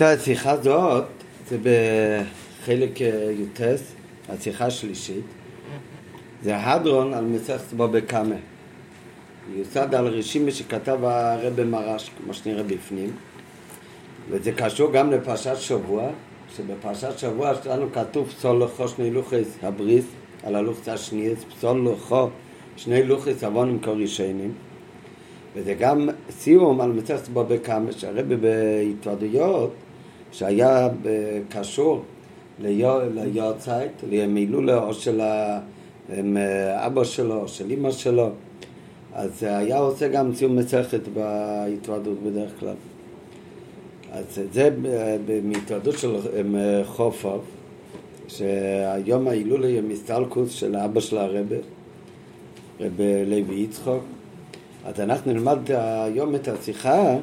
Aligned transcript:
רבותיי, 0.00 0.16
השיחה 0.16 0.50
הזאת 0.50 1.04
זה 1.48 1.56
בחלק 1.58 3.02
אה, 3.02 3.32
י"ט, 3.32 3.60
השיחה 4.28 4.66
השלישית. 4.66 5.24
זה 6.42 6.56
ההדרון 6.56 7.14
על 7.14 7.24
מסכת 7.24 7.72
בבא 7.72 8.00
קמא. 8.00 8.36
יוסד 9.56 9.94
על 9.94 10.06
רשימה 10.06 10.50
שכתב 10.50 10.98
הרבי 11.04 11.64
מרש, 11.64 12.10
כמו 12.18 12.34
שנראה 12.34 12.62
בפנים. 12.62 13.10
וזה 14.30 14.52
קשור 14.52 14.92
גם 14.92 15.10
לפרשת 15.10 15.56
שבוע, 15.56 16.08
שבפרשת 16.56 17.18
שבוע 17.18 17.52
שלנו 17.62 17.92
כתוב 17.92 18.28
פסול 18.28 18.62
לכו 18.62 18.88
שני 18.88 19.10
לוחס 19.10 19.56
הבריס, 19.62 20.04
על 20.42 20.54
הלוחס 20.56 20.88
השני, 20.88 21.30
פסול 21.36 21.88
לכו 21.92 22.28
שני 22.76 23.02
לוחס 23.02 23.44
עוונים 23.44 23.78
כרישיינים. 23.80 24.52
וזה 25.54 25.74
גם 25.74 26.08
סיום 26.30 26.80
על 26.80 26.92
מסכת 26.92 27.28
בבא 27.28 27.56
קמא, 27.56 27.92
שהרבי 27.92 28.36
בהתוודויות, 28.36 29.70
שהיה 30.32 30.88
קשור 31.48 32.02
ליורצייט, 32.58 33.92
למילולה 34.10 34.76
או 34.76 34.94
של 34.94 35.20
אבא 36.74 37.04
שלו 37.04 37.48
של 37.48 37.70
אמא 37.70 37.90
שלו, 37.90 38.30
אז 39.14 39.42
היה 39.42 39.78
עושה 39.78 40.08
גם 40.08 40.34
סיום 40.34 40.56
מסכת 40.56 41.08
בהתוודות 41.14 42.18
בדרך 42.22 42.50
כלל. 42.60 42.74
אז 44.12 44.40
זה 44.52 44.70
מהתוודות 45.44 45.98
של 45.98 46.16
חופוב, 46.84 47.44
שהיום 48.28 49.28
ההילולה 49.28 49.66
היא 49.66 49.82
מסטלקוס 49.82 50.52
של 50.52 50.76
אבא 50.76 51.00
של 51.00 51.18
הרבה, 51.18 51.56
רבי 52.80 53.24
לוי 53.26 53.54
יצחוק. 53.54 54.02
אז 54.84 55.00
אנחנו 55.00 55.32
נלמד 55.32 55.58
היום 55.70 56.34
את 56.34 56.48
השיחה, 56.48 57.16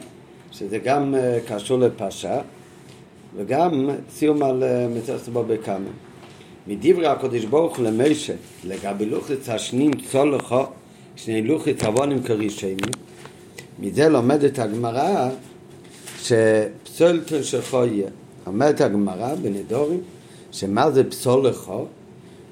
שזה 0.52 0.78
גם 0.78 1.16
אה, 1.16 1.39
קשור 1.48 1.80
לפרשה, 1.80 2.42
וגם 3.36 3.90
סיום 4.09 4.44
על 4.44 4.63
אה, 4.63 4.88
בבא 5.33 5.56
קמא. 5.58 5.89
מדברי 6.67 7.08
הקדוש 7.08 7.45
ברוך 7.45 7.78
הוא 7.78 7.86
למשה, 7.86 8.33
לגבי 8.64 9.06
לוחץ 9.06 9.50
השנים 9.50 9.92
צולחו, 10.11 10.64
שני 11.16 11.42
לוחץ 11.42 11.83
עוונים 11.83 12.23
כרישיינים, 12.23 12.92
מזה 13.80 14.09
לומדת 14.09 14.59
הגמרא 14.59 15.30
שפסולתו 16.20 17.44
שלכו 17.44 17.86
יהיה. 17.86 18.09
אומרת 18.48 18.81
הגמרא 18.81 19.36
בנדורים, 19.36 20.02
שמה 20.52 20.92
זה 20.92 21.09
פסול 21.09 21.48
לכו? 21.48 21.86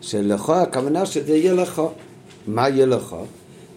שלכו 0.02 0.56
הכוונה 0.56 1.06
שזה 1.06 1.36
יהיה 1.36 1.54
לכו. 1.54 1.92
מה 2.48 2.70
יהיה 2.70 2.86
לכו? 2.86 3.24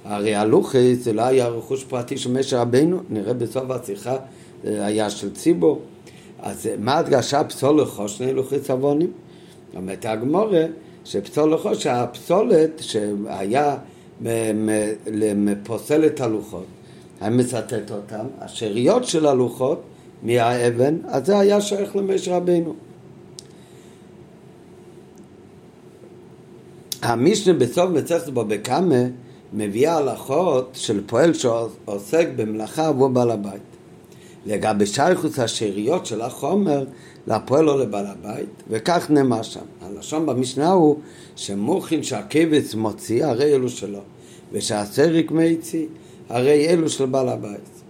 הרי 0.04 0.34
הלוחי 0.34 0.94
זה 0.94 1.12
לא 1.12 1.22
היה 1.22 1.48
רכוש 1.48 1.84
פרטי 1.84 2.18
של 2.18 2.32
משה 2.32 2.60
רבינו, 2.60 3.00
נראה 3.10 3.34
בסוף 3.34 3.70
השיחה, 3.70 4.16
זה 4.64 4.86
היה 4.86 5.10
של 5.10 5.34
ציבור. 5.34 5.80
אז 6.42 6.68
מה 6.78 6.98
הדגשה 6.98 7.44
פסול 7.44 7.80
לכו 7.80 8.08
שני 8.08 8.32
לוחי 8.32 8.60
צבונים? 8.60 9.12
אומרת 9.76 10.04
הגמורה 10.04 10.64
שפסול 11.04 11.54
לכו 11.54 11.74
שהפסולת 11.74 12.70
שהיה 12.80 13.76
פוסל 15.64 16.06
את 16.06 16.20
הלוחות, 16.20 16.64
היה 17.20 17.30
מצטט 17.30 17.90
אותם, 17.90 18.26
השאריות 18.40 19.04
של 19.04 19.26
הלוחות 19.26 19.82
מהאבן, 20.22 20.96
אז 21.08 21.26
זה 21.26 21.38
היה 21.38 21.60
שייך 21.60 21.96
למשה 21.96 22.36
רבינו. 22.36 22.74
המשנה 27.02 27.52
בסוף 27.52 27.90
מצחת 27.90 28.28
בו 28.28 28.44
בקמה 28.44 29.04
מביאה 29.52 29.96
הלכות 29.96 30.70
של 30.74 31.00
פועל 31.06 31.34
שעוסק 31.34 32.28
במלאכה 32.36 32.86
עבור 32.86 33.08
בעל 33.08 33.30
הבית. 33.30 33.77
לגבי 34.48 34.86
שייכוס 34.86 35.38
השאריות 35.38 36.06
של 36.06 36.20
החומר 36.20 36.84
לפועל 37.26 37.68
או 37.68 37.78
לבעל 37.78 38.06
הבית, 38.06 38.48
וכך 38.70 39.06
נאמר 39.10 39.42
שם. 39.42 39.60
הלשון 39.82 40.26
במשנה 40.26 40.70
הוא 40.70 40.96
שמוכין 41.36 42.02
שהכבש 42.02 42.74
מוציא, 42.74 43.24
הרי 43.24 43.54
אלו 43.54 43.68
שלו, 43.68 44.00
ושהסריק 44.52 45.30
מיצי, 45.30 45.86
הרי 46.28 46.68
אלו 46.68 46.88
של 46.88 47.06
בעל 47.06 47.28
הבית. 47.28 47.82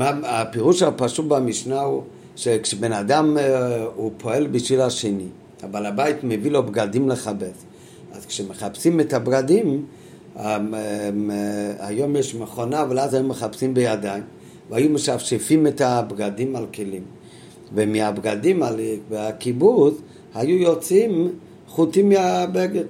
הפירוש 0.00 0.82
הפשוט 0.82 1.26
במשנה 1.26 1.80
הוא 1.80 2.02
שכשבן 2.36 2.92
אדם 2.92 3.38
אה, 3.38 3.84
הוא 3.96 4.12
פועל 4.18 4.46
בשביל 4.46 4.80
השני, 4.80 5.28
הבעל 5.62 5.86
הבית 5.86 6.16
מביא 6.22 6.50
לו 6.50 6.62
בגדים 6.62 7.08
לכבס. 7.08 7.64
אז 8.12 8.26
כשמחפשים 8.26 9.00
את 9.00 9.12
הבגדים, 9.12 9.84
אה, 10.36 10.56
אה, 10.56 10.58
היום 11.78 12.16
יש 12.16 12.34
מכונה, 12.34 12.82
אבל 12.82 12.98
אז 12.98 13.14
היו 13.14 13.24
מחפשים 13.24 13.74
בידיים, 13.74 14.22
והיו 14.70 14.90
משפשפים 14.90 15.66
את 15.66 15.80
הבגדים 15.80 16.56
על 16.56 16.66
כלים. 16.74 17.02
ומהבגדים 17.74 18.62
על 18.62 18.80
הקיבוץ 19.12 19.94
היו 20.34 20.56
יוצאים 20.56 21.30
חוטים 21.68 22.08
מהבגד. 22.08 22.84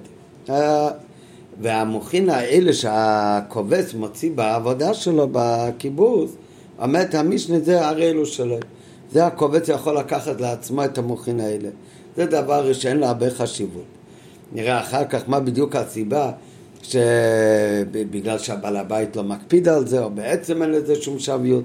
והמוחין 1.61 2.29
האלה 2.29 2.73
שהכובס 2.73 3.93
מוציא 3.93 4.31
בעבודה 4.35 4.93
שלו 4.93 5.27
בקיבוץ, 5.31 6.31
אומרת 6.79 7.15
המשנה 7.15 7.59
זה 7.59 7.87
הרי 7.87 8.09
אלו 8.09 8.25
שלו. 8.25 8.57
זה 9.11 9.25
הכובץ 9.25 9.69
יכול 9.69 9.97
לקחת 9.97 10.41
לעצמו 10.41 10.85
את 10.85 10.97
המוחין 10.97 11.39
האלה. 11.39 11.69
זה 12.15 12.25
דבר 12.25 12.73
שאין 12.73 12.97
לו 12.97 13.05
הרבה 13.05 13.29
חשיבות. 13.29 13.83
נראה 14.53 14.79
אחר 14.79 15.05
כך 15.05 15.21
מה 15.27 15.39
בדיוק 15.39 15.75
הסיבה 15.75 16.31
שבגלל 16.87 18.37
שהבעל 18.37 18.77
הבית 18.77 19.15
לא 19.15 19.23
מקפיד 19.23 19.67
על 19.67 19.87
זה, 19.87 20.03
או 20.03 20.09
בעצם 20.09 20.61
אין 20.61 20.71
לזה 20.71 20.95
שום 20.95 21.19
שוויות. 21.19 21.63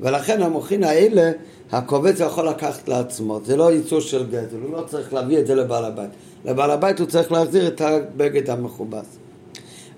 ולכן 0.00 0.42
המוחין 0.42 0.84
האלה, 0.84 1.32
הכובץ 1.72 2.20
יכול 2.20 2.48
לקחת 2.48 2.88
לעצמו. 2.88 3.40
זה 3.44 3.56
לא 3.56 3.72
ייצור 3.72 4.00
של 4.00 4.26
גזל, 4.26 4.56
הוא 4.62 4.72
לא 4.72 4.82
צריך 4.86 5.14
להביא 5.14 5.38
את 5.38 5.46
זה 5.46 5.54
לבעל 5.54 5.84
הבית. 5.84 6.10
לבעל 6.44 6.70
הבית 6.70 6.98
הוא 6.98 7.06
צריך 7.06 7.32
להחזיר 7.32 7.66
את 7.68 7.80
הבגד 7.80 8.50
המכובס. 8.50 9.06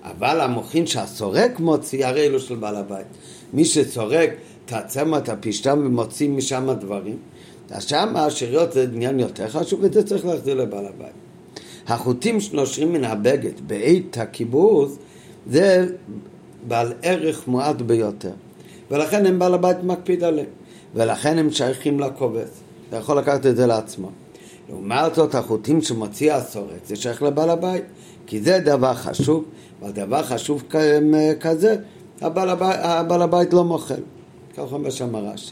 אבל 0.03 0.41
המוחין 0.41 0.87
שהסורק 0.87 1.59
מוציא, 1.59 2.05
הרי 2.05 2.25
אלו 2.25 2.39
של 2.39 2.55
בעל 2.55 2.75
הבית. 2.75 3.07
מי 3.53 3.65
שסורק 3.65 4.29
את 4.65 4.73
הצמח, 4.73 5.17
את 5.17 5.29
הפשטם 5.29 5.81
ומוציא 5.85 6.29
משם 6.29 6.69
דברים, 6.79 7.17
אז 7.71 7.83
שם 7.83 8.13
השאריות 8.15 8.73
זה 8.73 8.83
עניין 8.83 9.19
יותר 9.19 9.49
חשוב 9.49 9.79
וזה 9.83 10.03
צריך 10.03 10.25
להחזיר 10.25 10.55
לבעל 10.55 10.85
הבית. 10.85 11.26
החוטים 11.87 12.39
שנושרים 12.39 12.93
מן 12.93 13.03
הבגד 13.03 13.67
בעת 13.67 14.17
הקיבוץ 14.17 14.97
זה 15.49 15.87
בעל 16.67 16.93
ערך 17.01 17.47
מועט 17.47 17.81
ביותר. 17.81 18.31
ולכן 18.91 19.25
הם 19.25 19.39
בעל 19.39 19.53
הבית 19.53 19.83
מקפיד 19.83 20.23
עליהם. 20.23 20.47
ולכן 20.95 21.37
הם 21.37 21.51
שייכים 21.51 21.99
לכובס 21.99 22.49
אתה 22.89 22.97
יכול 22.97 23.17
לקחת 23.17 23.45
את 23.45 23.55
זה 23.55 23.67
לעצמו. 23.67 24.09
לעומת 24.69 25.15
זאת 25.15 25.35
החוטים 25.35 25.81
שמוציא 25.81 26.33
הסורק 26.33 26.85
זה 26.85 26.95
שייך 26.95 27.23
לבעל 27.23 27.49
הבית. 27.49 27.83
כי 28.27 28.41
זה 28.41 28.59
דבר 28.59 28.93
חשוב 28.93 29.45
והדבר 29.81 30.23
חשוב 30.23 30.63
כזה 31.39 31.75
הבעל 32.21 32.49
הבית, 32.49 32.79
הבעל 32.81 33.21
הבית 33.21 33.53
לא 33.53 33.63
מוכר. 33.63 33.95
כך 34.57 34.71
אומר 34.71 34.89
שם 34.89 35.15
הרש"י. 35.15 35.51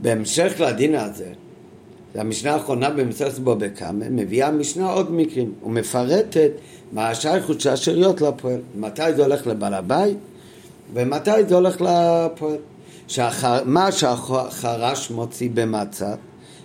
בהמשך 0.00 0.60
לדין 0.60 0.94
הזה, 0.94 1.32
המשנה 2.14 2.52
האחרונה 2.54 2.90
במסכת 2.90 3.38
בו 3.38 3.56
בכמה, 3.56 4.04
מביאה 4.10 4.48
המשנה 4.48 4.92
עוד 4.92 5.12
מקרים 5.12 5.52
ומפרטת 5.66 6.50
מה 6.92 7.08
השייכות 7.08 7.60
של 7.60 7.70
השאריות 7.70 8.20
לפועל, 8.20 8.60
מתי 8.76 9.14
זה 9.16 9.22
הולך 9.22 9.46
לבעל 9.46 9.74
הבית 9.74 10.16
ומתי 10.94 11.44
זה 11.48 11.54
הולך 11.54 11.80
לפועל. 11.80 12.56
שאחר, 13.10 13.62
מה 13.64 13.92
שהחרש 13.92 15.10
מוציא 15.10 15.48
במצת, 15.54 16.18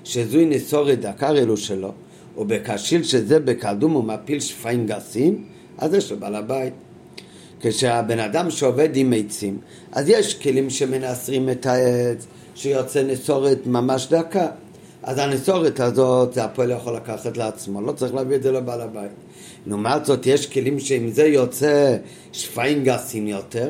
שזוהי 0.04 0.46
נסורת 0.46 1.00
דקר 1.00 1.38
אלו 1.38 1.58
שלו, 1.58 1.92
ובקשיל 2.38 3.04
שזה 3.04 3.40
בקדום 3.40 3.96
ומפיל 3.96 4.40
שפיים 4.40 4.86
גסים, 4.86 5.44
אז 5.78 5.94
יש 5.94 6.12
לבעל 6.12 6.36
הבית. 6.36 6.74
כשהבן 7.60 8.20
אדם 8.20 8.52
שעובד 8.52 8.90
עם 8.96 9.14
עצים, 9.16 9.58
אז 9.92 10.10
יש 10.10 10.34
כלים 10.34 10.70
שמנסרים 10.70 11.50
את 11.50 11.66
העץ, 11.66 12.26
שיוצא 12.56 13.04
נסורת 13.04 13.60
ממש 13.66 14.08
דקה. 14.08 14.48
אז 15.06 15.18
הנסורת 15.18 15.80
הזאת, 15.80 16.34
זה 16.34 16.44
הפועל 16.44 16.72
יכול 16.72 16.96
לקחת 16.96 17.38
לעצמו, 17.38 17.82
לא 17.82 17.92
צריך 17.92 18.14
להביא 18.14 18.36
את 18.36 18.44
זה 18.44 18.52
לבעל 18.52 18.82
הבית. 18.82 19.12
לעומת 19.68 20.06
זאת, 20.06 20.26
יש 20.26 20.48
כלים 20.48 20.80
שאם 20.80 21.10
זה 21.10 21.24
יוצא 21.24 21.98
שפיים 22.32 22.84
גסים 22.84 23.28
יותר, 23.28 23.70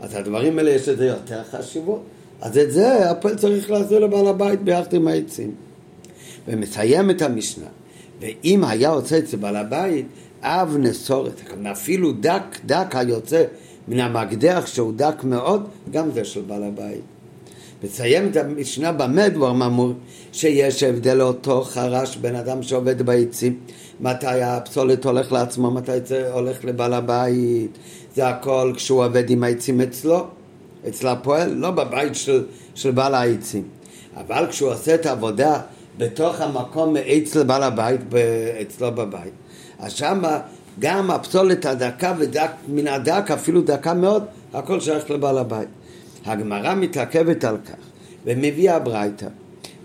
אז 0.00 0.14
הדברים 0.14 0.58
האלה 0.58 0.70
יש 0.70 0.88
לזה 0.88 1.06
יותר 1.06 1.42
חשיבות. 1.50 2.02
אז 2.40 2.58
את 2.58 2.72
זה 2.72 3.10
הפועל 3.10 3.34
צריך 3.34 3.70
להחזיר 3.70 3.98
לבעל 3.98 4.26
הבית 4.26 4.62
ביחד 4.62 4.94
עם 4.94 5.08
העצים. 5.08 5.54
ומסיים 6.48 7.10
את 7.10 7.22
המשנה, 7.22 7.66
ואם 8.20 8.64
היה 8.64 8.88
יוצא 8.88 9.18
אצל 9.18 9.36
בעל 9.36 9.56
הבית, 9.56 10.06
אב 10.42 10.76
נסורת, 10.78 11.40
אפילו 11.72 12.12
דק, 12.12 12.58
דק 12.66 12.86
היוצא 12.92 13.44
מן 13.88 14.00
המקדח 14.00 14.66
שהוא 14.66 14.92
דק 14.96 15.24
מאוד, 15.24 15.68
גם 15.90 16.10
זה 16.10 16.24
של 16.24 16.40
בעל 16.40 16.62
הבית. 16.62 17.17
מסיים 17.82 18.30
את 18.30 18.36
המשנה 18.36 18.92
במה 18.92 19.28
דבר 19.28 19.52
ממור 19.52 19.92
שיש 20.32 20.82
הבדל 20.82 21.14
לאותו 21.14 21.62
חרש 21.62 22.16
בן 22.16 22.34
אדם 22.34 22.62
שעובד 22.62 23.02
בעצים 23.02 23.58
מתי 24.00 24.42
הפסולת 24.42 25.04
הולך 25.04 25.32
לעצמו, 25.32 25.70
מתי 25.70 26.00
זה 26.04 26.32
הולך 26.32 26.64
לבעל 26.64 26.94
הבית 26.94 27.78
זה 28.14 28.28
הכל 28.28 28.72
כשהוא 28.76 29.04
עובד 29.04 29.30
עם 29.30 29.44
העצים 29.44 29.80
אצלו 29.80 30.26
אצל 30.88 31.08
הפועל, 31.08 31.50
לא 31.50 31.70
בבית 31.70 32.14
של, 32.14 32.44
של 32.74 32.90
בעל 32.90 33.14
העצים. 33.14 33.62
אבל 34.16 34.46
כשהוא 34.50 34.70
עושה 34.70 34.94
את 34.94 35.06
העבודה 35.06 35.60
בתוך 35.98 36.40
המקום 36.40 36.96
אצל 36.96 37.42
בעל 37.42 37.62
הבית, 37.62 38.00
אצלו 38.62 38.92
בבית, 38.92 39.32
אז 39.78 39.92
שמה 39.92 40.40
גם 40.78 41.10
הפסולת 41.10 41.66
הדקה 41.66 42.14
ודק 42.18 42.50
מן 42.68 42.88
הדק, 42.88 43.30
אפילו 43.30 43.60
דקה 43.60 43.94
מאוד, 43.94 44.24
הכל 44.54 44.80
שייך 44.80 45.10
לבעל 45.10 45.38
הבית. 45.38 45.68
הגמרא 46.32 46.74
מתעכבת 46.74 47.44
על 47.44 47.56
כך 47.56 47.76
ומביאה 48.24 48.78
ברייתא. 48.78 49.26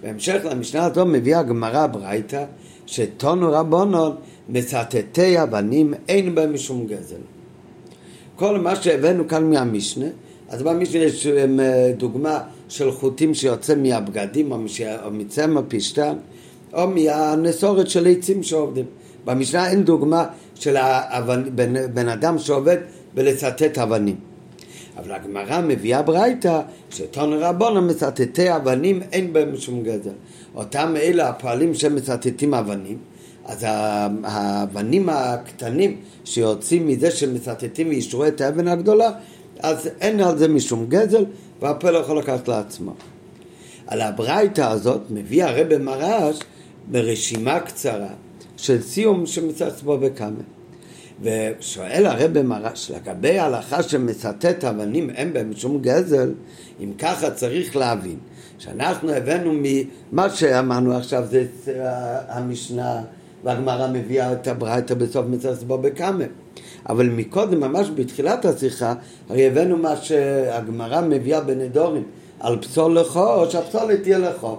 בהמשך 0.04 0.42
למשנה 0.52 0.86
הזו 0.86 1.06
מביאה 1.06 1.40
הגמרא 1.40 1.88
ברייתא 1.88 2.46
שטונו 2.86 3.52
רבונון 3.52 4.16
מצטטי 4.50 5.44
אבנים 5.44 5.94
אין 6.08 6.36
בהם 6.36 6.54
משום 6.54 6.88
גזל. 6.88 7.16
כל 8.36 8.60
מה 8.60 8.76
שהבאנו 8.76 9.28
כאן 9.28 9.50
מהמשנה, 9.50 10.06
אז 10.50 10.62
במשנה 10.62 11.02
יש 11.02 11.28
אה, 11.28 11.92
דוגמה 11.98 12.40
של 12.70 12.92
חוטים 12.92 13.34
שיוצא 13.34 13.76
מהבגדים 13.76 14.52
או 14.52 14.58
מצמא 15.12 15.62
פשתן 15.68 16.14
או 16.74 16.88
מהנסורת 16.88 17.90
של 17.90 18.08
עצים 18.08 18.44
שעובדים. 18.44 18.86
במשנה 19.26 19.70
אין 19.70 19.84
דוגמה 19.84 20.26
של 20.56 20.78
האבנ... 20.78 21.56
בן, 21.56 21.94
בן 21.94 22.10
אדם 22.10 22.38
שעובד 22.38 22.78
בלצטט 23.14 23.78
אבנים. 23.78 24.33
אבל 24.98 25.12
הגמרא 25.12 25.62
מביאה 25.62 26.02
ברייתא 26.02 26.62
שטון 26.90 27.34
רבונה 27.34 27.82
מצטטי 27.82 28.56
אבנים 28.56 29.02
אין 29.12 29.34
בהם 29.34 29.58
שום 29.58 29.84
גזל. 29.84 30.12
אותם 30.56 30.94
אלה 30.98 31.30
הפועלים 31.30 31.74
שמצטטים 31.74 32.54
אבנים, 32.54 32.98
אז 33.46 33.66
האבנים 34.24 35.10
הקטנים 35.10 35.98
שיוצאים 36.26 36.88
מזה 36.88 37.12
שמצטטים 37.12 37.88
ואישרו 37.88 38.26
את 38.26 38.42
האבן 38.42 38.68
הגדולה, 38.68 39.12
אז 39.60 39.90
אין 40.02 40.20
על 40.20 40.38
זה 40.38 40.48
משום 40.48 40.86
גזל 40.90 41.26
והפועל 41.62 41.96
יכול 41.96 42.18
לקחת 42.18 42.48
לעצמו. 42.48 42.94
על 43.88 44.02
הברייתא 44.02 44.62
הזאת 44.62 45.02
מביא 45.10 45.44
הרב 45.44 45.78
מרש 45.78 46.40
ברשימה 46.92 47.60
קצרה 47.60 48.08
של 48.58 48.82
סיום 48.82 49.26
שמצטט 49.26 49.82
בו 49.82 49.98
בכמה. 49.98 50.44
ושואל 51.22 52.06
הרב 52.06 52.42
מרש, 52.42 52.92
לגבי 52.92 53.40
ההלכה 53.40 53.84
שמצטט 53.84 54.64
אבנים 54.64 55.10
אין 55.10 55.34
בהם 55.34 55.54
שום 55.56 55.82
גזל, 55.82 56.34
אם 56.80 56.92
ככה 57.00 57.32
צריך 57.32 57.76
להבין 57.76 58.18
שאנחנו 58.58 59.12
הבאנו 59.12 59.52
ממה 59.54 60.30
שאמרנו 60.30 60.98
עכשיו 60.98 61.24
זה 61.30 61.46
המשנה 62.28 63.02
והגמרא 63.44 63.88
מביאה 63.88 64.34
את 64.34 64.48
הברייתא 64.48 64.94
בסוף 64.94 65.26
מצטט 65.30 65.64
בו 65.64 65.78
בכמה. 65.78 66.24
אבל 66.90 67.10
מקודם, 67.10 67.60
ממש 67.60 67.90
בתחילת 67.96 68.46
השיחה, 68.46 68.94
הרי 69.30 69.48
הבאנו 69.48 69.78
מה 69.78 69.96
שהגמרא 69.96 71.02
מביאה 71.02 71.42
בנדורים 71.42 72.04
על 72.40 72.58
פסול 72.62 72.98
או 73.16 73.52
שהפסולת 73.52 74.04
תהיה 74.04 74.18
לכו. 74.18 74.58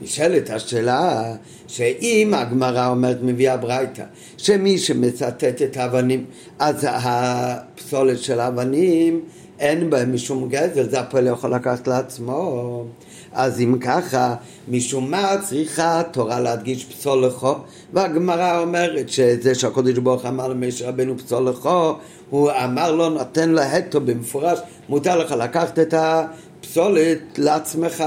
נשאלת 0.00 0.50
השאלה 0.50 1.34
שאם 1.68 2.34
הגמרא 2.34 2.88
אומרת 2.88 3.18
מביאה 3.22 3.56
ברייתא 3.56 4.04
שמי 4.36 4.78
שמצטט 4.78 5.62
את 5.62 5.76
האבנים 5.76 6.24
אז 6.58 6.86
הפסולת 6.90 8.18
של 8.18 8.40
האבנים 8.40 9.20
אין 9.58 9.90
בהם 9.90 10.14
משום 10.14 10.48
גזל, 10.48 10.88
זה 10.88 11.00
הפועל 11.00 11.26
יכול 11.26 11.54
לקחת 11.54 11.88
לעצמו. 11.88 12.84
אז 13.32 13.60
אם 13.60 13.78
ככה, 13.80 14.34
משום 14.68 15.10
מה 15.10 15.36
צריכה 15.48 16.00
התורה 16.00 16.40
להדגיש 16.40 16.84
פסול 16.84 17.26
לכו? 17.26 17.54
והגמרא 17.92 18.60
אומרת 18.60 19.08
שזה 19.08 19.54
שהקודש 19.54 19.98
ברוך 19.98 20.26
אמר 20.26 20.48
למשה 20.48 20.88
רבנו 20.88 21.18
פסול 21.18 21.48
לכו 21.48 21.94
הוא 22.30 22.50
אמר 22.64 22.92
לו 22.92 23.08
נותן 23.08 23.50
להטו 23.50 24.00
במפורש 24.00 24.58
מותר 24.88 25.18
לך 25.18 25.32
לקחת 25.32 25.78
את 25.78 25.94
הפסולת 25.96 27.38
לעצמך 27.38 28.04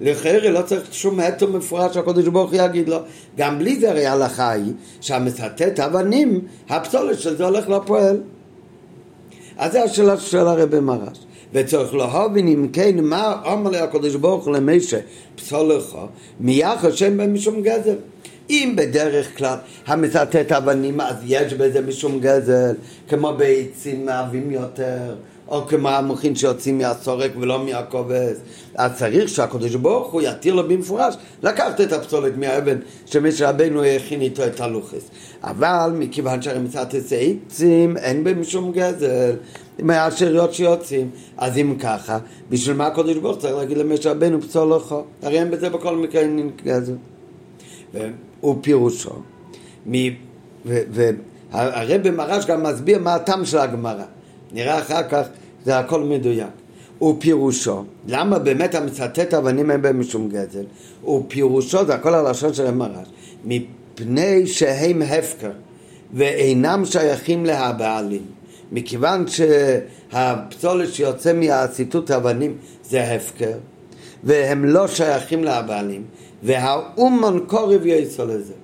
לכאורה 0.00 0.50
לא 0.50 0.62
צריך 0.62 0.94
שום 0.94 1.20
הטו 1.20 1.48
מפורש 1.48 1.94
שהקדוש 1.94 2.28
ברוך 2.28 2.52
הוא 2.52 2.60
יגיד 2.62 2.88
לו. 2.88 2.98
גם 3.36 3.58
בלי 3.58 3.80
זה 3.80 3.90
הרי 3.90 4.06
ההלכה 4.06 4.50
היא 4.50 4.72
שהמצטט 5.00 5.80
אבנים, 5.80 6.40
הפסולת 6.68 7.20
של 7.20 7.36
זה 7.36 7.44
הולך 7.44 7.68
לפועל. 7.68 8.20
אז 9.58 9.72
זה 9.72 9.82
השאלה 9.82 10.16
של 10.16 10.38
הרבי 10.38 10.80
מרש. 10.80 11.18
וצריך 11.52 11.94
להבין 11.94 12.48
אם 12.48 12.68
כן 12.72 13.04
מה 13.04 13.40
אומר 13.44 13.82
הקדוש 13.82 14.14
ברוך 14.14 14.46
הוא 14.46 14.54
למשה 14.54 14.98
פסולך 15.34 15.96
מיחד 16.40 16.90
שאין 16.90 17.16
בהם 17.16 17.34
משום 17.34 17.62
גזל. 17.62 17.96
אם 18.50 18.74
בדרך 18.76 19.38
כלל 19.38 19.56
המצטט 19.86 20.52
אבנים 20.52 21.00
אז 21.00 21.16
יש 21.24 21.54
בזה 21.54 21.80
משום 21.80 22.20
גזל 22.20 22.74
כמו 23.08 23.32
בעצים 23.36 24.06
מהווים 24.06 24.50
יותר 24.50 25.14
או 25.50 25.66
כמו 25.66 25.88
המוחין 25.88 26.34
שיוצאים 26.34 26.78
מהסורק 26.78 27.30
ולא 27.40 27.64
מהכובס. 27.64 28.36
אז 28.74 28.90
צריך 28.98 29.28
שהקדוש 29.28 29.74
ברוך 29.74 30.12
הוא 30.12 30.22
יתיר 30.22 30.54
לו 30.54 30.68
במפורש 30.68 31.14
לקחת 31.42 31.80
את 31.80 31.92
הפסולת 31.92 32.36
מהאבן 32.36 32.78
שמשה 33.06 33.50
רבנו 33.50 33.84
הכין 33.84 34.20
איתו 34.20 34.46
את 34.46 34.60
הלוחס. 34.60 35.10
אבל 35.44 35.92
מכיוון 35.98 36.42
שהרי 36.42 36.58
מצד 36.58 36.86
עצים 36.96 37.96
אין 37.96 38.24
בהם 38.24 38.44
שום 38.44 38.72
גזל 38.72 39.32
מהשאריות 39.82 40.54
שיוצאים. 40.54 41.10
אז 41.38 41.58
אם 41.58 41.76
ככה, 41.78 42.18
בשביל 42.50 42.76
מה 42.76 42.86
הקדוש 42.86 43.16
ברוך 43.16 43.34
הוא 43.34 43.42
צריך 43.42 43.54
להגיד 43.54 43.78
למשה 43.78 44.10
רבנו 44.10 44.42
פסול 44.42 44.74
לכו? 44.74 45.02
הרי 45.22 45.38
אין 45.38 45.50
בזה 45.50 45.70
בכל 45.70 45.96
מקרה 45.96 46.22
אין 46.22 46.50
גזל. 46.64 46.94
והוא 47.94 48.56
פירושו. 48.60 49.10
והרב 50.64 52.10
מרש 52.10 52.46
גם 52.46 52.62
מסביר 52.62 52.98
מה 52.98 53.14
הטעם 53.14 53.44
של 53.44 53.58
הגמרא. 53.58 54.04
נראה 54.52 54.78
אחר 54.78 55.08
כך, 55.08 55.26
זה 55.64 55.78
הכל 55.78 56.02
מדויק. 56.02 56.48
ופירושו, 57.02 57.84
למה 58.06 58.38
באמת 58.38 58.74
המצטט 58.74 59.34
אבנים 59.34 59.70
אין 59.70 59.82
בהם 59.82 60.00
משום 60.00 60.28
גזל? 60.28 60.64
ופירושו, 61.08 61.86
זה 61.86 61.94
הכל 61.94 62.14
הלשון 62.14 62.54
של 62.54 62.66
המרש, 62.66 63.08
מפני 63.44 64.46
שהם 64.46 65.02
הפקר 65.02 65.50
ואינם 66.14 66.84
שייכים 66.84 67.44
להבעלים. 67.44 68.22
מכיוון 68.72 69.24
שהפסולת 69.26 70.94
שיוצא 70.94 71.32
מהציטוט 71.32 72.10
אבנים 72.10 72.56
זה 72.84 73.02
הפקר, 73.02 73.52
והם 74.24 74.64
לא 74.64 74.88
שייכים 74.88 75.44
להבעלים, 75.44 76.04
והאומן 76.42 77.38
קורב 77.46 77.86
יעשו 77.86 78.26
לזה. 78.26 78.54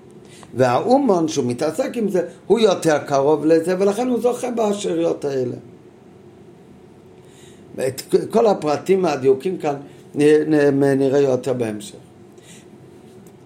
והאומן 0.54 1.28
שהוא 1.28 1.46
מתעסק 1.46 1.96
עם 1.96 2.08
זה, 2.08 2.22
הוא 2.46 2.58
יותר 2.58 2.98
קרוב 2.98 3.46
לזה, 3.46 3.74
ולכן 3.78 4.08
הוא 4.08 4.20
זוכה 4.20 4.50
בשאריות 4.50 5.24
האלה. 5.24 5.56
את 7.78 8.02
כל 8.30 8.46
הפרטים 8.46 9.04
הדיוקים 9.04 9.58
כאן 9.58 9.74
נראה 10.14 11.20
יותר 11.20 11.52
בהמשך. 11.52 11.96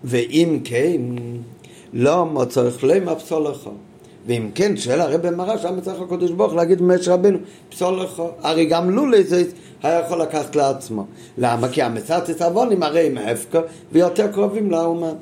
ואם 0.05 0.61
כן, 0.65 1.01
לא 1.93 2.45
צריך 2.49 2.85
למה 2.85 3.15
פסול 3.15 3.47
לך. 3.47 3.71
ואם 4.27 4.51
כן, 4.55 4.77
שואל 4.77 5.01
הרב 5.01 5.31
מרש, 5.31 5.65
למה 5.65 5.81
צריך 5.81 6.01
הקדוש 6.01 6.31
ברוך 6.31 6.55
להגיד 6.55 6.83
ממש 6.83 7.09
רבנו, 7.09 7.39
פסול 7.69 8.03
לך. 8.03 8.23
הרי 8.43 8.65
גם 8.65 8.91
לולי 8.91 9.25
זה 9.25 9.45
היה 9.83 10.01
יכול 10.01 10.23
לקחת 10.23 10.57
לעצמו. 10.57 11.07
למה? 11.39 11.69
כי 11.69 11.83
המצטט 11.83 12.43
עוונים 12.43 12.83
הרי 12.83 13.07
הם 13.07 13.19
הפקר 13.19 13.63
ויותר 13.93 14.33
קרובים 14.33 14.71
לאומן. 14.71 15.15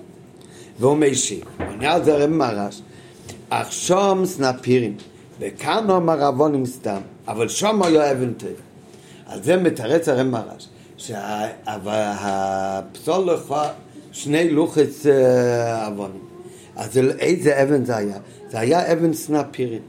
והוא 0.81 0.97
משיב, 0.97 1.41
עונה 1.59 1.93
על 1.93 2.05
זה 2.05 2.15
הרב 2.15 2.31
מרש, 2.31 2.83
אך 3.49 3.73
שום 3.73 4.27
סנפירים, 4.27 4.97
וכאן 5.41 5.91
אומר 5.91 6.25
עוונים 6.27 6.67
סתם, 6.67 7.01
אבל 7.29 7.49
שום 7.49 7.83
היה 7.83 8.13
אבן 8.13 8.33
טבע. 8.33 8.68
על 9.29 9.43
זה 9.43 9.57
מתרץ 9.57 10.09
הרב 10.09 10.27
מרש, 10.27 10.69
שהפסול 10.97 12.31
לך 13.33 13.55
שני 14.13 14.51
לוחץ 14.51 15.07
עוונים. 15.87 16.23
אז 16.77 16.99
איזה 17.19 17.63
אבן 17.63 17.85
זה 17.85 17.97
היה? 17.97 18.17
זה 18.51 18.59
היה 18.59 18.93
אבן 18.93 19.13
סנפירים. 19.13 19.83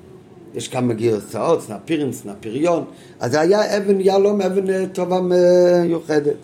יש 0.55 0.67
כמה 0.67 0.93
גרסאות, 0.93 1.61
סנפירים, 1.61 2.11
סנפיריון, 2.11 2.85
אז 3.19 3.31
זה 3.31 3.39
היה 3.39 3.77
אבן 3.77 4.01
יהלום, 4.01 4.41
אבן 4.41 4.85
טובה 4.85 5.21
מיוחדת. 5.21 6.35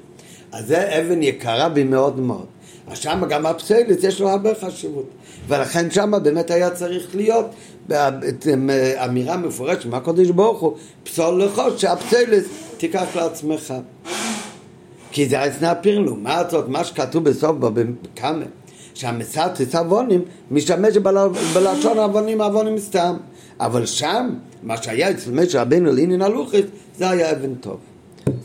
אז 0.51 0.67
זה 0.67 0.99
אבן 0.99 1.23
יקרה 1.23 1.69
בי 1.69 1.83
מאוד 1.83 2.19
מאוד. 2.19 2.45
אז 2.87 2.97
שם 2.97 3.23
גם 3.29 3.45
הפסלת 3.45 4.03
יש 4.03 4.21
לו 4.21 4.29
הרבה 4.29 4.49
חשיבות. 4.61 5.09
ולכן 5.47 5.91
שם 5.91 6.13
באמת 6.23 6.51
היה 6.51 6.69
צריך 6.69 7.15
להיות 7.15 7.45
אמירה 9.05 9.37
מפורשת 9.37 9.85
מהקודש 9.85 10.29
ברוך 10.29 10.61
הוא, 10.61 10.77
פסול 11.03 11.43
לך 11.43 11.61
שהפסלת 11.77 12.43
תיקח 12.77 13.15
לעצמך. 13.15 13.73
כי 15.11 15.29
זה 15.29 15.41
הסנפיר 15.41 15.99
לעומת 15.99 16.49
זאת, 16.49 16.69
מה 16.69 16.83
שכתוב 16.83 17.23
בסוף 17.23 17.57
בכמה, 17.59 18.45
שהמסרטס 18.93 19.75
עוונים 19.75 20.21
משתמש 20.51 20.97
בלשון 21.53 21.97
עוונים 21.97 22.41
עוונים 22.41 22.79
סתם. 22.79 23.17
אבל 23.59 23.85
שם, 23.85 24.29
מה 24.63 24.77
שהיה 24.77 25.11
אצל 25.11 25.31
משה 25.31 25.61
רבינו 25.61 25.91
לעניין 25.91 26.21
הלוחית, 26.21 26.65
זה 26.97 27.09
היה 27.09 27.31
אבן 27.31 27.55
טוב. 27.55 27.77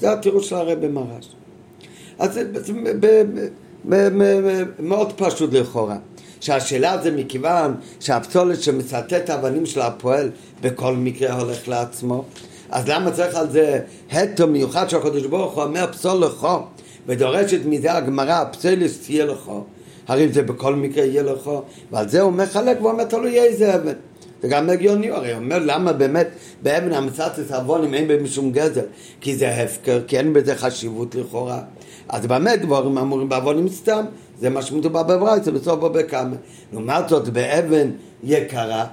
זה 0.01 0.13
התירוץ 0.13 0.45
של 0.45 0.57
הרבי 0.57 0.89
מרש. 0.89 1.29
אז 2.19 2.35
זה 2.35 2.45
מאוד 4.79 5.13
פשוט 5.13 5.53
לכאורה. 5.53 5.97
שהשאלה 6.41 7.03
זה 7.03 7.11
מכיוון 7.11 7.75
שהפסולת 8.01 8.63
שמצטט 8.63 9.31
האבנים 9.31 9.67
של 9.67 9.81
הפועל 9.81 10.31
בכל 10.61 10.97
מקרה 10.97 11.41
הולך 11.41 11.69
לעצמו, 11.69 12.25
אז 12.71 12.89
למה 12.89 13.11
צריך 13.11 13.35
על 13.35 13.51
זה 13.51 13.81
הטו 14.11 14.47
מיוחד 14.47 14.89
שהקדוש 14.89 15.27
ברוך 15.27 15.55
הוא 15.55 15.65
אומר 15.65 15.87
פסול 15.93 16.25
לכו 16.25 16.59
ודורשת 17.07 17.61
מזה 17.65 17.93
הגמרא 17.93 18.33
הפסלס 18.33 18.99
תהיה 19.07 19.25
לכו 19.25 19.65
הרי 20.09 20.29
זה 20.29 20.43
בכל 20.43 20.75
מקרה 20.75 21.05
יהיה 21.05 21.23
לכו 21.23 21.63
ועל 21.91 22.09
זה 22.09 22.21
הוא 22.21 22.33
מחלק 22.33 22.83
ואומר 22.83 23.05
תלוי 23.05 23.39
איזה 23.41 23.75
אבן 23.75 23.93
זה 24.43 24.49
גם 24.49 24.71
הגיוני, 24.71 25.11
הרי 25.11 25.35
אומר 25.35 25.59
למה 25.59 25.93
באמת 25.93 26.29
באבן 26.63 26.93
המצצת 26.93 27.51
עוונים 27.51 27.95
אין 27.95 28.09
בהם 28.09 28.27
שום 28.27 28.53
גזל 28.53 28.85
כי 29.21 29.37
זה 29.37 29.63
הפקר, 29.63 30.01
כי 30.07 30.19
אין 30.19 30.33
בזה 30.33 30.55
חשיבות 30.55 31.15
לכאורה. 31.15 31.61
אז 32.09 32.27
באמת 32.27 32.63
דבורים 32.63 32.99
אמורים 32.99 33.29
בעוונים 33.29 33.69
סתם 33.69 34.05
זה 34.41 34.51
מה 34.51 34.63
שמדובר 34.63 35.03
בברייתא, 35.03 35.51
בסוף 35.51 35.81
בו 35.81 35.91
בכמה 35.91 36.37
לעומת 36.73 37.09
זאת 37.09 37.29
באבן 37.29 37.91
יקרה 38.25 38.87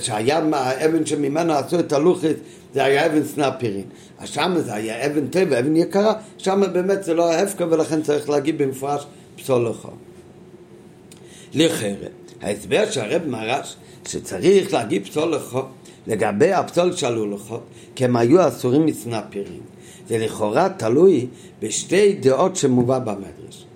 שהיה 0.00 0.40
האבן 0.52 1.06
שממנו 1.06 1.52
עשו 1.52 1.78
את 1.78 1.92
הלוחית 1.92 2.36
זה 2.74 2.84
היה 2.84 3.06
אבן 3.06 3.24
סנפירין 3.24 3.84
אז 4.18 4.28
שם 4.28 4.54
זה 4.58 4.74
היה 4.74 5.06
אבן 5.06 5.26
טבע, 5.26 5.58
אבן 5.58 5.76
יקרה 5.76 6.14
שם 6.38 6.62
באמת 6.72 7.04
זה 7.04 7.14
לא 7.14 7.32
ההפקר 7.32 7.66
ולכן 7.70 8.02
צריך 8.02 8.30
להגיד 8.30 8.58
במפורש 8.58 9.06
פסול 9.36 9.68
לכו 9.68 9.88
לכאורה 11.54 11.94
ההסבר 12.42 12.90
שהרב 12.90 13.22
מרש 13.26 13.76
שצריך 14.08 14.72
להגיד 14.72 15.06
פסול 15.06 15.34
לחוק 15.34 15.66
לגבי 16.06 16.52
הפסול 16.52 16.92
שעלו 16.92 17.30
לחוק 17.30 17.62
כי 17.94 18.04
הם 18.04 18.16
היו 18.16 18.48
אסורים 18.48 18.86
מסנפירים 18.86 19.60
זה 20.08 20.18
לכאורה 20.18 20.68
תלוי 20.68 21.26
בשתי 21.62 22.12
דעות 22.12 22.56
שמובא 22.56 22.98
במדרש 22.98 23.66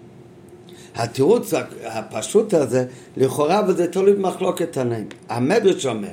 התירוץ 0.99 1.55
הפשוט 1.85 2.55
הזה 2.55 2.85
לכאורה 3.17 3.63
וזה 3.69 3.87
תלוי 3.87 4.13
במחלוקת 4.13 4.73
תנאים 4.73 5.07
המדרש 5.29 5.87
אומר 5.87 6.09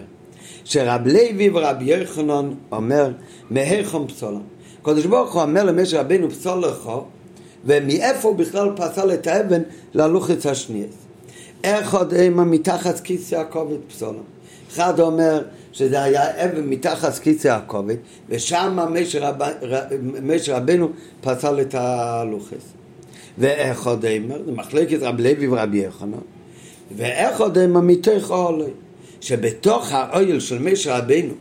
שרב 0.63 1.01
לוי 1.07 1.49
ורב 1.53 1.77
יחנון 1.81 2.55
אומר 2.71 3.11
מהיכון 3.49 4.07
פסולם 4.07 4.41
קדוש 4.83 5.05
ברוך 5.05 5.33
הוא 5.33 5.41
אומר 5.41 5.63
למשה 5.63 5.99
רבינו 5.99 6.29
פסול 6.29 6.65
לכו 6.65 7.03
ומאיפה 7.65 8.27
הוא 8.27 8.35
בכלל 8.35 8.69
פסל 8.75 9.13
את 9.13 9.27
האבן 9.27 9.61
ללוחץ 9.93 10.45
השנייה 10.45 10.87
איך 11.65 11.93
עוד 11.93 12.13
אימה 12.13 12.43
מתחת 12.43 12.99
כיסא 12.99 13.35
הכובד 13.35 13.77
פסולם. 13.87 14.23
אחד 14.71 14.99
אומר 14.99 15.43
שזה 15.71 16.03
היה 16.03 16.45
אבן 16.45 16.63
מתחת 16.69 17.19
כיסא 17.19 17.47
הכובד, 17.47 17.95
ושם 18.29 18.79
משה 20.21 20.57
רבנו 20.57 20.89
פסל 21.21 21.61
את 21.61 21.75
הלוחס. 21.75 22.84
ואיך 23.37 23.87
עוד 23.87 24.05
אימה, 24.05 24.35
זה 24.45 24.51
מחלקת 24.51 24.97
רב 25.01 25.19
לוי 25.19 25.47
ורבי 25.47 25.77
יחנון, 25.77 26.21
ואיך 26.97 27.41
עוד 27.41 27.57
אימה 27.57 27.81
מתוך 27.81 28.31
העולה, 28.31 28.65
שבתוך 29.21 29.91
האויל 29.91 30.39
של 30.39 30.59
משה 30.59 30.97
רבנו 30.97 31.33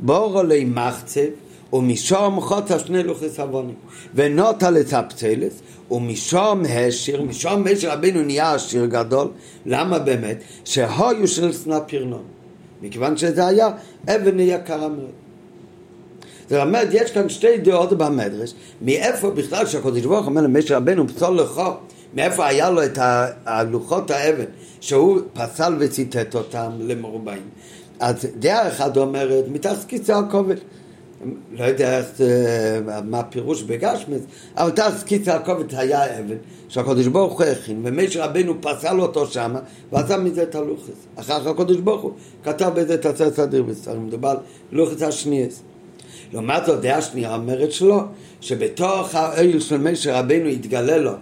בור 0.00 0.38
עולי 0.38 0.64
מחצב 0.64 1.20
ומשום 1.72 2.40
חוטה 2.40 2.78
שני 2.78 3.02
לוחס 3.02 3.40
עוונים 3.40 3.74
ונוטה 4.14 4.70
לצפצלס 4.70 5.62
ומשום 5.90 6.62
השיר, 6.68 7.22
משום 7.22 7.64
משה 7.72 7.94
רבינו 7.94 8.22
נהיה 8.22 8.54
השיר 8.54 8.86
גדול, 8.86 9.28
למה 9.66 9.98
באמת? 9.98 10.42
שהויו 10.64 11.28
של 11.28 11.52
סנפירנון, 11.52 12.22
מכיוון 12.82 13.16
שזה 13.16 13.46
היה 13.46 13.68
אבן 14.08 14.40
יקרה 14.40 14.88
מאוד. 14.88 15.21
זאת 16.52 16.60
אומרת, 16.60 16.88
יש 16.92 17.10
כאן 17.10 17.28
שתי 17.28 17.58
דעות 17.58 17.92
במדרש, 17.92 18.54
מאיפה 18.82 19.30
בכלל 19.30 19.66
שהקדוש 19.66 20.00
ברוך 20.00 20.26
אומר 20.26 20.40
למשה 20.40 20.76
רבינו 20.76 21.08
פסול 21.08 21.40
לכו, 21.40 21.62
מאיפה 22.14 22.46
היה 22.46 22.70
לו 22.70 22.84
את 22.84 22.98
הלוחות 23.46 24.10
האבן, 24.10 24.44
שהוא 24.80 25.20
פסל 25.32 25.76
וציטט 25.78 26.34
אותם 26.34 26.70
למרובעים. 26.80 27.42
אז 28.00 28.26
דעה 28.38 28.68
אחת 28.68 28.96
אומרת, 28.96 29.44
מתחת 29.48 29.84
קיצה 29.84 30.18
הכובד. 30.18 30.56
לא 31.52 31.64
יודע 31.64 31.98
איך 31.98 32.06
מה 33.04 33.20
הפירוש 33.20 33.62
בגשמס, 33.62 34.20
אבל 34.56 34.70
תס 34.70 35.02
קיצר 35.02 35.32
הכובד 35.32 35.74
היה 35.74 36.18
אבן 36.18 36.36
שהקדוש 36.68 37.06
ברוך 37.06 37.40
הוא 37.40 37.44
הכין, 37.44 37.80
ומשה 37.84 38.24
רבנו 38.24 38.54
פסל 38.60 39.00
אותו 39.00 39.26
שמה, 39.26 39.60
ועשה 39.92 40.16
מזה 40.16 40.42
את 40.42 40.54
הלוחס. 40.54 41.06
אחר 41.16 41.40
כך 41.40 41.46
הקדוש 41.46 41.76
ברוך 41.76 42.02
הוא 42.02 42.12
כתב 42.44 42.70
בזה 42.74 42.94
את 42.94 43.06
עצרת 43.06 43.34
סדיר 43.34 43.62
בסדר, 43.62 43.98
מדובר 43.98 44.28
על 44.28 44.36
לוחס 44.72 45.02
השניאס. 45.02 45.62
לעומת 46.32 46.66
זאת, 46.66 46.80
דעה 46.80 47.02
שנייה 47.02 47.34
אומרת 47.34 47.72
שלא, 47.72 48.00
שבתוך 48.40 49.14
האויל 49.14 49.60
של 49.60 49.76
משה 49.76 50.18
רבנו 50.18 50.48
התגלה 50.48 50.98
לו 50.98 51.12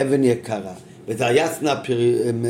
אבן 0.00 0.24
יקרה. 0.24 0.72
וזה 1.08 1.26
היה 1.26 1.48
סנפירים, 1.48 2.44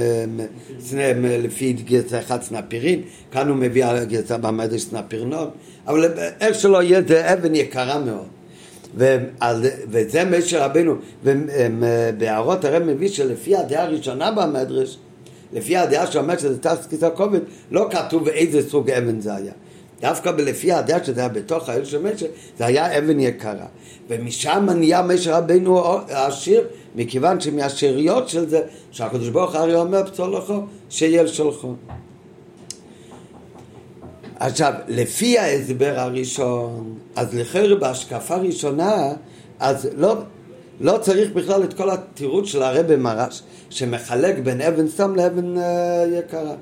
לפי 1.42 1.72
גרסה 1.72 2.18
אחת 2.18 2.42
סנפירים, 2.42 3.02
כאן 3.32 3.48
הוא 3.48 3.56
מביא 3.56 4.02
גרסה 4.02 4.38
במדרש 4.38 4.82
סנפירנון, 4.82 5.50
אבל 5.86 6.12
איך 6.40 6.60
שלא 6.60 6.82
יהיה 6.82 7.02
זה 7.08 7.32
אבן 7.32 7.54
יקרה 7.54 7.98
מאוד. 7.98 8.26
ועל, 8.94 9.62
וזה 9.88 10.24
משה 10.24 10.66
רבנו, 10.66 10.94
ובהערות 11.24 12.64
הרב 12.64 12.82
מביא 12.82 13.08
שלפי 13.08 13.56
הדעה 13.56 13.82
הראשונה 13.82 14.30
במדרש, 14.30 14.98
לפי 15.52 15.76
הדעה 15.76 16.06
שאומרת 16.06 16.40
שזה 16.40 16.58
תחת 16.58 16.86
כיסא 16.90 17.06
הכובד, 17.06 17.40
לא 17.70 17.88
כתוב 17.90 18.28
איזה 18.28 18.70
סוג 18.70 18.90
אבן 18.90 19.20
זה 19.20 19.34
היה. 19.34 19.52
דווקא 20.02 20.28
לפי 20.28 20.72
הדעה 20.72 21.04
שזה 21.04 21.20
היה 21.20 21.28
בתוך 21.28 21.68
האל 21.68 21.84
של 21.84 21.98
משה, 22.02 22.26
זה 22.58 22.66
היה 22.66 22.98
אבן 22.98 23.20
יקרה. 23.20 23.66
ומשם 24.08 24.66
נהיה 24.76 25.02
משה 25.02 25.38
רבנו 25.38 25.98
עשיר, 26.08 26.66
מכיוון 26.94 27.40
שמהשאריות 27.40 28.28
של 28.28 28.48
זה, 28.48 28.60
שהקדוש 28.90 29.28
ברוך 29.28 29.54
הרי 29.54 29.74
אומר 29.74 30.06
פצול 30.06 30.36
לכו, 30.36 30.60
שיהיה 30.90 31.28
שלכו. 31.28 31.74
עכשיו, 34.38 34.72
לפי 34.88 35.38
ההסבר 35.38 35.94
הראשון, 35.96 36.98
אז 37.16 37.34
לכאורה 37.34 37.74
בהשקפה 37.74 38.34
הראשונה, 38.34 39.12
אז 39.60 39.88
לא, 39.96 40.16
לא 40.80 40.98
צריך 41.00 41.30
בכלל 41.32 41.64
את 41.64 41.74
כל 41.74 41.90
התירוץ 41.90 42.46
של 42.46 42.62
הרבי 42.62 42.96
מרש, 42.96 43.42
שמחלק 43.70 44.38
בין 44.38 44.60
אבן 44.60 44.88
סתם 44.88 45.14
לאבן 45.16 45.56
uh, 45.56 45.60
יקרה. 46.18 46.54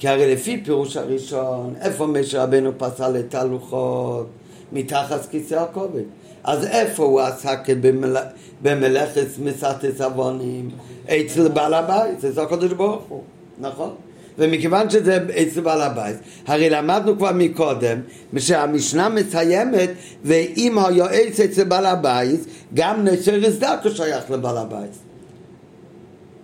כי 0.00 0.08
הרי 0.08 0.34
לפי 0.34 0.60
פירוש 0.64 0.96
הראשון, 0.96 1.74
איפה 1.80 2.06
משה 2.06 2.42
רבנו 2.42 2.72
פסל 2.78 3.16
את 3.20 3.34
הלוחות? 3.34 4.26
מתחת 4.72 5.26
כיסא 5.30 5.54
הכובד. 5.54 6.02
אז 6.44 6.64
איפה 6.64 7.04
הוא 7.04 7.20
עסק 7.20 7.58
במל... 7.80 8.16
במלאכת 8.62 9.26
מסתת 9.44 10.00
עוונים? 10.00 10.70
אצל 11.08 11.48
בעל 11.48 11.74
הבית, 11.74 12.24
אצל 12.24 12.40
הקדוש 12.40 12.72
ברוך 12.72 13.02
הוא, 13.08 13.22
נכון? 13.58 13.94
ומכיוון 14.38 14.90
שזה 14.90 15.18
אצל 15.42 15.60
בעל 15.60 15.82
הבית, 15.82 16.16
הרי 16.46 16.70
למדנו 16.70 17.16
כבר 17.16 17.30
מקודם 17.34 18.00
שהמשנה 18.38 19.08
מסיימת 19.08 19.90
ואם 20.24 20.78
היועץ 20.78 21.40
אצל 21.40 21.64
בעל 21.64 21.86
הבית, 21.86 22.40
גם 22.74 23.04
נשר 23.04 23.46
הסדקו 23.46 23.90
שייך 23.90 24.30
לבעל 24.30 24.56
הבית. 24.56 25.09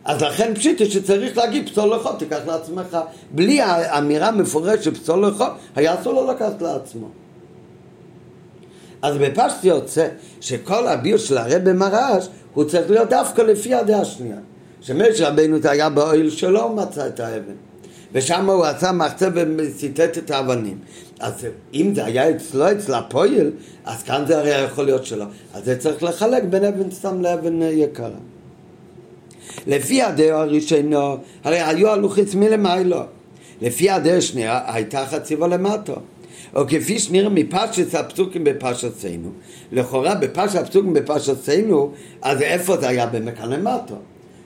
אז 0.06 0.22
לכן 0.22 0.54
פשיטה 0.54 0.84
שצריך 0.84 1.36
להגיד 1.36 1.68
פסול 1.68 1.94
לכו, 1.94 2.12
תיקח 2.12 2.38
לעצמך. 2.46 2.98
בלי 3.30 3.60
האמירה 3.60 4.28
המפורשת 4.28 4.96
פסול 4.96 5.26
לכו, 5.26 5.44
היה 5.76 6.00
אסור 6.00 6.12
לו 6.12 6.30
לקחת 6.30 6.62
לעצמו. 6.62 7.06
אז 9.02 9.16
בפשט 9.16 9.64
יוצא 9.64 10.08
שכל 10.40 10.86
הביור 10.86 11.18
של 11.18 11.38
הרבי 11.38 11.72
מרש 11.72 12.28
הוא 12.54 12.64
צריך 12.64 12.90
להיות 12.90 13.10
דווקא 13.10 13.42
לפי 13.42 13.75
הדעה 13.75 14.00
השנייה. 14.00 14.36
שמשה 14.80 15.28
רבינו 15.28 15.56
היה 15.64 15.88
באוהל 15.88 16.30
שלו 16.30 16.68
מצא 16.68 17.06
את 17.06 17.20
האבן. 17.20 17.54
ושם 18.12 18.50
הוא 18.50 18.64
עשה 18.64 18.92
מחצה 18.92 19.28
וציטט 19.34 20.18
את 20.18 20.30
האבנים. 20.30 20.78
אז 21.20 21.46
אם 21.75 21.92
זה 21.94 22.04
היה 22.04 22.30
אצלו, 22.30 22.72
אצל 22.72 22.94
הפועל, 22.94 23.50
אז 23.84 24.02
כאן 24.02 24.25
זה 24.26 24.38
הרי 24.38 24.50
יכול 24.50 24.84
להיות 24.84 25.06
שלו. 25.06 25.25
אז 25.54 25.64
זה 25.64 25.78
צריך 25.78 26.02
לחלק 26.02 26.42
בין 26.42 26.64
אבן 26.64 26.90
סתם 26.90 27.22
לאבן 27.22 27.62
יקרה. 27.62 28.36
לפי 29.67 30.03
הדעה 30.03 30.41
הראשונו, 30.41 31.17
הרי 31.45 31.61
היו 31.61 31.88
הלוחיץ 31.88 32.35
מלמיילו. 32.35 33.00
לפי 33.62 33.91
הדעה 33.91 34.17
השנייה, 34.17 34.61
הייתה 34.67 35.07
חציבה 35.07 35.47
למטו. 35.47 35.95
או 36.55 36.67
כפי 36.69 36.99
שנראה 36.99 37.29
מפשט 37.29 37.95
הפסוקים 37.95 38.45
בפשטנו. 38.45 39.31
לכאורה 39.73 40.15
בפשט 40.15 40.55
הפסוקים 40.55 40.95
בפשטנו, 40.95 41.93
אז 42.23 42.43
איפה 42.43 42.76
זה 42.76 42.88
היה 42.88 43.07
במכאן 43.07 43.50
למטו? 43.50 43.95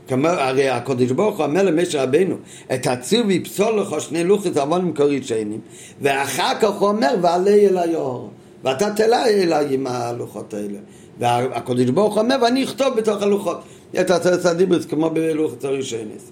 כמו, 0.09 0.28
הרי 0.28 0.69
הקדוש 0.69 1.11
ברוך 1.11 1.37
הוא 1.37 1.47
אומר 1.47 1.62
למשה 1.62 2.02
רבינו, 2.02 2.37
את 2.75 2.87
הציר 2.87 3.25
ויפסול 3.26 3.80
לך 3.80 4.00
שני 4.00 4.25
לוחת 4.25 4.57
עוונים 4.57 4.92
כרישיינים, 4.92 5.61
ואחר 6.00 6.52
כך 6.61 6.71
הוא 6.71 6.88
אומר, 6.88 7.14
ועלה 7.23 7.50
אל 7.50 7.78
היאור, 7.78 8.30
ואתה 8.64 8.90
תלה 8.97 9.26
אליי 9.26 9.75
עם 9.75 9.87
הלוחות 9.87 10.54
האלה. 10.54 10.78
והקדוש 11.20 11.90
ברוך 11.90 12.14
הוא 12.14 12.22
אומר, 12.22 12.36
ואני 12.42 12.64
אכתוב 12.64 12.96
בתוך 12.96 13.22
הלוחות. 13.22 13.60
את 14.00 14.10
הצרת 14.10 14.44
הדיברס 14.44 14.86
כמו 14.86 15.10
בלוחת 15.10 15.64
הרישיינס. 15.64 16.30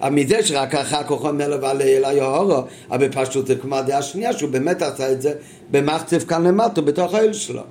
אבל 0.00 0.14
מזה 0.14 0.42
שרק 0.42 0.74
אחר 0.74 1.02
כך 1.02 1.10
אומר 1.10 1.48
לו 1.48 1.60
ועלה 1.60 1.84
אליי 1.84 2.20
אורו, 2.20 2.62
אבל 2.90 3.08
פשוט 3.12 3.46
זה 3.46 3.54
כמו 3.54 3.76
הדעה 3.76 3.98
השנייה, 3.98 4.32
שהוא 4.32 4.50
באמת 4.50 4.82
עשה 4.82 5.12
את 5.12 5.22
זה 5.22 5.32
במחצב 5.70 6.18
כאן 6.18 6.46
למטה, 6.46 6.80
בתוך 6.80 7.14
האל 7.14 7.32
שלו. 7.32 7.62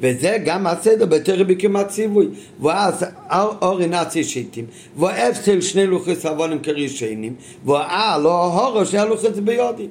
וזה 0.00 0.36
גם 0.44 0.66
הסדר 0.66 1.06
בתרבי 1.06 1.56
כמעט 1.56 1.88
ציווי. 1.88 2.28
ואז 2.60 3.04
אורי 3.62 3.86
נאצי 3.86 4.24
שיטים, 4.24 4.66
ואפסל 4.98 5.60
שני 5.60 5.86
לוחס 5.86 6.26
עוונים 6.26 6.58
כרישיינים, 6.58 7.34
ואה 7.66 8.18
לא 8.18 8.44
הורו 8.44 8.86
שהיה 8.86 9.04
לוחס 9.04 9.38
ביודי. 9.44 9.88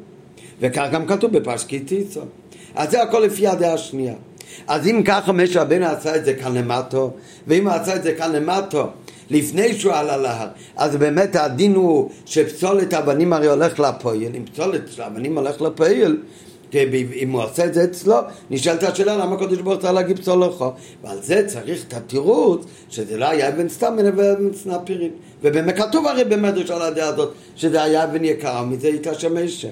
וכך 0.59 0.87
גם 0.91 1.07
כתוב 1.07 1.37
בפשקי 1.37 1.79
טיסו. 1.79 2.21
אז 2.75 2.91
זה 2.91 3.03
הכל 3.03 3.19
לפי 3.19 3.47
הדעה 3.47 3.73
השנייה. 3.73 4.13
אז 4.67 4.87
אם 4.87 5.01
ככה 5.05 5.31
משה 5.31 5.61
רבנו 5.61 5.85
עשה 5.85 6.15
את 6.15 6.25
זה 6.25 6.33
כאן 6.33 6.57
למטו, 6.57 7.11
ואם 7.47 7.67
הוא 7.67 7.75
עשה 7.75 7.95
את 7.95 8.03
זה 8.03 8.13
כאן 8.13 8.31
למטו, 8.35 8.87
לפני 9.29 9.73
שהוא 9.73 9.93
עלה 9.93 10.17
להר, 10.17 10.47
אז 10.75 10.95
באמת 10.95 11.35
הדין 11.35 11.75
הוא 11.75 12.09
שפסולת 12.25 12.93
אבנים 12.93 13.33
הרי 13.33 13.47
הולך 13.47 13.79
לפועל, 13.79 14.35
אם 14.37 14.45
פסולת 14.53 14.81
של 14.91 15.01
אבנים 15.01 15.37
הולך 15.37 15.61
לפועל, 15.61 16.17
אם 17.21 17.31
הוא 17.31 17.43
עושה 17.43 17.65
את 17.65 17.73
זה 17.73 17.83
אצלו, 17.83 18.15
נשאלת 18.49 18.83
השאלה 18.83 19.17
למה 19.17 19.35
הקדוש 19.35 19.59
ברוך 19.59 19.73
הוא 19.73 19.81
צריך 19.81 19.93
להגיד 19.93 20.19
פסולכו 20.19 20.71
ועל 21.03 21.17
זה 21.21 21.43
צריך 21.47 21.83
את 21.87 21.93
התירוץ 21.93 22.65
שזה 22.89 23.17
לא 23.17 23.25
היה 23.25 23.49
אבן 23.49 23.69
סתם 23.69 23.95
אלא 23.99 24.09
אבן 24.09 24.53
סנפירים 24.53 25.11
ובאמת 25.41 25.77
כתוב 25.77 26.07
הרי 26.07 26.23
במדרש 26.23 26.71
על 26.71 26.81
הדעה 26.81 27.07
הזאת 27.07 27.33
שזה 27.55 27.83
היה 27.83 28.03
אבן 28.03 28.25
יקר 28.25 28.63
מזה 28.63 28.87
התרשם 28.87 29.45
משה. 29.45 29.69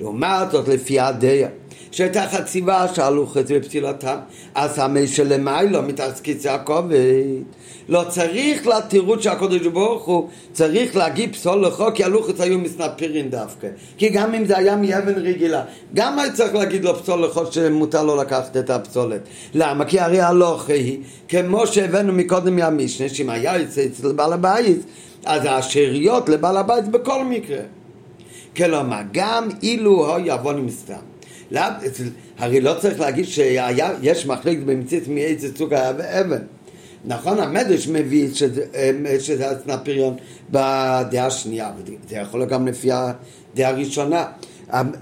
לעומת 0.00 0.50
זאת 0.50 0.68
לפי 0.68 1.00
הדעה 1.00 1.48
שהייתה 1.90 2.26
חציבה 2.28 2.86
שאלו 2.94 3.26
חצי 3.26 3.58
בפסילתם, 3.58 4.16
אז 4.54 4.78
המי 4.78 5.06
שלמיילו 5.06 5.82
מתחת 5.82 6.20
כיסא 6.20 6.48
הכובד. 6.48 7.42
לא 7.90 8.04
צריך 8.08 8.66
לתירוץ 8.66 9.22
שהקדוש 9.22 9.66
ברוך 9.66 10.04
הוא 10.04 10.28
צריך 10.52 10.96
להגיד 10.96 11.32
פסול 11.32 11.66
לחוק 11.66 11.94
כי 11.94 12.04
הלוחץ 12.04 12.40
היו 12.40 12.58
מסנפירים 12.58 13.28
דווקא 13.28 13.68
כי 13.96 14.08
גם 14.08 14.34
אם 14.34 14.44
זה 14.44 14.58
היה 14.58 14.76
מאבן 14.76 15.14
רגילה 15.14 15.64
גם 15.94 16.18
היה 16.18 16.32
צריך 16.32 16.54
להגיד 16.54 16.84
לו 16.84 17.02
פסול 17.02 17.24
לחוק 17.24 17.52
שמותר 17.52 18.04
לו 18.04 18.16
לקחת 18.16 18.56
את 18.56 18.70
הפסולת 18.70 19.20
למה? 19.54 19.84
כי 19.84 20.00
הרי 20.00 20.20
הלוכה 20.20 20.72
היא 20.72 20.98
כמו 21.28 21.66
שהבאנו 21.66 22.12
מקודם 22.12 22.56
מהמשנה 22.56 23.08
שאם 23.08 23.30
היה 23.30 23.58
יוצא 23.58 23.84
אצל 23.84 24.12
בעל 24.12 24.32
הבית 24.32 24.78
אז 25.24 25.42
השאריות 25.48 26.28
לבעל 26.28 26.56
הבית 26.56 26.88
בכל 26.88 27.24
מקרה 27.24 27.60
כלומר 28.56 29.00
גם 29.12 29.48
אילו 29.62 30.16
היה 30.16 30.34
עוון 30.34 30.68
סתם 30.70 31.09
הרי 32.38 32.60
לא 32.60 32.74
צריך 32.80 33.00
להגיד 33.00 33.24
שיש 33.26 34.26
מחלקת 34.26 34.62
במציאות 34.62 35.08
מאיזה 35.08 35.48
סוג 35.56 35.74
היה 35.74 35.90
אבן. 36.20 36.42
נכון, 37.04 37.38
המדרש 37.38 37.88
מביא 37.88 38.34
שזה, 38.34 38.64
שזה 39.20 39.50
הסנפיריון 39.50 40.16
בדעה 40.50 41.26
השנייה, 41.26 41.70
זה 42.08 42.16
יכול 42.16 42.40
להיות 42.40 42.50
גם 42.50 42.68
לפי 42.68 42.88
הדעה 42.92 43.70
הראשונה. 43.70 44.24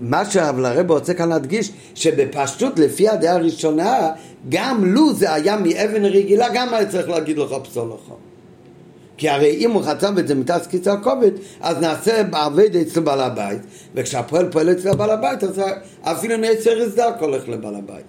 מה 0.01 0.25
שהרב 0.25 0.65
הרב 0.65 0.91
רוצה 0.91 1.15
כאן 1.15 1.29
להדגיש, 1.29 1.73
שבפשטות 1.95 2.79
לפי 2.79 3.09
הדעה 3.09 3.35
הראשונה, 3.35 4.11
גם 4.49 4.85
לו 4.85 5.15
זה 5.15 5.35
היה 5.35 5.57
מאבן 5.57 6.05
רגילה, 6.05 6.47
גם 6.55 6.75
היה 6.75 6.87
צריך 6.87 7.09
להגיד 7.09 7.39
לך 7.39 7.55
פסול 7.65 7.89
לך. 7.89 8.13
כי 9.19 9.29
הרי 9.29 9.57
אם 9.57 9.71
הוא 9.71 9.83
חצב 9.83 10.19
את 10.19 10.29
זה 10.29 10.35
מתחת 10.35 10.67
כיסא 10.67 10.91
הכובד, 10.91 11.31
אז 11.61 11.79
נעשה 11.79 12.23
בעבד 12.23 12.77
אצל 12.77 13.01
בעל 13.01 13.21
הבית, 13.21 13.61
וכשהפועל 13.95 14.51
פועל 14.51 14.73
אצל 14.73 14.97
בעל 14.97 15.11
הבית, 15.11 15.45
אז 15.45 15.61
אפילו 16.03 16.37
נעצר 16.37 16.83
הסדק 16.83 17.15
הולך 17.21 17.49
לבעל 17.49 17.75
הבית. 17.75 18.05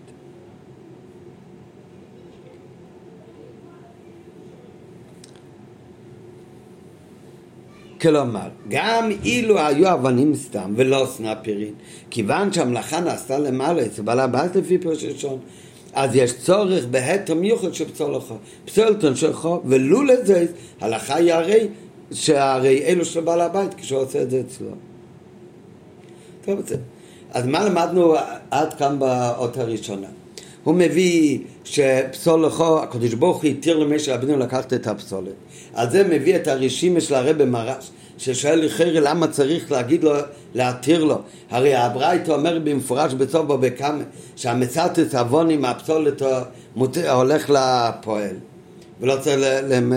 כלומר, 8.02 8.50
גם 8.68 9.10
אילו 9.24 9.60
היו 9.60 9.94
אבנים 9.94 10.36
סתם 10.36 10.74
ולא 10.76 11.08
סנפירים, 11.10 11.74
כיוון 12.10 12.54
שהמלאכה 12.54 13.00
נעשתה 13.00 13.40
למעלה 13.40 13.86
אצל 13.86 14.02
בעל 14.02 14.20
הבית 14.20 14.56
לפי 14.56 14.78
פרש 14.78 15.04
ראשון, 15.04 15.40
אז 15.94 16.16
יש 16.16 16.34
צורך 16.34 16.86
בהתר 16.86 17.34
מיוחד 17.34 17.74
של 17.74 17.92
פסולך, 17.92 18.34
פסולתון 18.66 19.16
שלך, 19.16 19.50
ולו 19.66 20.04
לזה 20.04 20.46
הלכה 20.82 21.16
היא 21.16 21.34
הרי 21.34 21.68
שהרי 22.12 22.84
אלו 22.86 23.06
של 23.06 23.22
בעל 23.22 23.42
הבית 23.42 23.74
כשהוא 23.74 24.02
עושה 24.02 24.22
את 24.22 24.30
זה 24.30 24.42
אצלו. 24.48 24.70
טוב, 26.46 26.68
זה. 26.68 26.76
אז 27.32 27.46
מה 27.46 27.66
למדנו 27.66 28.16
עד 28.52 28.74
כאן 28.74 29.00
באות 29.00 29.58
הראשונה? 29.58 30.08
הוא 30.64 30.76
מביא 30.76 31.40
שפסולכו, 31.64 32.80
הקדוש 32.80 33.14
ברוך 33.14 33.44
הוא 33.44 33.50
התיר 33.50 33.78
למשה 33.78 34.16
רבינו 34.16 34.38
לקחת 34.38 34.74
את 34.74 34.88
הפסולת. 34.88 35.34
על 35.74 35.90
זה 35.90 36.04
מביא 36.04 36.36
את 36.36 36.48
הרשימה 36.48 37.02
של 37.02 37.14
הרבי 37.14 37.46
מרש, 37.46 37.90
ששואל 38.20 38.60
לכרי 38.60 39.00
למה 39.02 39.28
צריך 39.28 39.72
להגיד 39.72 40.04
לו, 40.04 40.12
להתיר 40.56 41.04
לו. 41.04 41.22
הרי 41.50 41.76
הברייתא 41.76 42.32
אומר 42.32 42.60
במפורש 42.64 43.14
בסוף 43.14 43.46
בו 43.46 43.58
בכמה, 43.58 44.04
שהמצטת 44.36 45.16
עוון 45.16 45.50
עם 45.50 45.66
הפסולת 45.66 46.22
הולך 47.12 47.50
לפועל. 47.50 48.36
ולא 49.02 49.16
צריך, 49.22 49.40
להם, 49.70 49.94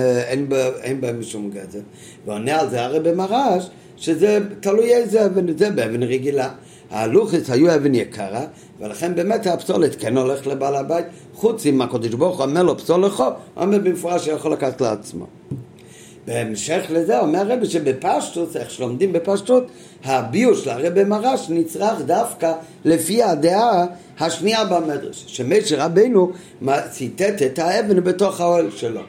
אין, 0.82 1.00
בהם 1.00 1.20
משום 1.20 1.50
גזר. 1.50 1.78
ועונה 2.26 2.60
על 2.60 2.70
זה 2.70 2.84
הרבי 2.84 3.12
מרש, 3.12 3.68
שזה 3.96 4.38
תלוי 4.60 4.94
איזה 4.94 5.26
אבן, 5.26 5.58
זה 5.58 5.70
באבן 5.70 6.02
רגילה. 6.02 6.48
הלוחס 6.90 7.50
היו 7.50 7.74
אבן 7.74 7.94
יקרה, 7.94 8.44
ולכן 8.80 9.14
באמת 9.14 9.46
הפסולת 9.46 9.96
כן 10.00 10.16
הולך 10.16 10.46
לבעל 10.46 10.76
הבית, 10.76 11.06
חוץ 11.34 11.66
אם 11.66 11.82
הקדוש 11.82 12.14
ברוך 12.14 12.36
הוא 12.36 12.46
אומר 12.46 12.62
לו 12.62 12.78
פסול 12.78 13.04
לכו, 13.04 13.26
אומר 13.56 13.78
במפורש 13.78 14.24
שיכול 14.24 14.52
לקחת 14.52 14.80
לעצמו. 14.80 15.26
בהמשך 16.26 16.82
לזה 16.90 17.20
אומר 17.20 17.38
הרבי 17.38 17.66
שבפשטות, 17.66 18.56
איך 18.56 18.70
שלומדים 18.70 19.12
בפשטות, 19.12 19.66
הביוש 20.04 20.66
לרבי 20.66 21.04
מרש 21.04 21.46
נצרך 21.48 22.00
דווקא 22.06 22.52
לפי 22.84 23.22
הדעה 23.22 23.86
השנייה 24.20 24.64
במדרש, 24.64 25.24
שמשה 25.26 25.84
רבנו 25.84 26.32
ציטט 26.90 27.42
את 27.42 27.58
האבן 27.58 28.04
בתוך 28.04 28.40
האוהל 28.40 28.70
שלו. 28.70 29.00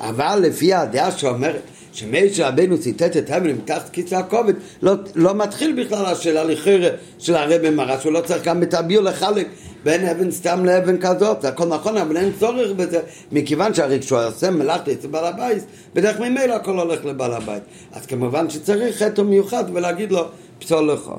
אבל 0.00 0.38
לפי 0.42 0.74
הדעה 0.74 1.10
שאומרת 1.10 1.60
שמשה 1.92 2.48
רבנו 2.48 2.78
ציטט 2.78 3.16
את 3.16 3.30
האבן 3.30 3.50
מתחת 3.50 3.88
כיסא 3.88 4.14
הכובד, 4.14 4.54
לא, 4.82 4.94
לא 5.14 5.34
מתחיל 5.34 5.84
בכלל 5.84 6.06
השאלה 6.06 6.44
לכאורה 6.44 6.88
של 7.18 7.34
הרבי 7.34 7.70
מרש, 7.70 8.04
הוא 8.04 8.12
לא 8.12 8.20
צריך 8.20 8.44
גם 8.44 8.62
את 8.62 8.74
הביור 8.74 9.04
לחלק 9.04 9.46
בין 9.84 10.08
אבן 10.08 10.30
סתם 10.30 10.64
לאבן 10.64 10.96
כזאת, 11.00 11.42
זה 11.42 11.48
הכל 11.48 11.66
נכון, 11.66 11.96
אבל 11.96 12.16
אין 12.16 12.32
צורך 12.38 12.70
בזה, 12.76 13.00
מכיוון 13.32 13.74
שהרי 13.74 14.00
כשהוא 14.00 14.18
עושה 14.18 14.50
מלאכת 14.50 14.88
אצל 14.88 15.08
בעל 15.08 15.24
הבית, 15.24 15.64
בדרך 15.94 16.20
ממילא 16.20 16.54
הכל 16.54 16.78
הולך 16.78 17.04
לבעל 17.04 17.32
הבית. 17.32 17.62
אז 17.92 18.06
כמובן 18.06 18.50
שצריך 18.50 18.96
חטא 18.96 19.22
מיוחד 19.22 19.64
ולהגיד 19.72 20.12
לו, 20.12 20.24
פסול 20.58 20.92
לך. 20.92 21.10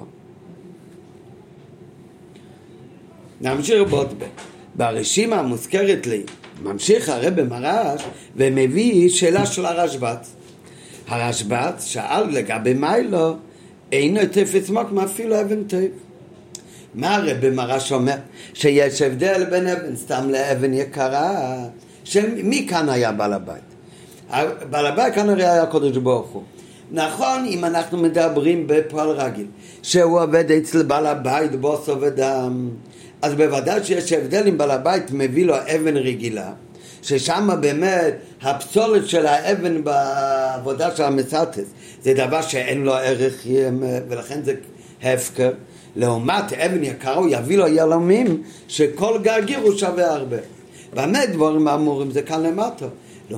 נמשיך 3.41 3.89
בעוד 3.89 4.13
ב. 4.19 4.23
ברשימה 4.75 5.35
המוזכרת 5.35 6.07
לי, 6.07 6.23
ממשיך 6.63 7.09
הרב 7.09 7.43
מרש 7.43 8.01
ומביא 8.35 9.09
שאלה 9.09 9.45
של 9.45 9.65
הרשב"ץ. 9.65 10.35
הרשב"ץ 11.07 11.85
שאל 11.85 12.23
לגבי 12.23 12.73
מיילו, 12.73 13.35
אינו 13.91 14.19
תפס 14.31 14.69
מוקמה 14.69 15.03
אפילו 15.03 15.41
אבן 15.41 15.63
טוב. 15.63 16.04
מה 16.95 17.15
הרב 17.15 17.49
מרש 17.49 17.91
אומר? 17.91 18.15
שיש 18.53 19.01
הבדל 19.01 19.45
בין 19.49 19.67
אבן 19.67 19.95
סתם 19.95 20.29
לאבן 20.29 20.73
יקרה, 20.73 21.57
שמי 22.03 22.67
כאן 22.69 22.89
היה 22.89 23.11
בעל 23.11 23.33
הבית? 23.33 23.63
בעל 24.69 24.85
הבית 24.85 25.15
כאן 25.15 25.29
הרי 25.29 25.43
היה 25.43 25.63
הקדוש 25.63 25.97
ברוך 25.97 26.29
הוא. 26.29 26.43
נכון 26.91 27.45
אם 27.45 27.65
אנחנו 27.65 27.97
מדברים 27.97 28.67
בפועל 28.67 29.09
רגיל, 29.09 29.45
שהוא 29.81 30.21
עובד 30.21 30.51
אצל 30.51 30.83
בעל 30.83 31.05
הבית 31.05 31.55
בוסו 31.55 32.01
ודם, 32.01 32.69
אז 33.21 33.33
בוודאי 33.33 33.83
שיש 33.83 34.13
הבדל 34.13 34.47
אם 34.47 34.57
בעל 34.57 34.71
הבית 34.71 35.11
מביא 35.11 35.45
לו 35.45 35.55
אבן 35.55 35.97
רגילה, 35.97 36.51
ששם 37.01 37.49
באמת 37.61 38.13
הפסולת 38.41 39.07
של 39.07 39.25
האבן 39.25 39.83
בעבודה 39.83 40.95
של 40.95 41.03
המסטס 41.03 41.65
זה 42.03 42.13
דבר 42.13 42.41
שאין 42.41 42.83
לו 42.83 42.93
ערך 42.93 43.47
ולכן 44.09 44.43
זה 44.43 44.53
הפקר. 45.03 45.51
לעומת 45.95 46.53
אבן 46.53 46.83
יקרה 46.83 47.15
הוא 47.15 47.27
יביא 47.29 47.57
לו 47.57 47.67
יהלומים 47.67 48.43
שכל 48.67 49.19
גרגיר 49.21 49.59
הוא 49.59 49.75
שווה 49.77 50.13
הרבה. 50.13 50.37
במה 50.93 51.25
דברים 51.25 51.67
אמורים 51.67 52.11
זה 52.11 52.21
כאן 52.21 52.43
למטה. 52.43 52.85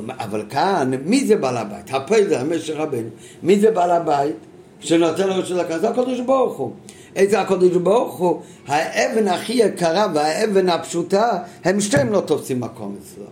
אבל 0.09 0.43
כאן, 0.49 0.91
מי 1.05 1.25
זה 1.25 1.35
בעל 1.35 1.57
הבית? 1.57 1.93
הפועל 1.93 2.27
זה 2.27 2.39
המשך 2.39 2.73
רבנו. 2.77 3.09
מי 3.43 3.59
זה 3.59 3.71
בעל 3.71 3.91
הבית 3.91 4.35
שנותן 4.79 5.27
לו 5.27 5.45
של 5.45 5.59
הכסף? 5.59 5.83
הקדוש 5.83 6.19
ברוך 6.19 6.57
הוא. 6.57 6.71
איזה 7.15 7.41
הקדוש 7.41 7.77
ברוך 7.77 8.17
הוא? 8.17 8.41
האבן 8.67 9.27
הכי 9.27 9.53
יקרה 9.53 10.07
והאבן 10.13 10.69
הפשוטה, 10.69 11.29
הם 11.63 11.81
שתיהם 11.81 12.11
לא 12.11 12.19
תופסים 12.19 12.59
מקום 12.59 12.95
אצלו. 13.01 13.25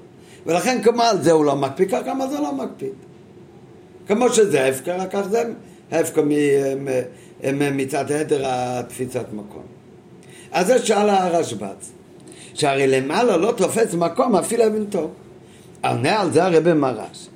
ולכן 0.45 0.81
כמו 0.83 1.01
על 1.01 1.21
זה 1.21 1.31
הוא 1.31 1.45
לא 1.45 1.55
מקפיד, 1.55 1.89
ככה 1.89 2.01
גם 2.01 2.21
על 2.21 2.29
זה 2.29 2.39
לא 2.39 2.53
מקפיד. 2.53 2.93
כמו 4.07 4.29
שזה 4.29 4.65
הפקר, 4.65 4.97
כך 5.11 5.21
זה 5.29 5.43
הפקר 5.91 6.21
מצד 7.53 8.11
היתר 8.11 8.41
התפיסת 8.45 9.25
מקום. 9.33 9.63
אז 10.51 10.67
זה 10.67 10.85
שאל 10.85 11.09
הרשב"ץ, 11.09 11.91
שהרי 12.53 12.87
למעלה 12.87 13.37
לא 13.37 13.53
תופס 13.57 13.93
מקום 13.93 14.35
אפילו 14.35 14.67
אבן 14.67 14.85
טוב. 14.85 15.11
עונה 15.83 16.21
על 16.21 16.31
זה 16.31 16.45
הרבי 16.45 16.73
מרש. 16.73 17.27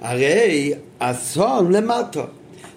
הרי 0.00 0.72
אסון 0.98 1.72
למטו. 1.72 2.22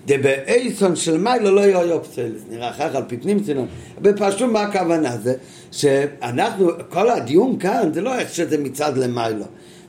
דבאייסון 0.05 0.95
של 0.95 1.17
מיילו 1.17 1.51
לא 1.55 1.62
יהיו 1.62 2.03
פסלס, 2.03 2.41
נראה 2.49 2.69
אחר 2.69 2.97
על 2.97 3.03
פי 3.07 3.17
פנים 3.17 3.43
צינון. 3.43 3.67
בפשוט 4.01 4.51
מה 4.51 4.62
הכוונה? 4.62 5.17
זה 5.17 5.36
שאנחנו, 5.71 6.69
כל 6.89 7.09
הדיון 7.09 7.59
כאן 7.59 7.89
זה 7.93 8.01
לא 8.01 8.19
איך 8.19 8.33
שזה 8.33 8.57
מצד 8.57 8.97
למיילו, 8.97 9.45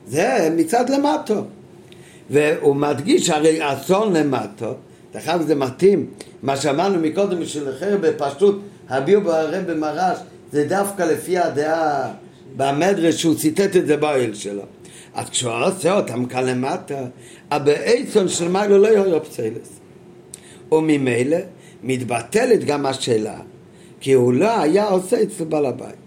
זה 0.07 0.49
מצד 0.55 0.89
למטו. 0.89 1.43
והוא 2.29 2.75
מדגיש 2.75 3.29
הרי 3.29 3.73
אסון 3.73 4.13
למטו, 4.13 4.73
אגב 5.15 5.41
זה 5.41 5.55
מתאים, 5.55 6.05
מה 6.43 6.57
שאמרנו 6.57 6.99
מקודם 6.99 7.39
בשביל 7.39 7.69
אחר 7.69 7.97
בפשטות 8.01 8.59
הביאו 8.89 9.21
ברב 9.21 9.73
מרש 9.73 10.17
זה 10.51 10.65
דווקא 10.69 11.03
לפי 11.03 11.37
הדעה 11.37 12.11
במדרש 12.57 13.21
שהוא 13.21 13.35
ציטט 13.35 13.75
את 13.75 13.87
זה 13.87 13.97
באוהל 13.97 14.33
שלו. 14.33 14.61
אז 15.15 15.29
כשהוא 15.29 15.53
עושה 15.63 15.97
אותם 15.97 16.25
כאן 16.25 16.45
למטה, 16.45 16.99
הבעצם 17.51 18.27
של 18.27 18.47
מיילו 18.47 18.77
לא 18.77 18.87
יהיה 18.87 19.19
פצלס. 19.19 19.79
וממילא 20.71 21.37
מתבטלת 21.83 22.63
גם 22.63 22.85
השאלה, 22.85 23.37
כי 23.99 24.13
הוא 24.13 24.33
לא 24.33 24.59
היה 24.59 24.87
עושה 24.87 25.23
אצל 25.23 25.43
בעל 25.43 25.65
הבית. 25.65 26.04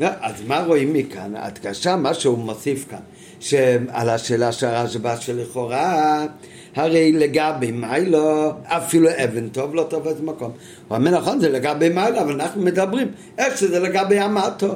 אז 0.00 0.42
מה 0.46 0.60
רואים 0.60 0.92
מכאן? 0.92 1.32
הדגשה, 1.36 1.96
מה 1.96 2.14
שהוא 2.14 2.38
מוסיף 2.38 2.84
כאן, 2.90 2.98
שעל 3.40 4.08
השאלה 4.08 4.52
של 4.52 4.66
הרשב"א 4.66 5.16
שלכאורה 5.20 6.26
הרי 6.74 7.12
לגבי 7.12 7.70
מיילו, 7.70 8.52
אפילו 8.64 9.08
אבן 9.24 9.48
טוב 9.48 9.74
לא 9.74 9.86
תופס 9.90 10.20
מקום. 10.22 10.52
הוא 10.88 10.96
אומר 10.96 11.10
נכון 11.10 11.40
זה 11.40 11.48
לגבי 11.48 11.88
מיילו, 11.88 12.20
אבל 12.20 12.32
אנחנו 12.32 12.62
מדברים 12.62 13.08
איך 13.38 13.58
שזה 13.58 13.80
לגבי 13.80 14.18
המטו, 14.18 14.74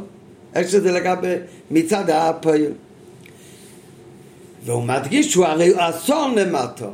איך 0.55 0.69
שזה 0.69 0.93
לגבי 0.93 1.35
מצד 1.71 2.11
הפועל. 2.11 2.73
והוא 4.65 4.83
מדגיש 4.83 5.33
שהוא 5.33 5.47
הרי 5.47 5.73
אסון 5.77 6.35
למטו. 6.35 6.91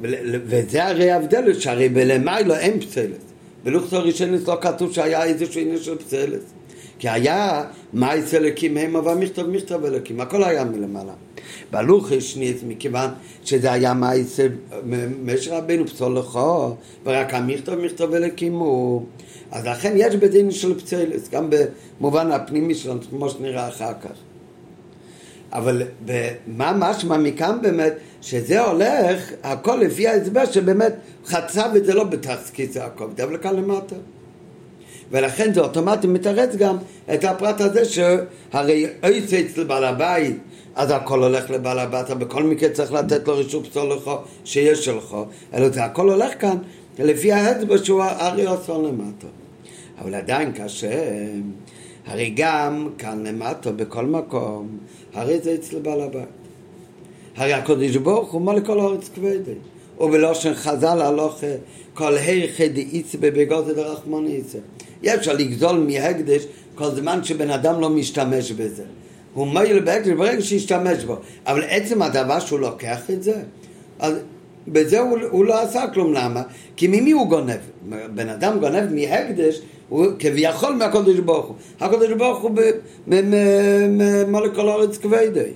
וזה 0.00 0.86
הרי 0.86 1.10
ההבדל, 1.10 1.54
שהרי 1.60 1.88
בלמיילו 1.88 2.54
אין 2.54 2.80
פסלת. 2.80 3.20
בלוכסו 3.64 4.02
ראשונית 4.02 4.48
לא 4.48 4.58
כתוב 4.60 4.92
שהיה 4.92 5.24
איזשהו 5.24 5.60
עניין 5.60 5.78
של 5.78 5.96
פסלת. 5.96 6.40
כי 6.98 7.08
היה 7.08 7.64
מה 7.92 8.18
אצל 8.18 8.36
אלוקים 8.36 8.76
המה 8.76 9.00
והמכתב 9.00 9.46
מכתב 9.46 9.84
אלוקים, 9.84 10.20
הכל 10.20 10.44
היה 10.44 10.64
מלמעלה. 10.64 11.12
בהלוך 11.70 12.12
השניץ, 12.12 12.56
מכיוון 12.66 13.10
שזה 13.44 13.72
היה 13.72 13.92
אצל 14.20 14.48
משה 15.24 15.58
רבינו 15.58 15.86
פסול 15.86 16.18
לכו, 16.18 16.74
ורק 17.04 17.34
המכתב 17.34 17.74
מכתב 17.74 18.14
אלוקים 18.14 18.52
הוא... 18.52 19.02
אז 19.50 19.66
לכן 19.66 19.92
יש 19.96 20.14
בדין 20.14 20.50
של 20.50 20.78
פצלס, 20.78 21.28
גם 21.28 21.50
במובן 22.00 22.30
הפנימי 22.32 22.74
שלנו, 22.74 23.00
כמו 23.10 23.30
שנראה 23.30 23.68
אחר 23.68 23.92
כך. 24.02 24.16
אבל 25.52 25.82
מה 26.46 26.72
משמע 26.78 27.16
מכאן 27.16 27.58
באמת, 27.62 27.92
שזה 28.22 28.60
הולך, 28.60 29.32
הכל 29.42 29.76
לפי 29.76 30.08
ההסבר 30.08 30.44
שבאמת 30.46 30.94
חצב 31.26 31.70
את 31.76 31.84
זה 31.84 31.94
לא 31.94 32.04
בתחת 32.04 32.50
כיסא 32.52 32.78
הכובד, 32.78 33.20
אבל 33.20 33.36
כאן 33.38 33.56
למטה. 33.56 33.96
ולכן 35.10 35.52
זה 35.52 35.60
אוטומטי 35.60 36.06
מתרץ 36.06 36.56
גם 36.56 36.76
את 37.14 37.24
הפרט 37.24 37.60
הזה 37.60 37.84
שהרי 37.84 38.86
אויצא 39.02 39.40
אצל 39.40 39.64
בעל 39.64 39.84
הבית 39.84 40.36
אז 40.76 40.90
הכל 40.90 41.22
הולך 41.22 41.50
לבעל 41.50 41.78
הבית, 41.78 42.10
בכל 42.10 42.42
מקרה 42.42 42.70
צריך 42.70 42.92
לתת 42.92 43.28
לו 43.28 43.36
רישום 43.36 43.62
פסול 43.62 43.92
שיש 44.44 44.84
שלך, 44.84 45.16
אלא 45.54 45.68
זה 45.68 45.84
הכל 45.84 46.10
הולך 46.10 46.40
כאן 46.40 46.56
לפי 46.98 47.32
האצבע 47.32 47.78
שהוא 47.78 48.02
הרי 48.02 48.46
עושה 48.46 48.72
למטה. 48.72 49.26
אבל 49.98 50.14
עדיין 50.14 50.52
קשה, 50.52 51.02
הרי 52.06 52.32
גם 52.36 52.88
כאן 52.98 53.26
למטה, 53.26 53.72
בכל 53.72 54.06
מקום, 54.06 54.78
הרי 55.14 55.38
זה 55.38 55.54
אצל 55.54 55.78
בעל 55.78 56.00
הבית. 56.00 56.28
הרי 57.36 57.52
הקודש 57.52 57.96
ברוך 57.96 58.32
הוא 58.32 58.40
מול 58.40 58.60
כל 58.60 58.80
הארץ 58.80 59.08
כבדי. 59.14 59.54
ובלושן 60.00 60.54
חז"ל 60.54 61.02
הלוך 61.02 61.44
כל 61.94 62.16
היכא 62.16 62.66
דאיצא 62.66 63.18
בבגודל 63.20 63.72
דרחמון 63.72 64.26
איצא. 64.26 64.58
אי 65.02 65.14
אפשר 65.14 65.32
לגזול 65.32 65.76
מהקדש 65.78 66.46
כל 66.74 66.90
זמן 66.90 67.24
שבן 67.24 67.50
אדם 67.50 67.80
לא 67.80 67.90
משתמש 67.90 68.52
בזה. 68.52 68.82
הוא 69.34 69.46
מועיל 69.46 69.80
בהקדש 69.80 70.08
ברגע 70.08 70.42
שישתמש 70.42 71.04
בו. 71.04 71.16
אבל 71.46 71.62
עצם 71.68 72.02
הדבר 72.02 72.40
שהוא 72.40 72.60
לוקח 72.60 73.10
את 73.10 73.22
זה, 73.22 73.34
אז 73.98 74.14
בזה 74.68 75.00
הוא, 75.00 75.18
הוא 75.30 75.44
לא 75.44 75.62
עשה 75.62 75.84
כלום, 75.94 76.14
למה? 76.14 76.42
כי 76.76 76.86
ממי 76.86 77.10
הוא 77.10 77.28
גונב? 77.28 77.60
בן 78.14 78.28
אדם 78.28 78.58
גונב 78.60 78.92
מהקדש, 78.92 79.60
הוא 79.88 80.06
כביכול 80.18 80.74
מהקודש 80.74 81.18
ברוך 81.18 81.46
הוא. 81.46 81.56
הקודש 81.80 82.10
ברוך 82.10 82.42
הוא 82.42 82.50
במולקול 83.06 84.68
אורץ 84.68 84.98
כבדי. 84.98 85.50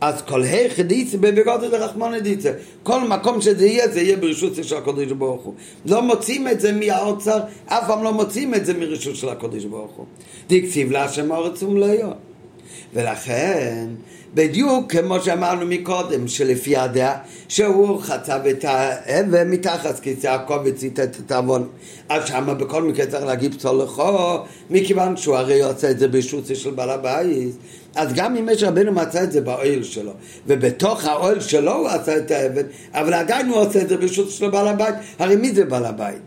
אז 0.00 0.22
כל 0.22 0.42
היכד 0.42 0.92
יצא 0.92 1.16
בבגודל 1.16 1.74
רחמנא 1.74 2.18
דיצא. 2.18 2.52
כל 2.82 3.00
מקום 3.08 3.40
שזה 3.40 3.66
יהיה, 3.66 3.88
זה 3.88 4.00
יהיה 4.00 4.16
ברשות 4.16 4.52
של 4.62 4.76
הקודש 4.76 5.12
ברוך 5.12 5.42
הוא. 5.42 5.54
לא 5.86 6.02
מוצאים 6.02 6.48
את 6.48 6.60
זה 6.60 6.72
מהאוצר, 6.72 7.38
אף 7.66 7.86
פעם 7.86 8.02
לא 8.02 8.12
מוצאים 8.12 8.54
את 8.54 8.66
זה 8.66 8.74
מרשות 8.74 9.16
של 9.16 9.28
הקודש 9.28 9.64
ברוך 9.64 9.92
הוא. 9.96 10.06
דקציב 10.48 10.90
להשם 10.90 11.30
אורץ 11.30 11.62
ומלאו. 11.62 12.08
ולכן, 12.94 13.86
בדיוק 14.34 14.92
כמו 14.92 15.20
שאמרנו 15.20 15.66
מקודם, 15.66 16.28
שלפי 16.28 16.76
הדעה, 16.76 17.18
שהוא 17.48 18.00
חצב 18.00 18.40
את 18.50 18.64
האבן 18.64 19.50
מתחת 19.50 20.00
כיסא 20.00 20.26
הכובד 20.26 20.76
ציטט 20.76 21.16
את 21.26 21.32
העוון. 21.32 21.68
אז 22.08 22.28
שמה 22.28 22.54
בכל 22.54 22.82
מקרה 22.82 23.06
צריך 23.06 23.24
להגיד 23.24 23.54
פסול 23.54 23.82
לכו, 23.82 24.38
מכיוון 24.70 25.16
שהוא 25.16 25.36
הרי 25.36 25.62
עושה 25.62 25.90
את 25.90 25.98
זה 25.98 26.08
ברשות 26.08 26.44
של 26.54 26.70
בעל 26.70 26.90
הבית. 26.90 27.56
אז 27.94 28.12
גם 28.14 28.36
אם 28.36 28.48
יש 28.52 28.62
רבנו 28.62 28.92
מצא 28.92 29.22
את 29.22 29.32
זה 29.32 29.40
באוהל 29.40 29.82
שלו, 29.82 30.12
ובתוך 30.46 31.04
האוהל 31.04 31.40
שלו 31.40 31.74
הוא 31.74 31.88
עשה 31.88 32.16
את 32.16 32.30
האבן, 32.30 32.62
אבל 32.92 33.14
עדיין 33.14 33.48
הוא 33.48 33.56
עושה 33.56 33.82
את 33.82 33.88
זה 33.88 33.96
ברשות 33.96 34.30
של 34.30 34.50
בעל 34.50 34.68
הבית, 34.68 34.94
הרי 35.18 35.36
מי 35.36 35.52
זה 35.52 35.64
בעל 35.64 35.84
הבית? 35.84 36.18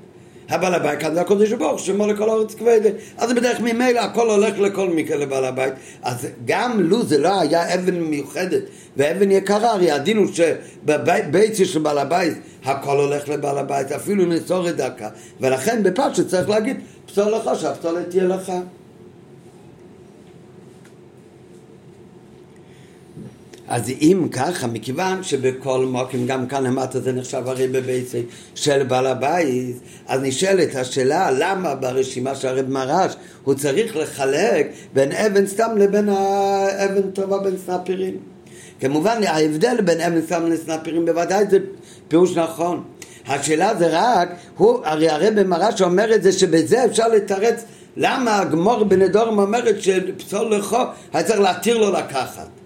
הבעל 0.51 0.73
הבית 0.73 0.99
כאן 0.99 1.13
זה 1.13 1.21
הקודש 1.21 1.51
ברוך 1.51 1.79
שמו 1.79 2.07
לכל 2.07 2.29
הארץ 2.29 2.55
כבדה 2.55 2.89
אז 3.17 3.33
בדרך 3.33 3.59
ממילא 3.59 3.99
הכל 3.99 4.29
הולך 4.29 4.59
לכל 4.59 4.89
מקרה 4.89 5.17
לבעל 5.17 5.45
הבית. 5.45 5.73
אז 6.03 6.27
גם 6.45 6.79
לו 6.79 7.03
זה 7.03 7.17
לא 7.17 7.41
היה 7.41 7.73
אבן 7.73 7.99
מיוחדת 7.99 8.61
ואבן 8.97 9.31
יקרה 9.31 9.71
הרי 9.71 9.91
הדין 9.91 10.17
הוא 10.17 10.27
שבבית 10.33 11.55
של 11.55 11.79
בעל 11.79 11.97
הבית 11.97 12.33
הכל 12.65 12.97
הולך 12.97 13.29
לבעל 13.29 13.57
הבית 13.57 13.91
אפילו 13.91 14.25
נסורת 14.25 14.75
דקה. 14.75 15.09
ולכן 15.41 15.83
בפשט 15.83 16.27
צריך 16.27 16.49
להגיד 16.49 16.77
פסול 17.05 17.33
לך 17.35 17.49
שהפסולת 17.59 18.09
תהיה 18.09 18.23
לך 18.23 18.51
אז 23.71 23.89
אם 24.01 24.27
ככה, 24.31 24.67
מכיוון 24.67 25.23
שבכל 25.23 25.85
מוקים, 25.85 26.27
גם 26.27 26.47
כאן 26.47 26.63
למטה 26.63 26.99
זה 26.99 27.11
נחשב 27.13 27.43
הרי 27.45 27.67
בביצי 27.67 28.21
של 28.55 28.83
בעל 28.83 29.07
הבית, 29.07 29.75
אז 30.07 30.21
נשאלת 30.21 30.75
השאלה 30.75 31.31
למה 31.31 31.75
ברשימה 31.75 32.35
של 32.35 32.47
הרב 32.47 32.69
מרש 32.69 33.15
הוא 33.43 33.53
צריך 33.53 33.95
לחלק 33.97 34.71
בין 34.93 35.11
אבן 35.11 35.47
סתם 35.47 35.77
לבין 35.77 36.09
האבן 36.09 37.11
טובה 37.11 37.37
בין 37.39 37.57
סנפירים. 37.65 38.17
כמובן 38.79 39.23
ההבדל 39.27 39.81
בין 39.81 40.01
אבן 40.01 40.21
סתם 40.21 40.45
לסנפירים 40.45 41.05
בוודאי 41.05 41.45
זה 41.49 41.57
פירוש 42.07 42.37
נכון. 42.37 42.83
השאלה 43.27 43.75
זה 43.75 43.87
רק, 43.91 44.29
הוא, 44.57 44.79
הרי 44.83 45.09
הרב 45.09 45.43
מרש 45.43 45.81
אומר 45.81 46.15
את 46.15 46.23
זה 46.23 46.31
שבזה 46.31 46.85
אפשר 46.85 47.07
לתרץ 47.07 47.63
למה 47.97 48.39
הגמור 48.39 48.83
בנדורם 48.83 49.39
אומרת 49.39 49.81
שפסול 49.81 50.55
לכו 50.55 50.77
היה 51.13 51.23
צריך 51.23 51.39
להתיר 51.39 51.77
לו 51.77 51.91
לקחת. 51.91 52.60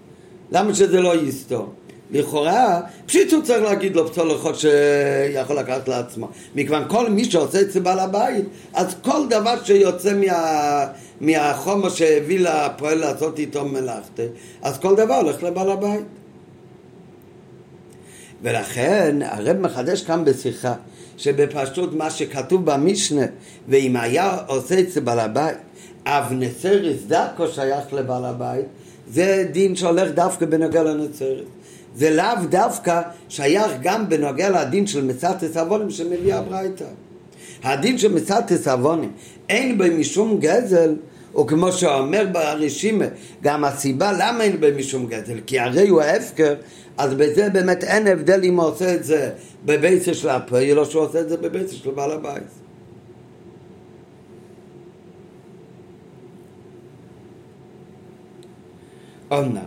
למה 0.50 0.74
שזה 0.74 1.00
לא 1.00 1.22
יסתור? 1.22 1.72
לכאורה, 2.10 2.80
פשוט 3.06 3.32
הוא 3.32 3.42
צריך 3.42 3.62
להגיד 3.62 3.96
לו 3.96 4.12
פסול 4.12 4.32
לחוד 4.32 4.54
שיכול 4.54 5.56
לקחת 5.58 5.88
לעצמו. 5.88 6.28
מכיוון 6.54 6.82
כל 6.88 7.10
מי 7.10 7.24
שעושה 7.24 7.60
אצל 7.60 7.80
בעל 7.80 7.98
הבית, 7.98 8.44
אז 8.74 8.94
כל 9.02 9.28
דבר 9.30 9.64
שיוצא 9.64 10.14
מה, 10.14 10.86
מהחומר 11.20 11.88
שהביא 11.88 12.40
לפועל 12.40 12.98
לעשות 12.98 13.38
איתו 13.38 13.64
מלאכתה, 13.64 14.22
אז 14.62 14.78
כל 14.78 14.96
דבר 14.96 15.14
הולך 15.14 15.42
לבעל 15.42 15.70
הבית. 15.70 16.04
ולכן 18.42 19.16
הרב 19.22 19.56
מחדש 19.56 20.02
כאן 20.02 20.24
בשיחה 20.24 20.74
שבפשוט 21.16 21.92
מה 21.92 22.10
שכתוב 22.10 22.64
במשנה 22.64 23.26
ואם 23.68 23.96
היה 23.96 24.38
עושה 24.46 24.80
אצל 24.80 25.00
בעל 25.00 25.20
הבית 25.20 25.56
אבנסריס 26.06 27.02
דרכו 27.06 27.48
שייך 27.48 27.92
לבעל 27.92 28.24
הבית 28.24 28.64
זה 29.08 29.48
דין 29.52 29.76
שהולך 29.76 30.10
דווקא 30.10 30.46
בנוגע 30.46 30.82
לנצרת. 30.82 31.44
זה 31.96 32.10
לאו 32.10 32.46
דווקא 32.48 33.02
שייך 33.28 33.72
גם 33.82 34.08
בנוגע 34.08 34.50
לדין 34.50 34.86
של 34.86 35.04
מצת 35.04 35.56
עוונים 35.56 35.90
שמביא 35.90 36.34
הברייתא. 36.34 36.84
הדין 37.62 37.98
של 37.98 38.12
מצת 38.12 38.52
עוונים 38.66 39.12
אין 39.48 39.78
בו 39.78 39.84
משום 39.98 40.38
גזל, 40.40 40.94
או 41.34 41.46
כמו 41.46 41.72
שאומר 41.72 42.26
ברשימה, 42.32 43.04
גם 43.42 43.64
הסיבה 43.64 44.12
למה 44.12 44.44
אין 44.44 44.60
בו 44.60 44.66
משום 44.76 45.06
גזל, 45.06 45.40
כי 45.46 45.58
הרי 45.58 45.88
הוא 45.88 46.00
ההפקר, 46.00 46.54
אז 46.98 47.14
בזה 47.14 47.48
באמת 47.50 47.84
אין 47.84 48.06
הבדל 48.06 48.40
אם 48.44 48.60
הוא 48.60 48.66
עושה 48.66 48.94
את 48.94 49.04
זה 49.04 49.30
בבית 49.64 50.02
של 50.12 50.28
הפועל 50.28 50.78
או 50.78 50.86
שהוא 50.86 51.02
עושה 51.02 51.20
את 51.20 51.28
זה 51.28 51.36
בבית 51.36 51.70
של 51.70 51.90
בעל 51.90 52.10
הבית. 52.10 52.65
אומנם, 59.30 59.58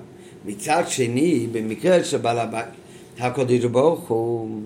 מצד 0.46 0.84
שני, 0.88 1.48
במקרה 1.52 2.04
של 2.04 2.18
בעל 2.18 2.40
הבית, 2.40 2.66
הקודש 3.20 3.66
ברוך 3.66 4.08
הוא 4.08 4.62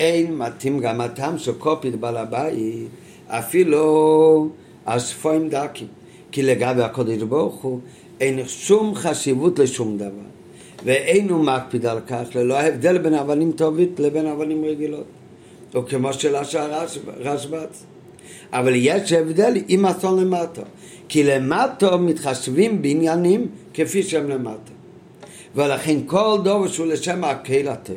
אין 0.00 0.38
מתאים 0.38 0.78
גם 0.78 1.00
הטעם 1.00 1.38
של 1.38 1.52
קופית 1.52 1.94
בעל 1.94 2.16
הבית, 2.16 2.88
אפילו 3.26 4.48
השפויים 4.86 5.48
דקים. 5.48 5.86
כי 6.32 6.42
לגבי 6.42 6.82
הקודש 6.82 7.22
ברוך 7.22 7.62
הוא 7.62 7.80
אין 8.20 8.40
שום 8.46 8.94
חשיבות 8.94 9.58
לשום 9.58 9.98
דבר. 9.98 10.08
ואין 10.84 11.30
הוא 11.30 11.44
מקפיד 11.44 11.86
על 11.86 12.00
כך, 12.06 12.22
ללא 12.34 12.54
ההבדל 12.54 12.98
בין 12.98 13.14
אבנים 13.14 13.52
טובות 13.52 14.00
לבין 14.00 14.26
אבנים 14.26 14.64
רגילות. 14.64 15.04
או 15.74 15.86
כמו 15.86 16.12
של 16.12 16.34
הרשב"ץ. 16.34 17.84
אבל 18.52 18.72
יש 18.76 19.12
הבדל 19.12 19.54
עם 19.68 19.86
אסון 19.86 20.20
למטה. 20.20 20.62
כי 21.08 21.24
למטה 21.24 21.96
מתחשבים 21.96 22.82
בעניינים 22.82 23.46
כפי 23.74 24.02
שהם 24.02 24.28
למטה. 24.28 24.72
ולכן 25.54 25.96
כל 26.06 26.38
דור 26.44 26.68
שהוא 26.68 26.86
לשם 26.86 27.24
הקהיל 27.24 27.68
הטוב. 27.68 27.96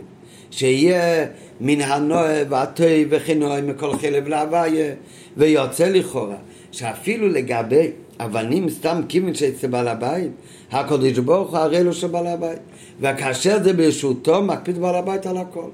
שיהיה 0.51 1.25
מן 1.61 1.81
הנועה 1.81 2.41
והטוב 2.49 2.87
וכן 3.09 3.39
נועה 3.39 3.61
מכל 3.61 3.97
חלב 3.97 4.27
להוויה 4.27 4.93
ויוצא 5.37 5.87
לכאורה 5.87 6.35
שאפילו 6.71 7.29
לגבי 7.29 7.91
אבנים 8.19 8.69
סתם 8.69 9.01
כיוון 9.09 9.33
שאצל 9.33 9.67
בעל 9.67 9.87
הבית 9.87 10.31
הקדוש 10.71 11.19
ברוך 11.19 11.49
הוא 11.49 11.57
הרי 11.57 11.83
לו 11.83 11.93
של 11.93 12.07
בעל 12.07 12.27
הבית 12.27 12.59
וכאשר 12.99 13.63
זה 13.63 13.73
ברשותו 13.73 14.41
מקפיד 14.41 14.77
בעל 14.77 14.95
הבית 14.95 15.25
על 15.25 15.37
הכל 15.37 15.69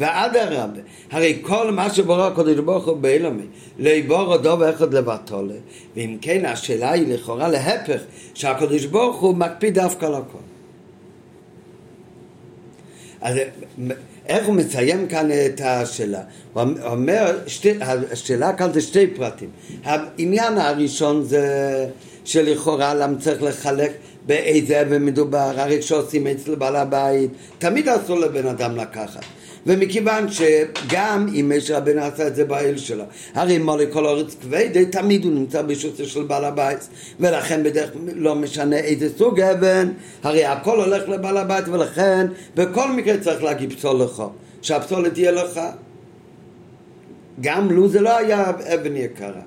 ואדרבה, 0.00 0.80
הרי 1.10 1.38
כל 1.42 1.70
מה 1.70 1.94
שברא 1.94 2.26
הקדוש 2.26 2.58
ברוך 2.58 2.86
הוא 2.86 2.96
באילומי, 2.96 3.42
לא 3.78 3.90
יבור 3.90 4.36
דוב 4.36 4.62
לבטולה, 4.62 5.54
ואם 5.96 6.16
כן 6.20 6.44
השאלה 6.44 6.90
היא 6.90 7.14
לכאורה 7.14 7.48
להפך, 7.48 8.00
שהקדוש 8.34 8.84
ברוך 8.84 9.20
הוא 9.20 9.36
מקפיד 9.36 9.74
דווקא 9.74 10.06
על 10.06 10.14
הכל. 10.14 10.38
אז 13.20 13.36
איך 14.26 14.46
הוא 14.46 14.54
מסיים 14.54 15.08
כאן 15.08 15.28
את 15.46 15.60
השאלה? 15.64 16.20
הוא 16.52 16.62
אומר, 16.84 17.38
שתי, 17.46 17.72
השאלה 18.12 18.52
כאן 18.52 18.72
זה 18.72 18.80
שתי 18.80 19.06
פרטים. 19.06 19.48
העניין 19.84 20.58
הראשון 20.58 21.24
זה 21.24 21.86
שלכאורה 22.24 22.94
למה 22.94 23.18
צריך 23.18 23.42
לחלק 23.42 23.92
באיזה 24.26 24.82
אבן 24.82 25.04
מדובר, 25.04 25.52
הרי 25.56 25.78
כשעושים 25.80 26.26
אצל 26.26 26.54
בעל 26.54 26.76
הבית, 26.76 27.30
תמיד 27.58 27.88
אסור 27.88 28.18
לבן 28.18 28.46
אדם 28.46 28.76
לקחת. 28.76 29.24
ומכיוון 29.66 30.26
שגם 30.28 31.26
אם 31.34 31.52
יש 31.54 31.70
רבן 31.70 31.98
עשה 31.98 32.26
את 32.26 32.36
זה 32.36 32.44
באל 32.44 32.76
שלו, 32.76 33.04
הרי 33.34 33.58
מולי 33.58 33.84
כל 33.92 34.06
אורץ 34.06 34.36
כבדי, 34.42 34.86
תמיד 34.86 35.24
הוא 35.24 35.32
נמצא 35.32 35.62
בשוסר 35.62 36.06
של 36.06 36.22
בעל 36.22 36.44
הבית, 36.44 36.88
ולכן 37.20 37.62
בדרך 37.62 37.90
לא 38.14 38.34
משנה 38.34 38.76
איזה 38.76 39.08
סוג 39.18 39.40
אבן, 39.40 39.88
הרי 40.22 40.44
הכל 40.44 40.78
הולך 40.84 41.08
לבעל 41.08 41.36
הבית, 41.36 41.68
ולכן 41.68 42.26
בכל 42.54 42.92
מקרה 42.92 43.18
צריך 43.18 43.42
להגיד 43.42 43.72
פסול 43.72 44.02
לך, 44.02 44.22
שהפסולת 44.62 45.14
תהיה 45.14 45.30
לך. 45.30 45.60
גם 47.40 47.70
לו 47.70 47.88
זה 47.88 48.00
לא 48.00 48.16
היה 48.16 48.50
אבן 48.50 48.96
יקרה. 48.96 49.40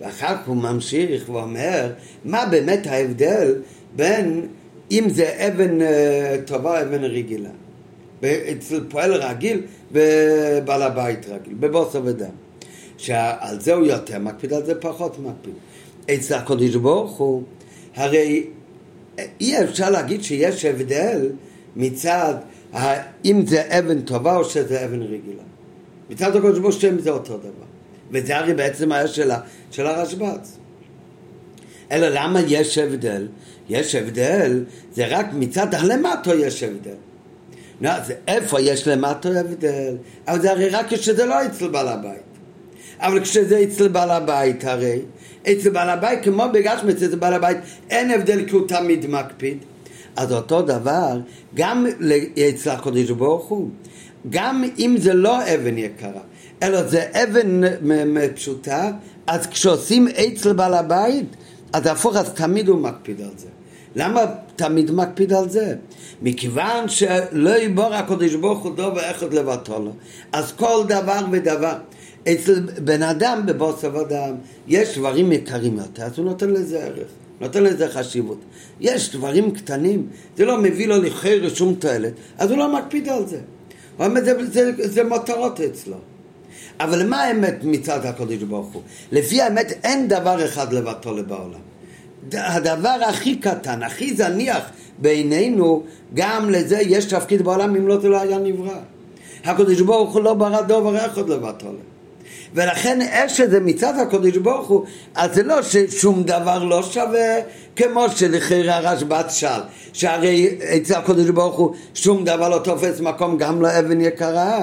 ואחר 0.00 0.36
כך 0.36 0.46
הוא 0.48 0.56
ממשיך 0.56 1.28
ואומר, 1.28 1.92
מה 2.24 2.46
באמת 2.46 2.86
ההבדל 2.86 3.54
בין 3.96 4.46
אם 4.90 5.04
זה 5.08 5.48
אבן 5.48 5.82
אה, 5.82 6.36
טובה 6.46 6.80
או 6.80 6.86
אבן 6.86 7.04
רגילה. 7.04 7.50
אצל 8.24 8.84
פועל 8.88 9.14
רגיל 9.14 9.62
ובעל 9.92 10.82
הבית 10.82 11.26
רגיל, 11.28 11.54
בבוסר 11.60 12.02
ודם. 12.04 12.26
שעל 12.98 13.60
זה 13.60 13.74
הוא 13.74 13.86
יותר 13.86 14.18
מקפיד, 14.18 14.52
על 14.52 14.66
זה 14.66 14.74
פחות 14.80 15.18
מקפיד. 15.18 15.54
אצל 16.10 16.34
הקודש 16.34 16.74
ברוך 16.74 17.16
הוא, 17.16 17.42
הרי 17.96 18.46
אי 19.40 19.64
אפשר 19.64 19.90
להגיד 19.90 20.22
שיש 20.22 20.64
הבדל 20.64 21.30
מצד 21.76 22.34
אם 23.24 23.46
זה 23.46 23.78
אבן 23.78 24.00
טובה 24.00 24.36
או 24.36 24.44
שזה 24.44 24.84
אבן 24.84 25.02
רגילה. 25.02 25.42
מצד 26.10 26.36
הקודש 26.36 26.58
ברוך 26.58 26.74
הוא 26.82 26.92
זה 26.98 27.10
אותו 27.10 27.38
דבר. 27.38 27.68
וזה 28.10 28.36
הרי 28.36 28.54
בעצם 28.54 28.92
היה 28.92 29.08
שאלה 29.08 29.40
של 29.70 29.86
הרשב"ץ. 29.86 30.58
אלא 31.92 32.08
למה 32.08 32.40
יש 32.48 32.78
הבדל? 32.78 33.28
יש 33.68 33.94
הבדל, 33.94 34.64
זה 34.92 35.06
רק 35.06 35.26
מצד 35.32 35.74
הלמטו 35.74 36.34
יש 36.34 36.62
הבדל. 36.62 36.94
לא, 37.80 37.90
זה 38.06 38.14
איפה 38.28 38.60
יש 38.60 38.88
למטו 38.88 39.28
הבדל? 39.28 39.94
אבל 40.28 40.40
זה 40.40 40.50
הרי 40.50 40.68
רק 40.68 40.94
כשזה 40.94 41.26
לא 41.26 41.46
אצל 41.46 41.68
בעל 41.68 41.88
הבית. 41.88 42.22
אבל 43.00 43.20
כשזה 43.20 43.62
אצל 43.62 43.88
בעל 43.88 44.10
הבית 44.10 44.64
הרי, 44.64 45.00
אצל 45.42 45.70
בעל 45.70 45.90
הבית 45.90 46.24
כמו 46.24 46.44
בגשמי 46.52 46.92
אצל 46.92 47.16
בעל 47.16 47.34
הבית 47.34 47.58
אין 47.90 48.10
הבדל 48.10 48.44
כי 48.46 48.54
הוא 48.54 48.68
תמיד 48.68 49.06
מקפיד. 49.06 49.58
אז 50.16 50.32
אותו 50.32 50.62
דבר 50.62 51.20
גם 51.54 51.86
אצל 52.50 52.70
הקודש 52.70 53.10
ברוך 53.10 53.48
הוא. 53.48 53.68
גם 54.30 54.64
אם 54.78 54.96
זה 54.98 55.14
לא 55.14 55.54
אבן 55.54 55.78
יקרה, 55.78 56.20
אלא 56.62 56.82
זה 56.82 57.04
אבן 57.12 57.60
פשוטה, 58.34 58.90
אז 59.26 59.46
כשעושים 59.46 60.08
אצל 60.08 60.52
בעל 60.52 60.74
הבית, 60.74 61.36
אז 61.72 61.86
הפוך, 61.86 62.16
אז 62.16 62.30
תמיד 62.30 62.68
הוא 62.68 62.80
מקפיד 62.80 63.20
על 63.20 63.30
זה. 63.36 63.48
למה 63.98 64.20
תמיד 64.56 64.90
מקפיד 64.90 65.32
על 65.32 65.48
זה? 65.48 65.74
מכיוון 66.22 66.88
שלא 66.88 67.58
יבור 67.58 67.94
הקדוש 67.94 68.34
ברוך 68.34 68.64
הוא 68.64 68.76
דובר 68.76 69.10
אחד 69.10 69.34
לבטולו, 69.34 69.92
אז 70.32 70.52
כל 70.52 70.84
דבר 70.88 71.20
ודבר. 71.32 71.74
אצל 72.28 72.60
בן 72.60 73.02
אדם 73.02 73.42
בבוסר 73.46 74.02
אדם 74.02 74.34
יש 74.68 74.98
דברים 74.98 75.32
יקרים 75.32 75.76
יותר, 75.76 76.02
אז 76.02 76.18
הוא 76.18 76.24
נותן 76.24 76.50
לזה 76.50 76.84
ערך, 76.84 77.08
נותן 77.40 77.62
לזה 77.62 77.88
חשיבות. 77.88 78.38
יש 78.80 79.16
דברים 79.16 79.50
קטנים, 79.50 80.06
זה 80.36 80.44
לא 80.44 80.58
מביא 80.58 80.88
לו 80.88 81.02
לחיר 81.02 81.54
שום 81.54 81.74
תועלת, 81.74 82.12
אז 82.38 82.50
הוא 82.50 82.58
לא 82.58 82.78
מקפיד 82.78 83.08
על 83.08 83.26
זה. 83.26 83.40
הוא 83.96 84.06
אומר, 84.06 84.24
זה, 84.24 84.46
זה, 84.50 84.72
זה 84.76 85.04
מטרות 85.04 85.60
אצלו. 85.60 85.96
אבל 86.80 87.06
מה 87.06 87.22
האמת 87.22 87.56
מצד 87.62 88.06
הקדוש 88.06 88.42
ברוך 88.42 88.72
הוא? 88.72 88.82
לפי 89.12 89.42
האמת 89.42 89.72
אין 89.84 90.08
דבר 90.08 90.44
אחד 90.44 90.72
לבטולו 90.72 91.26
בעולם. 91.26 91.67
הדבר 92.32 92.96
הכי 93.08 93.36
קטן, 93.36 93.82
הכי 93.82 94.14
זניח 94.14 94.70
בעינינו, 94.98 95.82
גם 96.14 96.50
לזה 96.50 96.78
יש 96.80 97.04
תפקיד 97.04 97.42
בעולם 97.42 97.76
אם 97.76 97.88
לא 97.88 98.00
זה 98.00 98.08
לא 98.08 98.20
היה 98.20 98.38
נברא. 98.38 98.78
הקדוש 99.44 99.80
ברוך 99.80 100.14
הוא 100.14 100.22
לא 100.22 100.34
ברא 100.34 100.60
דובר 100.60 101.06
אחד 101.06 101.28
לבטלה. 101.28 101.70
ולכן 102.54 103.00
איך 103.00 103.34
שזה 103.34 103.60
מצד 103.60 103.98
הקדוש 103.98 104.36
ברוך 104.36 104.68
הוא, 104.68 104.84
אז 105.14 105.34
זה 105.34 105.42
לא 105.42 105.62
ששום 105.62 106.22
דבר 106.22 106.64
לא 106.64 106.82
שווה, 106.82 107.38
כמו 107.76 108.06
שלחירי 108.10 108.70
הרשב"ץ 108.70 109.34
שאל, 109.34 109.60
שהרי 109.92 110.58
אצל 110.76 110.94
הקדוש 110.94 111.30
ברוך 111.30 111.56
הוא 111.56 111.74
שום 111.94 112.24
דבר 112.24 112.48
לא 112.48 112.58
תופס 112.58 113.00
מקום 113.00 113.38
גם 113.38 113.62
לא 113.62 113.78
אבן 113.78 114.00
יקרה. 114.00 114.58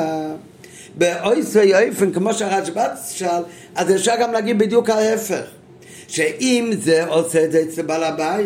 באויסי 0.95 1.71
אופן, 1.73 2.11
כמו 2.11 2.33
שהרשב"ץ 2.33 3.11
שאל, 3.11 3.43
אז 3.75 3.91
אפשר 3.95 4.13
גם 4.21 4.31
להגיד 4.31 4.59
בדיוק 4.59 4.89
ההפך. 4.89 5.43
שאם 6.07 6.71
זה 6.81 7.05
עושה 7.05 7.43
את 7.43 7.51
זה 7.51 7.61
אצל 7.61 7.81
בעל 7.81 8.03
הבית, 8.03 8.45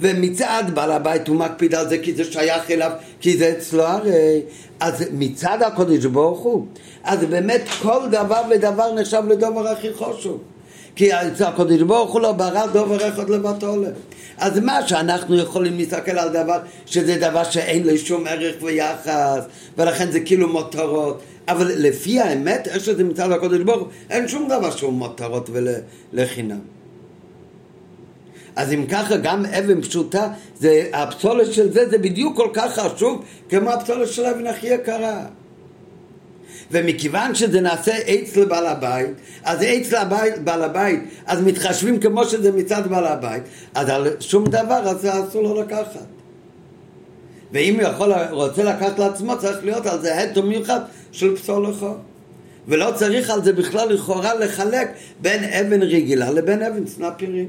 ומצד 0.00 0.64
בעל 0.74 0.90
הבית 0.90 1.28
הוא 1.28 1.36
מקפיד 1.36 1.74
על 1.74 1.88
זה 1.88 1.98
כי 1.98 2.14
זה 2.14 2.24
שייך 2.24 2.70
אליו, 2.70 2.90
כי 3.20 3.36
זה 3.36 3.54
אצלו 3.58 3.82
הרי, 3.82 4.40
אז 4.80 5.04
מצד 5.12 5.62
הקודש 5.62 6.04
ברוך 6.04 6.40
הוא, 6.40 6.66
אז 7.04 7.24
באמת 7.24 7.62
כל 7.82 8.08
דבר 8.10 8.40
ודבר 8.50 8.94
נחשב 8.94 9.22
לדבר 9.28 9.68
הכי 9.68 9.88
חשוב. 9.94 10.38
כי 10.96 11.14
אצל 11.14 11.44
הקודש 11.44 11.82
ברוך 11.82 12.12
הוא 12.12 12.20
לא 12.20 12.32
ברא 12.32 12.66
דובר 12.66 13.08
אחד 13.08 13.30
לבטולה. 13.30 13.88
אז 14.38 14.58
מה 14.58 14.88
שאנחנו 14.88 15.36
יכולים 15.36 15.76
להסתכל 15.78 16.18
על 16.18 16.28
דבר 16.28 16.58
שזה 16.86 17.16
דבר 17.16 17.44
שאין 17.44 17.86
לו 17.86 17.98
שום 17.98 18.26
ערך 18.26 18.54
ויחס 18.62 19.44
ולכן 19.78 20.10
זה 20.10 20.20
כאילו 20.20 20.48
מותרות 20.48 21.22
אבל 21.48 21.72
לפי 21.76 22.20
האמת, 22.20 22.68
איך 22.68 22.84
שזה 22.84 23.04
מצד 23.04 23.32
הקודש 23.32 23.60
ברוך 23.60 23.80
הוא, 23.80 23.88
אין 24.10 24.28
שום 24.28 24.48
דבר 24.48 24.70
שהוא 24.70 24.92
מותרות 24.92 25.50
ולחינם. 25.52 26.58
אז 28.56 28.72
אם 28.72 28.86
ככה 28.86 29.16
גם 29.16 29.46
אבן 29.46 29.82
פשוטה, 29.82 30.28
זה, 30.58 30.88
הפסולת 30.92 31.52
של 31.52 31.72
זה 31.72 31.88
זה 31.88 31.98
בדיוק 31.98 32.36
כל 32.36 32.48
כך 32.52 32.78
חשוב 32.78 33.24
כמו 33.48 33.70
הפסולת 33.70 34.08
של 34.08 34.24
אבן 34.24 34.46
הכי 34.46 34.66
יקרה. 34.66 35.24
ומכיוון 36.70 37.34
שזה 37.34 37.60
נעשה 37.60 37.92
עץ 38.06 38.36
לבעל 38.36 38.66
הבית, 38.66 39.10
אז 39.44 39.58
עץ 39.62 39.92
לבעל 39.92 40.62
הבית, 40.62 41.00
אז 41.26 41.40
מתחשבים 41.40 42.00
כמו 42.00 42.24
שזה 42.24 42.52
מצד 42.52 42.88
בעל 42.88 43.06
הבית, 43.06 43.42
אז 43.74 43.88
על 43.88 44.08
שום 44.20 44.44
דבר 44.44 44.88
אז 44.88 45.06
אסור 45.06 45.42
לו 45.42 45.62
לקחת. 45.62 46.21
ואם 47.52 47.74
הוא 47.74 47.82
יכול, 47.82 48.12
רוצה 48.30 48.64
לקחת 48.64 48.98
לעצמו, 48.98 49.38
צריך 49.38 49.64
להיות 49.64 49.86
על 49.86 50.00
זה 50.00 50.18
הטו 50.18 50.42
מיוחד 50.42 50.80
של 51.12 51.36
פסול 51.36 51.68
לחור. 51.68 51.96
ולא 52.68 52.90
צריך 52.94 53.30
על 53.30 53.44
זה 53.44 53.52
בכלל 53.52 53.92
לכאורה 53.92 54.34
לחלק 54.34 54.88
בין 55.20 55.44
אבן 55.44 55.82
רגילה 55.82 56.30
לבין 56.30 56.62
אבן 56.62 56.86
סנפירים. 56.86 57.48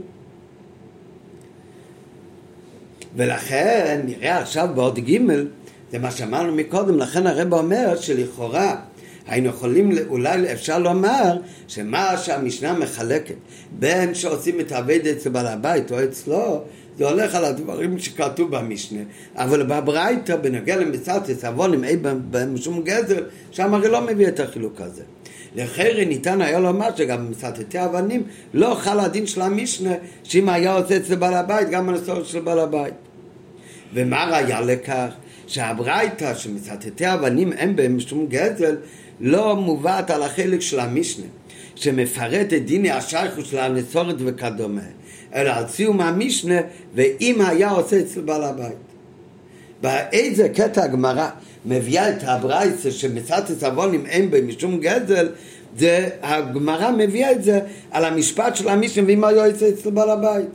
ולכן, 3.16 4.02
נראה 4.06 4.38
עכשיו 4.38 4.70
בעוד 4.76 5.00
ג' 5.00 5.18
זה 5.92 6.00
מה 6.00 6.12
שאמרנו 6.12 6.56
מקודם, 6.56 6.98
לכן 6.98 7.28
הרב 7.28 7.54
אומר 7.54 7.96
שלכאורה 7.96 8.76
היינו 9.28 9.50
יכולים, 9.50 9.92
אולי 10.08 10.54
אפשר 10.54 10.80
לומר 10.80 11.38
שמה 11.68 12.18
שהמשנה 12.18 12.74
מחלקת 12.74 13.36
בין 13.72 14.14
שעושים 14.14 14.60
את 14.60 14.72
האבד 14.72 15.08
אצל 15.08 15.30
בעל 15.30 15.48
הבית 15.48 15.92
או 15.92 16.04
אצלו 16.04 16.64
זה 16.98 17.10
הולך 17.10 17.36
על 17.36 17.46
הדברים 17.46 18.00
שכתוב 18.00 18.56
במשנה, 18.56 19.00
אבל 19.36 19.64
בברייתא 19.64 20.36
בנוגע 20.36 20.76
למצטס 20.76 21.46
עוונים 21.46 21.84
אי 21.84 21.98
בשום 22.32 22.82
גזר, 22.84 23.24
שם 23.52 23.74
הרי 23.74 23.90
לא 23.90 24.02
מביא 24.02 24.28
את 24.28 24.40
החילוק 24.40 24.82
הזה. 24.82 25.04
לחרי 25.56 26.06
ניתן 26.06 26.42
היה 26.42 26.60
לומר 26.60 26.96
שגם 26.96 27.28
במסתתי 27.28 27.86
אבנים 27.86 28.24
לא 28.54 28.76
חל 28.80 29.00
הדין 29.00 29.28
של 29.28 29.42
המשנה 29.42 29.94
שאם 30.24 30.50
היה 30.50 30.76
עושה 30.76 30.98
אצל 30.98 31.16
בעל 31.16 31.34
הבית 31.34 31.70
גם 31.70 31.90
על 31.90 31.96
הסורת 31.96 32.26
של 32.26 32.40
בעל 32.40 32.60
הבית. 32.60 32.94
ומה 33.94 34.26
ראיה 34.32 34.62
לכך? 34.62 35.10
שהברייתא 35.48 36.36
שמצטטי 36.36 37.14
אבנים 37.14 37.54
אין 37.54 37.76
בהם 37.76 37.98
משום 37.98 38.28
גזל 38.30 38.76
לא 39.20 39.56
מובאת 39.56 40.10
על 40.10 40.24
החלק 40.24 40.62
של 40.62 40.80
המשנה 40.80 41.26
שמפרט 41.76 42.54
את 42.54 42.66
דיני 42.66 42.92
השייכות 42.92 43.46
של 43.46 43.58
הנסורת 43.58 44.16
וכדומה 44.20 44.82
אלא 45.36 45.52
על 45.52 45.68
סיום 45.68 46.02
המשנה 46.02 46.62
ואם 46.96 47.42
היה 47.48 47.70
עושה 47.70 48.00
אצל 48.00 48.22
בעל 48.22 48.44
הבית 48.44 48.76
באיזה 49.82 50.50
קטע 50.50 50.84
הגמרא 50.84 51.30
מביאה 51.66 52.10
את 52.10 52.24
הברייתא 52.24 52.92
שמצטט 52.92 53.64
אבונים 53.64 54.06
אין 54.06 54.32
בהם 54.32 54.48
משום 54.48 54.80
גזל 54.80 55.30
זה, 55.78 56.10
הגמרא 56.22 56.92
מביאה 56.92 57.32
את 57.32 57.44
זה 57.44 57.60
על 57.92 58.06
המשפט 58.06 58.56
של 58.56 58.70
המשנה 58.70 59.04
ואם 59.08 59.24
היה 59.24 59.48
יוצא 59.48 59.70
אצל 59.70 59.90
בעל 59.90 60.10
הבית. 60.10 60.50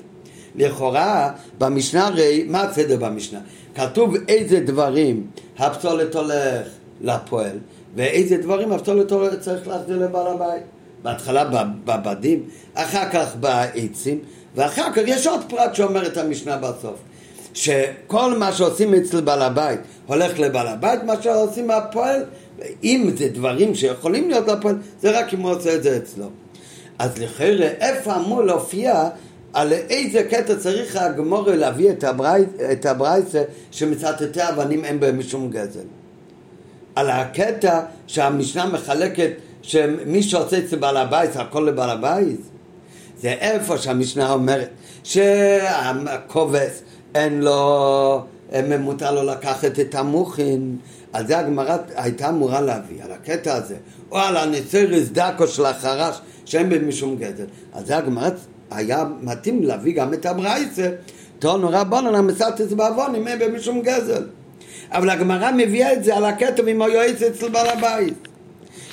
לכאורה, 0.54 1.30
במשנה 1.58 2.06
הרי, 2.06 2.44
מה 2.48 2.62
הסדר 2.62 2.96
במשנה? 2.96 3.38
כתוב 3.74 4.14
איזה 4.28 4.60
דברים 4.60 5.26
הפסולת 5.58 6.14
הולך 6.14 6.66
לפועל 7.00 7.58
ואיזה 7.96 8.36
דברים 8.36 8.72
הפסולת 8.72 9.12
צריך 9.40 9.68
להחזיר 9.68 9.96
לבעל 9.96 10.26
הבית. 10.26 10.62
בהתחלה 11.02 11.44
בבדים, 11.84 12.42
אחר 12.74 13.10
כך 13.12 13.36
בעצים, 13.36 14.18
ואחר 14.58 14.92
כך 14.92 15.02
יש 15.06 15.26
עוד 15.26 15.40
פרט 15.48 15.74
שאומר 15.74 16.06
את 16.06 16.16
המשנה 16.16 16.56
בסוף. 16.56 16.96
שכל 17.54 18.38
מה 18.38 18.52
שעושים 18.52 18.94
אצל 18.94 19.20
בעל 19.20 19.42
הבית 19.42 19.80
הולך 20.06 20.38
לבעל 20.38 20.66
הבית, 20.66 21.02
מה 21.02 21.22
שעושים 21.22 21.70
הפועל 21.70 22.24
אם 22.84 23.10
זה 23.18 23.28
דברים 23.28 23.74
שיכולים 23.74 24.30
להיות 24.30 24.48
לפועל, 24.48 24.76
זה 25.00 25.18
רק 25.18 25.34
אם 25.34 25.40
הוא 25.40 25.50
עושה 25.50 25.74
את 25.74 25.82
זה 25.82 25.96
אצלו. 25.96 26.26
אז 26.98 27.18
לכאורה, 27.18 27.66
איפה 27.80 28.16
אמור 28.16 28.42
להופיע 28.42 29.08
על 29.52 29.72
איזה 29.72 30.24
קטע 30.30 30.56
צריך 30.56 30.96
הגמורה 30.96 31.56
להביא 31.56 31.90
את 32.72 32.86
הברייסה 32.86 33.42
שמצטטי 33.70 34.48
אבנים 34.48 34.84
אין 34.84 35.00
בהם 35.00 35.18
משום 35.18 35.50
גזל? 35.50 35.86
על 36.94 37.10
הקטע 37.10 37.80
שהמשנה 38.06 38.66
מחלקת 38.66 39.30
שמי 39.62 40.22
שעושה 40.22 40.58
אצל 40.58 40.76
בעל 40.76 40.96
הבית 40.96 41.36
הכל 41.36 41.60
לבעל 41.60 41.90
הבית? 41.90 42.40
זה 43.22 43.28
איפה 43.28 43.78
שהמשנה 43.78 44.32
אומרת 44.32 44.68
שהכובס 45.04 46.82
אין 47.14 47.40
לו, 47.40 48.22
מותר 48.80 49.14
לו 49.14 49.22
לקחת 49.22 49.80
את 49.80 49.94
המוחין 49.94 50.76
על 51.12 51.26
זה 51.26 51.38
הגמרא 51.38 51.76
הייתה 51.94 52.28
אמורה 52.28 52.60
להביא, 52.60 53.04
על 53.04 53.12
הקטע 53.12 53.54
הזה, 53.54 53.76
או 54.10 54.18
על 54.18 54.36
הנצירס 54.36 55.08
דקו 55.08 55.46
של 55.46 55.66
החרש, 55.66 56.20
שאין 56.44 56.68
בהם 56.68 56.88
משום 56.88 57.16
גזל. 57.16 57.44
על 57.72 57.84
זה 57.84 57.96
הגמרא 57.96 58.28
היה 58.70 59.04
מתאים 59.20 59.62
להביא 59.62 59.94
גם 59.94 60.14
את 60.14 60.26
הברייסה, 60.26 60.90
תונו 61.38 61.68
רבונן 61.72 62.14
המסתס 62.14 62.72
בעוון, 62.76 63.14
אין 63.14 63.38
בהם 63.38 63.56
משום 63.56 63.82
גזל. 63.82 64.26
אבל 64.90 65.10
הגמרא 65.10 65.50
מביאה 65.56 65.92
את 65.92 66.04
זה 66.04 66.16
על 66.16 66.24
הכתב 66.24 66.68
עם 66.68 66.82
היועץ 66.82 67.22
אצל 67.22 67.48
בעל 67.48 67.66
הבית. 67.66 68.28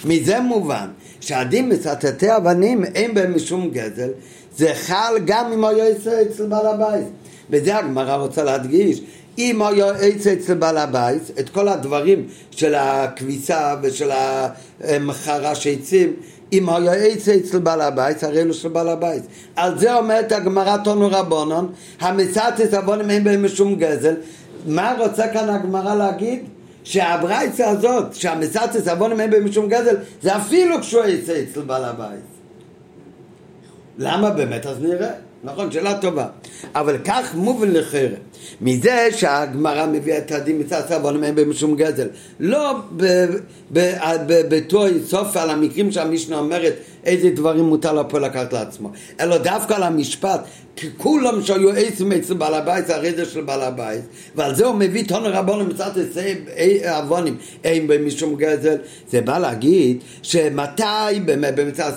מזה 0.05 0.39
מובן 0.39 0.87
שהדין 1.25 1.69
מסתתי 1.69 2.35
אבנים 2.35 2.83
אין 2.83 3.13
בהם 3.13 3.35
משום 3.35 3.69
גזל, 3.69 4.09
זה 4.57 4.71
חל 4.75 5.13
גם 5.25 5.51
עם 5.51 5.65
היועץ 5.65 6.07
אצל 6.07 6.45
בעל 6.45 6.65
הבית. 6.67 7.07
וזה 7.49 7.77
הגמרא 7.77 8.15
רוצה 8.15 8.43
להדגיש, 8.43 9.01
אם 9.37 9.61
היה 9.61 9.91
עץ 9.91 10.27
אצל 10.27 10.53
בעל 10.53 10.77
הבית, 10.77 11.21
את 11.39 11.49
כל 11.49 11.67
הדברים 11.67 12.27
של 12.51 12.75
הכביסה 12.75 13.75
ושל 13.81 14.09
המחרש 14.83 15.67
עצים, 15.67 16.13
אם 16.53 16.69
היה 16.69 16.93
עץ 16.93 17.29
אצל 17.29 17.59
בעל 17.59 17.81
הבית, 17.81 18.23
הרי 18.23 18.41
אלו 18.41 18.53
של 18.53 18.69
בעל 18.69 18.89
הבית. 18.89 19.23
על 19.55 19.79
זה 19.79 19.95
אומרת 19.95 20.31
הגמרא 20.31 20.77
תונו 20.77 21.07
רבונון, 21.11 21.71
המצאת 21.99 22.73
עוונים 22.73 23.09
אין 23.09 23.23
בהם 23.23 23.45
משום 23.45 23.75
גזל. 23.75 24.15
מה 24.67 24.95
רוצה 24.99 25.27
כאן 25.27 25.49
הגמרא 25.49 25.95
להגיד? 25.95 26.39
שהברייצה 26.85 27.69
הזאת, 27.69 28.13
שהמצאת 28.13 28.87
עוונים 28.87 29.19
אין 29.19 29.31
בהם 29.31 29.45
משום 29.45 29.69
גזל, 29.69 29.95
זה 30.21 30.37
אפילו 30.37 30.81
כשהוא 30.81 31.01
עץ 31.01 31.29
אצל 31.29 31.61
בעל 31.61 31.83
הבית. 31.83 32.19
למה 33.97 34.29
באמת? 34.29 34.65
אז 34.65 34.81
נראה. 34.81 35.11
נכון, 35.43 35.71
שאלה 35.71 35.97
טובה. 36.01 36.27
אבל 36.75 36.97
כך 37.05 37.35
מובן 37.35 37.71
לחרם. 37.71 38.11
מזה 38.61 39.07
שהגמרא 39.11 39.85
מביאה 39.85 40.17
את 40.17 40.31
הדין 40.31 40.59
מצד 40.59 40.81
סבון 40.89 41.23
אין 41.23 41.35
בהם 41.35 41.53
שום 41.53 41.75
גזל. 41.75 42.07
לא 42.39 42.79
בתור 44.49 44.85
סוף 45.05 45.37
על 45.37 45.49
המקרים 45.49 45.91
שהמשנה 45.91 46.37
אומרת 46.37 46.73
איזה 47.05 47.29
דברים 47.29 47.65
מותר 47.65 47.93
לפועל 47.93 48.25
לקחת 48.25 48.53
לעצמו, 48.53 48.91
אלא 49.19 49.37
דווקא 49.37 49.73
על 49.73 49.83
המשפט, 49.83 50.39
כי 50.75 50.87
כולם 50.97 51.41
שהיו 51.41 51.69
עצם 51.69 52.11
אצל 52.11 52.33
בעל 52.33 52.53
הבית, 52.53 52.87
זה 52.87 52.95
הרדע 52.95 53.25
של 53.25 53.41
בעל 53.41 53.61
הבית, 53.61 54.01
ועל 54.35 54.55
זה 54.55 54.65
הוא 54.65 54.75
מביא 54.75 55.07
טון 55.07 55.25
רבון 55.25 55.67
מצד 55.69 55.91
עוונים, 56.89 57.37
אין 57.63 57.87
בהם 57.87 58.05
משום 58.05 58.35
גזל, 58.35 58.77
זה 59.11 59.21
בא 59.21 59.37
להגיד 59.37 59.97
שמתי 60.21 61.19
באמת 61.25 61.55
במצד 61.55 61.91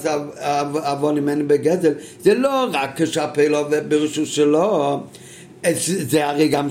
עוונים 0.85 1.29
אין 1.29 1.49
בגזל, 1.49 1.93
זה 2.21 2.35
לא 2.35 2.67
רק 2.73 3.03
כשהפלו 3.03 3.59
ברשות 3.89 4.27
שלו 4.27 5.01
זה 5.77 6.27
הרי 6.27 6.49
גם 6.49 6.69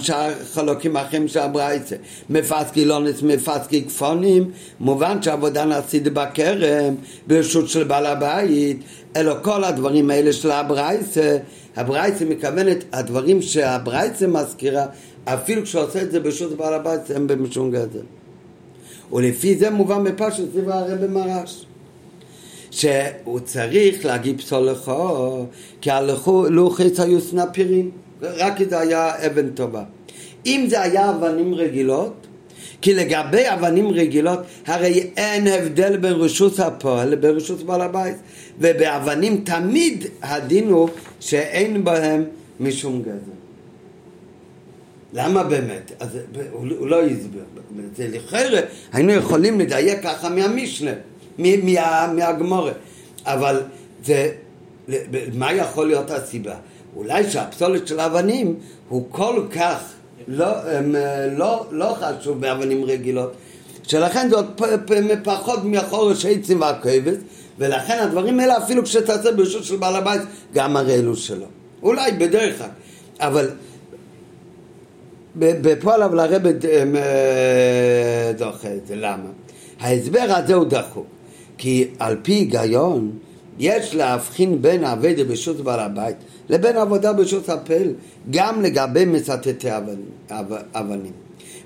חלוקים 0.54 0.98
אחרים 0.98 1.28
של 1.28 1.40
הברייצה. 1.40 1.96
מפסקי 2.30 2.86
לונס, 2.86 3.22
מפסקי 3.22 3.84
כפונים, 3.84 4.52
מובן 4.80 5.22
שהעבודה 5.22 5.66
נעשית 5.66 6.04
בכרם, 6.04 6.96
ברשות 7.28 7.70
של 7.70 7.84
בעל 7.84 8.06
הבית, 8.06 8.80
אלא 9.16 9.36
כל 9.42 9.64
הדברים 9.64 10.10
האלה 10.10 10.34
של 10.34 10.52
הברייצה, 10.52 11.38
הברייצה 11.76 12.26
מכוונת, 12.26 12.84
הדברים 12.94 13.42
שהברייצה 13.42 14.28
מזכירה, 14.28 14.86
אפילו 15.26 15.64
כשעושה 15.64 16.02
את 16.02 16.12
זה 16.12 16.20
ברשות 16.20 16.58
בעל 16.58 16.74
הבית, 16.74 17.12
הם 17.16 17.28
במשום 17.28 17.72
גזל. 17.72 18.04
ולפי 19.14 19.58
זה 19.58 19.70
מובן 19.70 20.04
בפשט 20.04 20.44
סביב 20.52 20.70
הרבי 20.70 21.08
מרש. 21.08 21.66
שהוא 22.72 23.40
צריך 23.40 24.06
להגיד 24.06 24.42
פסול 24.42 24.70
לכו, 24.70 25.46
כי 25.82 25.92
הלוחץ 25.92 27.00
היו 27.00 27.22
סנפירים. 27.22 27.92
רק 28.22 28.62
אם 28.62 28.70
זה 28.70 28.80
היה 28.80 29.26
אבן 29.26 29.50
טובה. 29.50 29.84
אם 30.46 30.66
זה 30.70 30.82
היה 30.82 31.10
אבנים 31.10 31.54
רגילות, 31.54 32.28
כי 32.82 32.94
לגבי 32.94 33.44
אבנים 33.54 33.92
רגילות, 33.92 34.40
הרי 34.66 35.10
אין 35.18 35.48
הבדל 35.48 35.98
בין 35.98 36.14
רשות 36.14 36.60
הפועל 36.60 37.10
לבין 37.10 37.32
רשות 37.32 37.64
בעל 37.64 37.82
הבית. 37.82 38.16
ובאבנים 38.60 39.42
תמיד 39.46 40.06
הדין 40.22 40.70
הוא 40.70 40.90
שאין 41.20 41.84
בהם 41.84 42.24
משום 42.60 43.02
גזר. 43.02 43.38
למה 45.14 45.44
באמת? 45.44 45.92
אז 46.00 46.10
הוא, 46.52 46.66
הוא 46.78 46.88
לא 46.88 47.02
הסביר. 47.04 47.44
זה 47.96 48.08
לכאורה 48.08 48.62
היינו 48.94 49.12
יכולים 49.12 49.60
לדייק 49.60 50.04
ככה 50.04 50.30
מהמשנה, 50.30 50.92
מה, 51.38 52.14
מהגמורה. 52.14 52.72
אבל 53.26 53.62
זה, 54.06 54.32
מה 55.34 55.54
יכול 55.54 55.88
להיות 55.88 56.12
הסיבה? 56.12 56.56
אולי 56.98 57.32
שהפסולת 57.32 57.88
של 57.88 58.00
האבנים 58.00 58.56
הוא 58.90 59.06
כל 59.12 59.44
כך 59.56 59.94
לא, 60.28 60.46
הם, 60.46 60.96
לא, 61.38 61.66
לא 61.72 61.96
חשוב 62.00 62.42
באבנים 62.42 62.84
רגילות, 62.84 63.34
שלכן 63.84 64.30
זה 64.30 64.36
עוד 64.36 64.62
פחות 65.24 65.64
מהחורש 65.64 66.26
עצים 66.26 66.62
והכבש, 66.62 67.16
ולכן 67.58 68.00
הדברים 68.00 68.40
האלה 68.40 68.58
אפילו 68.58 68.84
כשתעשה 68.84 69.32
ברשות 69.32 69.64
של 69.64 69.76
בעל 69.76 69.96
הבית, 69.96 70.22
גם 70.54 70.78
הרי 70.78 70.96
אלו 70.96 71.16
שלו. 71.16 71.46
אולי 71.84 72.12
בדרך 72.12 72.58
כלל, 72.58 72.70
אבל 73.20 73.50
בפועל 75.36 76.04
אבל 76.04 76.20
הרב 76.20 76.46
אה, 76.46 78.32
דוחה 78.38 78.74
את 78.74 78.88
זה, 78.88 78.96
למה? 78.96 79.30
ההסבר 79.80 80.26
הזה 80.28 80.54
הוא 80.54 80.66
דחוק, 80.66 81.08
כי 81.58 81.88
על 82.00 82.18
פי 82.24 82.34
היגיון 82.34 83.12
יש 83.60 83.96
להבחין 83.96 84.62
בין 84.62 84.84
האבדה 84.84 85.24
ברשות 85.24 85.62
בעל 85.62 85.80
הבית 85.80 86.16
לבין 86.50 86.78
עבודה 86.78 87.14
ברשות 87.14 87.50
הפל, 87.50 87.88
גם 88.30 88.62
לגבי 88.62 89.06
מצטטי 89.06 89.70
אבנים. 90.74 91.12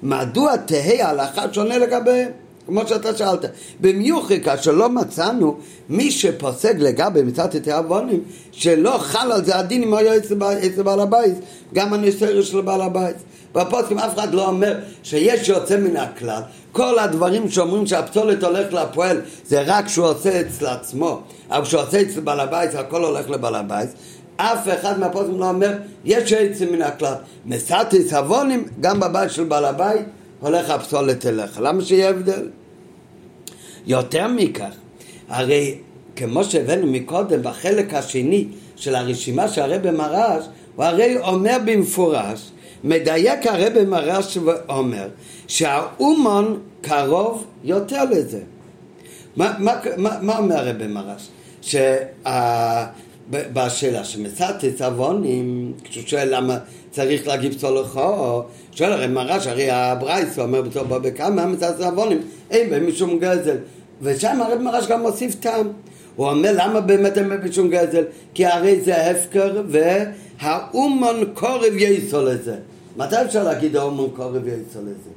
מדוע 0.04 0.58
תהא 0.58 1.02
ההלכה 1.02 1.54
שונה 1.54 1.78
לגביהם? 1.78 2.32
כמו 2.68 2.88
שאתה 2.88 3.18
שאלת. 3.18 3.46
במיוחד 3.82 4.36
כאשר 4.44 4.72
לא 4.72 4.90
מצאנו 4.90 5.58
מי 5.90 6.12
שפוסק 6.12 6.74
לגבי 6.78 7.22
מצטטי 7.22 7.78
אבנים, 7.78 8.24
שלא 8.52 8.98
חל 8.98 9.32
על 9.32 9.46
זה 9.46 9.60
הדין 9.60 9.84
אם 9.84 9.94
היה 9.94 10.18
אצל 10.18 10.84
בעל 10.84 11.00
הבית, 11.00 11.36
גם 11.74 11.94
הניסיון 11.94 12.44
של 12.44 12.62
בעל 12.62 12.82
הבית. 12.82 13.16
בפוסקים 13.56 14.00
אף 14.00 14.14
אחד 14.14 14.34
לא 14.34 14.48
אומר 14.48 14.80
שיש 15.04 15.50
יוצא 15.50 15.78
מן 15.78 15.98
הכלל, 15.98 16.42
כל 16.72 17.00
הדברים 17.00 17.50
שאומרים 17.50 17.88
שהפסולת 17.88 18.44
הולך 18.44 18.74
לפועל 18.74 19.22
זה 19.46 19.62
רק 19.66 19.86
כשהוא 19.86 20.06
עושה 20.06 20.42
אצל 20.42 20.66
עצמו, 20.66 21.22
אבל 21.50 21.66
כשהוא 21.66 21.82
עושה 21.82 22.02
אצל 22.02 22.20
בעל 22.20 22.40
הבית 22.40 22.76
הכל 22.76 23.04
הולך 23.04 23.30
לבעל 23.30 23.56
הבית, 23.56 23.90
אף 24.38 24.68
אחד 24.68 25.00
מהפוסקים 25.00 25.40
לא 25.40 25.50
אומר, 25.50 25.72
יש 26.06 26.34
עצם 26.34 26.66
מן 26.72 26.82
הכלל. 26.82 27.14
מסתיס 27.46 28.14
עוונים, 28.14 28.68
גם 28.82 29.00
בבית 29.00 29.32
של 29.32 29.44
בעל 29.44 29.66
הבית, 29.66 30.06
הולך 30.40 30.70
הפסולת 30.70 31.26
אליך. 31.26 31.60
למה 31.62 31.82
שיהיה 31.82 32.10
הבדל? 32.10 32.50
יותר 33.86 34.28
מכך, 34.28 34.72
הרי 35.30 35.78
כמו 36.16 36.44
שהבאנו 36.44 36.88
מקודם, 36.88 37.44
בחלק 37.44 37.94
השני 37.94 38.48
של 38.76 38.96
הרשימה 38.96 39.48
שהרבא 39.48 39.92
מרש, 39.92 40.46
הוא 40.76 40.86
הרי 40.86 41.18
אומר 41.18 41.58
במפורש, 41.66 42.52
מדייק 42.84 43.48
הרב 43.48 43.84
מרש 43.84 44.38
ואומר 44.38 45.08
שהאומן 45.48 46.46
קרוב 46.82 47.46
יותר 47.64 48.04
לזה. 48.06 48.40
מה, 49.36 49.54
מה, 49.60 49.80
מה, 49.98 50.18
מה 50.22 50.38
אומר 50.38 50.56
הרב 50.56 50.88
מרש? 50.88 51.28
שבשאלה 53.32 54.04
שמצאתי 54.04 54.70
עוונים, 54.80 55.74
כשהוא 55.84 56.04
שואל 56.08 56.36
למה 56.36 56.58
צריך 56.92 57.28
להגיב 57.28 57.54
צולחו, 57.54 58.42
שואל 58.72 58.92
הרי 58.92 59.08
מרש, 59.08 59.48
הרי 59.48 59.70
הברייס 59.70 60.40
אומר 60.40 60.62
בתור 60.62 60.84
בכמה 60.84 61.46
מצאתי 61.46 61.84
עוונים, 61.84 62.22
אין 62.52 62.70
בהם 62.70 62.88
משום 62.88 63.20
גזל. 63.20 63.58
ושם 64.02 64.42
הרב 64.42 64.62
מרש 64.62 64.88
גם 64.88 65.02
מוסיף 65.02 65.36
טעם. 65.36 65.68
הוא 66.16 66.30
אומר 66.30 66.52
למה 66.54 66.82
באמת 66.82 67.18
אין 67.18 67.30
בהם 67.30 67.50
משום 67.50 67.70
גזל? 67.70 68.04
כי 68.34 68.46
הרי 68.46 68.82
זה 68.82 69.12
הפקר 69.12 69.62
והאומן 69.68 71.24
קורב 71.34 71.74
יסו 71.76 72.22
לזה. 72.22 72.56
מתי 72.98 73.16
אפשר 73.26 73.44
להגיד 73.44 73.76
האומן 73.76 74.16
קורב 74.16 74.48
יסו 74.48 74.80
לזה? 74.82 75.10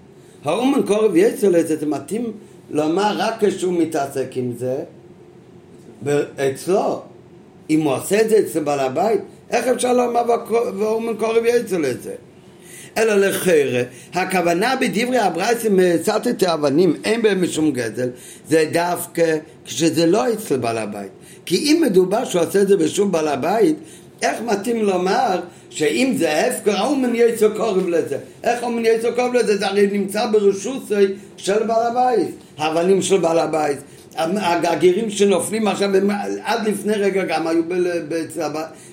האומן 0.45 0.83
קורב 0.87 1.16
יסו 1.16 1.51
לזה 1.51 1.77
זה 1.77 1.87
מתאים 1.87 2.33
לומר 2.70 3.14
רק 3.16 3.45
כשהוא 3.45 3.72
מתעסק 3.72 4.29
עם 4.35 4.53
זה 4.59 4.77
אצלו. 6.37 7.03
אם 7.70 7.81
הוא 7.81 7.93
עושה 7.93 8.20
את 8.20 8.29
זה 8.29 8.39
אצל 8.39 8.61
בעל 8.64 8.81
הבית, 8.81 9.20
איך 9.51 9.66
אפשר 9.66 9.93
לומר 9.93 10.22
והאומן 10.79 11.16
קורב 11.16 11.45
יסו 11.45 11.79
לזה? 11.79 12.14
אלא 12.99 13.14
לחרא, 13.14 13.83
הכוונה 14.14 14.77
בדברי 14.81 15.18
הברייסים 15.18 15.77
מצאת 15.77 16.43
אבנים, 16.43 16.97
אין 17.05 17.22
בהם 17.22 17.43
משום 17.43 17.72
גזל, 17.72 18.09
זה 18.49 18.68
דווקא 18.72 19.37
כשזה 19.64 20.07
לא 20.07 20.33
אצל 20.33 20.57
בעל 20.57 20.79
הבית. 20.79 21.11
כי 21.47 21.57
אם 21.57 21.83
מדובר 21.87 22.25
שהוא 22.25 22.43
עושה 22.43 22.62
את 22.62 22.68
זה 22.68 22.77
בשום 22.77 23.12
בעל 23.12 23.29
הבית, 23.29 23.77
איך 24.22 24.41
מתאים 24.41 24.83
לומר 24.83 25.41
שאם 25.75 26.14
זה 26.18 26.47
הפקר, 26.47 26.77
האומן 26.77 27.14
יצא 27.14 27.49
קורב 27.57 27.89
לזה. 27.89 28.18
איך 28.45 28.62
האומן 28.62 28.83
יצא 28.87 29.11
קורב 29.11 29.35
לזה? 29.35 29.57
זה 29.57 29.66
הרי 29.66 29.87
נמצא 29.87 30.27
ברשות 30.27 30.83
של 31.37 31.62
בעל 31.62 31.87
הבית, 31.87 32.35
האבנים 32.59 33.03
של 33.03 33.16
בעל 33.16 33.39
הבית. 33.39 33.79
הגרגירים 34.16 35.11
שנופלים 35.11 35.68
עכשיו, 35.68 35.91
עד 36.45 36.68
לפני 36.68 36.93
רגע 36.93 37.25
גם 37.25 37.47
היו 37.47 37.62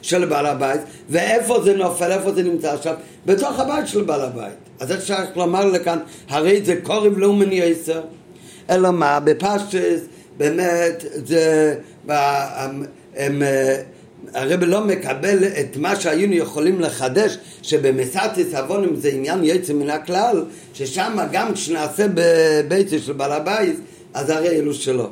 של 0.02 0.26
בעל 0.26 0.46
הבית, 0.46 0.82
ואיפה 1.10 1.62
זה 1.64 1.74
נופל, 1.74 2.12
איפה 2.12 2.32
זה 2.32 2.44
נמצא 2.44 2.74
עכשיו? 2.74 2.96
בתוך 3.26 3.60
הבית 3.60 3.88
של 3.88 4.02
בעל 4.02 4.22
הבית. 4.22 4.54
אז 4.80 4.92
איך 4.92 5.06
שייך 5.06 5.38
לומר 5.38 5.66
לכאן, 5.66 6.00
הרי 6.30 6.62
זה 6.64 6.76
קורב 6.84 7.18
לאומן 7.18 7.52
יצר. 7.52 8.02
אלא 8.70 8.92
מה, 8.92 9.20
בפשטס, 9.20 10.02
באמת, 10.38 11.06
זה... 11.26 11.76
הם, 12.08 12.84
הם, 13.16 13.42
הרב 14.34 14.64
לא 14.64 14.86
מקבל 14.86 15.44
את 15.44 15.78
מה 15.78 15.96
שהיינו 15.96 16.34
יכולים 16.34 16.82
לחדש 16.82 17.38
שבמסעתס 17.62 18.54
עוונים 18.54 18.96
זה 18.96 19.10
עניין 19.10 19.44
יצא 19.44 19.74
מן 19.74 19.90
הכלל 19.90 20.46
ששם 20.74 21.18
גם 21.32 21.54
כשנעשה 21.54 22.06
בביתו 22.14 23.00
של 23.00 23.14
בעל 23.14 23.32
הבית 23.32 23.76
אז 24.14 24.30
הרי 24.30 24.50
אלו 24.50 24.74
שלו 24.74 25.10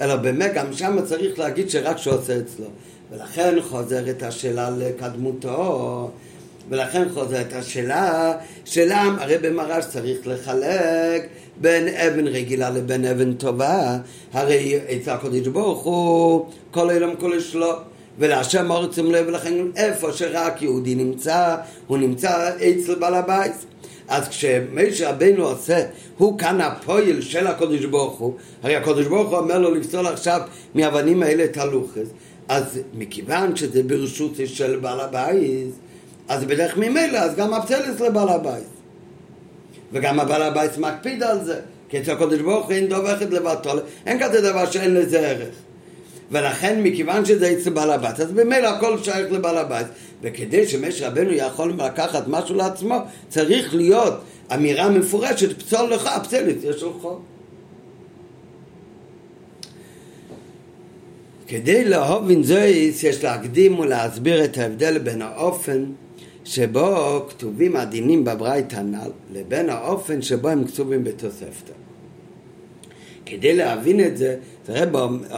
אלא 0.00 0.16
באמת 0.16 0.54
גם 0.54 0.72
שם 0.72 0.98
צריך 1.04 1.38
להגיד 1.38 1.70
שרק 1.70 1.98
שהוא 1.98 2.14
עושה 2.14 2.38
אצלו. 2.38 2.66
ולכן 3.12 3.60
חוזרת 3.60 4.22
השאלה 4.22 4.70
לקדמותו 4.70 6.10
ולכן 6.68 7.08
חוזרת 7.14 7.52
השאלה 7.52 8.32
שלם 8.64 9.16
הרי 9.20 9.38
במרש 9.38 9.84
צריך 9.84 10.18
לחלק 10.26 11.26
בין 11.60 11.88
אבן 11.88 12.26
רגילה 12.26 12.70
לבין 12.70 13.04
אבן 13.04 13.34
טובה. 13.34 13.98
הרי 14.32 14.78
אצל 14.96 15.10
הקודש 15.10 15.46
ברוך 15.46 15.82
הוא 15.82 16.46
כל 16.70 16.90
אילם 16.90 17.16
כל 17.16 17.40
שלו 17.40 17.72
ולהשם 18.18 18.70
אורצם 18.70 19.10
לב 19.10 19.28
לכן 19.28 19.54
איפה 19.76 20.12
שרק 20.12 20.62
יהודי 20.62 20.94
נמצא, 20.94 21.56
הוא 21.86 21.98
נמצא 21.98 22.50
אצל 22.56 22.94
בעל 22.94 23.14
הבית. 23.14 23.52
אז 24.08 24.28
כשמישה 24.28 25.10
רבנו 25.10 25.44
עושה, 25.44 25.82
הוא 26.18 26.38
כאן 26.38 26.60
הפועל 26.60 27.20
של 27.20 27.46
הקודש 27.46 27.84
ברוך 27.84 28.18
הוא, 28.18 28.34
הרי 28.62 28.76
הקודש 28.76 29.06
ברוך 29.06 29.30
הוא 29.30 29.38
אומר 29.38 29.58
לו 29.58 29.74
לפסול 29.74 30.06
עכשיו 30.06 30.40
מאבנים 30.74 31.22
האלה 31.22 31.44
את 31.44 31.56
הלוחס, 31.56 32.08
אז 32.48 32.80
מכיוון 32.94 33.56
שזה 33.56 33.82
ברשות 33.82 34.32
של 34.44 34.76
בעל 34.76 35.00
הבית, 35.00 35.74
אז 36.28 36.44
בדרך 36.44 36.76
ממילא, 36.76 37.18
אז 37.18 37.36
גם 37.36 37.54
הפצלס 37.54 38.00
לבעל 38.00 38.28
הבית. 38.28 38.64
וגם 39.92 40.20
הבעל 40.20 40.42
הבית 40.42 40.78
מקפיד 40.78 41.22
על 41.22 41.44
זה, 41.44 41.60
כי 41.88 42.00
אצל 42.00 42.12
הקודש 42.12 42.40
ברוך 42.40 42.66
הוא 42.66 42.72
אין 42.72 42.88
דובכת 42.88 43.30
לבטול, 43.30 43.80
אין 44.06 44.24
כזה 44.24 44.40
דבר 44.40 44.70
שאין 44.70 44.94
לזה 44.94 45.28
ערך. 45.28 45.54
ולכן 46.30 46.82
מכיוון 46.82 47.24
שזה 47.24 47.52
אצל 47.52 47.70
בעל 47.70 47.90
הבית, 47.90 48.20
אז 48.20 48.32
במילא 48.32 48.68
הכל 48.68 49.02
שייך 49.02 49.32
לבעל 49.32 49.58
הבית. 49.58 49.86
וכדי 50.22 50.68
שמש 50.68 51.02
רבנו 51.02 51.32
יכול 51.32 51.72
לקחת 51.78 52.24
משהו 52.28 52.54
לעצמו, 52.54 52.96
צריך 53.28 53.74
להיות 53.74 54.14
אמירה 54.54 54.90
מפורשת, 54.90 55.62
פסול 55.62 55.90
לך, 55.90 56.10
פסלת, 56.24 56.56
יש 56.64 56.82
לך. 56.82 57.08
כדי 61.48 61.84
לאהוב 61.84 62.30
עם 62.30 62.42
זויס 62.42 63.02
יש 63.02 63.24
להקדים 63.24 63.78
ולהסביר 63.78 64.44
את 64.44 64.58
ההבדל 64.58 64.98
בין 64.98 65.22
האופן 65.22 65.84
שבו 66.44 67.20
כתובים 67.28 67.76
הדינים 67.76 68.24
בברית 68.24 68.74
הנ"ל 68.74 69.10
לבין 69.32 69.70
האופן 69.70 70.22
שבו 70.22 70.48
הם 70.48 70.64
כתובים 70.64 71.04
בתוספתא. 71.04 71.72
כדי 73.26 73.56
להבין 73.56 74.00
את 74.00 74.16
זה, 74.16 74.36
תראה, 74.66 74.84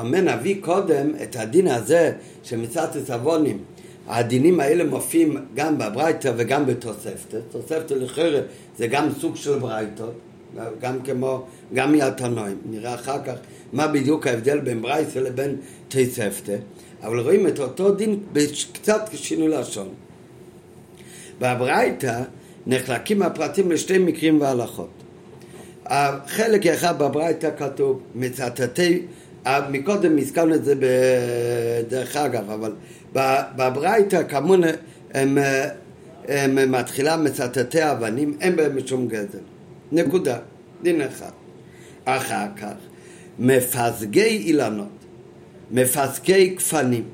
אומר 0.01 0.21
נביא 0.21 0.57
קודם 0.61 1.11
את 1.23 1.37
הדין 1.37 1.69
הזה 1.69 2.13
שמצד 2.43 2.89
עוונים. 3.11 3.59
הדינים 4.07 4.61
האלה 4.61 4.85
מופיעים 4.85 5.37
גם 5.55 5.79
בברייתא 5.79 6.33
וגם 6.37 6.67
בתוספתא. 6.67 7.39
תוספתא 7.51 7.95
לחרב 7.95 8.45
זה 8.79 8.87
גם 8.87 9.09
סוג 9.21 9.37
של 9.37 9.59
ברייתות, 9.59 10.13
גם 10.81 11.03
כמו, 11.03 11.45
גם 11.75 11.93
מהתנועים. 11.93 12.59
נראה 12.71 12.95
אחר 12.95 13.23
כך 13.25 13.35
מה 13.73 13.87
בדיוק 13.87 14.27
ההבדל 14.27 14.59
בין 14.61 14.83
ברייתא 14.83 15.19
לבין 15.19 15.57
תוספתא. 15.89 16.57
אבל 17.03 17.21
רואים 17.21 17.47
את 17.47 17.59
אותו 17.59 17.91
דין 17.91 18.21
בקצת 18.33 19.11
שינוי 19.15 19.49
לשון. 19.49 19.89
בברייתא 21.41 22.23
נחלקים 22.67 23.23
הפרטים 23.23 23.71
לשתי 23.71 23.99
מקרים 23.99 24.41
והלכות. 24.41 24.91
החלק 25.87 26.67
אחד 26.67 26.99
בברייתא 26.99 27.51
כתוב 27.59 28.01
מצטטי, 28.15 29.03
מקודם 29.47 30.19
הזכרנו 30.19 30.55
את 30.55 30.65
זה 30.65 30.75
בדרך 30.75 32.17
אגב, 32.17 32.51
אבל 32.51 32.73
בברייתא 33.57 34.23
כמון 34.29 34.63
הם, 35.15 35.39
הם 36.29 36.73
מתחילה 36.73 37.17
מצטטי 37.17 37.91
אבנים, 37.91 38.37
אין 38.41 38.57
בהם 38.57 38.77
משום 38.77 39.09
גזל. 39.09 39.39
נקודה, 39.93 40.39
דין 40.83 41.01
אחד. 41.01 41.31
אחר 42.05 42.47
כך, 42.57 42.75
מפזגי 43.39 44.43
אילנות, 44.47 44.89
מפזגי 45.71 46.47
גפנים, 46.47 47.05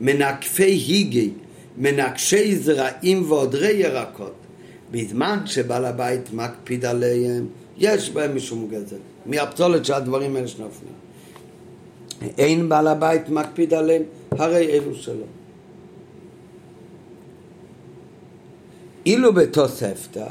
מנקפי 0.00 0.62
היגי, 0.62 1.30
מנקשי 1.76 2.56
זרעים 2.56 3.30
ועודרי 3.30 3.72
ירקות, 3.72 4.34
בזמן 4.90 5.38
שבעל 5.46 5.84
הבית 5.84 6.32
מקפיד 6.32 6.84
עליהם 6.84 7.46
יש 7.78 8.10
בהם 8.10 8.36
משום 8.36 8.68
גזל, 8.70 8.96
מהפסולת 9.26 9.84
שהדברים 9.84 10.36
האלה 10.36 10.48
שנופלים. 10.48 10.92
אין 12.38 12.68
בעל 12.68 12.86
הבית 12.86 13.28
מקפיד 13.28 13.74
עליהם, 13.74 14.02
הרי 14.30 14.66
אלו 14.66 14.94
שלו. 14.94 15.24
אילו 19.06 19.32
בתוספתא 19.32 20.26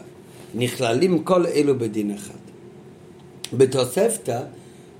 נכללים 0.55 1.23
כל 1.23 1.45
אלו 1.45 1.79
בדין 1.79 2.11
אחד. 2.11 2.39
בתוספתא 3.53 4.41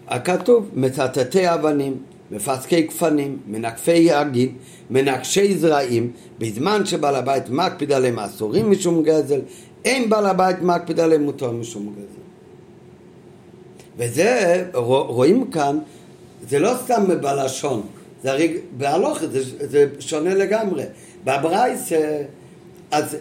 הכתוב 0.07 0.69
מצטטי 0.73 1.53
אבנים, 1.53 1.97
מפסקי 2.31 2.81
גפנים, 2.81 3.37
מנקפי 3.47 3.97
יעגין, 3.97 4.55
מנקשי 4.89 5.57
זרעים, 5.57 6.11
בזמן 6.39 6.85
שבעל 6.85 7.15
הבית 7.15 7.49
מקפיד 7.49 7.91
עליהם 7.91 8.19
אסורים 8.19 8.71
משום 8.71 9.03
גזל, 9.03 9.39
אין 9.85 10.09
בעל 10.09 10.25
הבית 10.25 10.61
מקפיד 10.61 10.99
עליהם 10.99 11.23
מותר 11.23 11.51
משום 11.51 11.93
גזל. 11.95 12.19
וזה, 13.97 14.65
רואים 14.73 15.51
כאן, 15.51 15.79
זה 16.49 16.59
לא 16.59 16.73
סתם 16.83 17.21
בלשון, 17.21 17.87
זה 18.23 18.31
הרי 18.31 18.57
בהלוך, 18.77 19.19
זה, 19.31 19.39
זה 19.59 19.85
שונה 19.99 20.33
לגמרי. 20.33 20.83
בברייס, 21.23 21.91
אז 22.91 23.17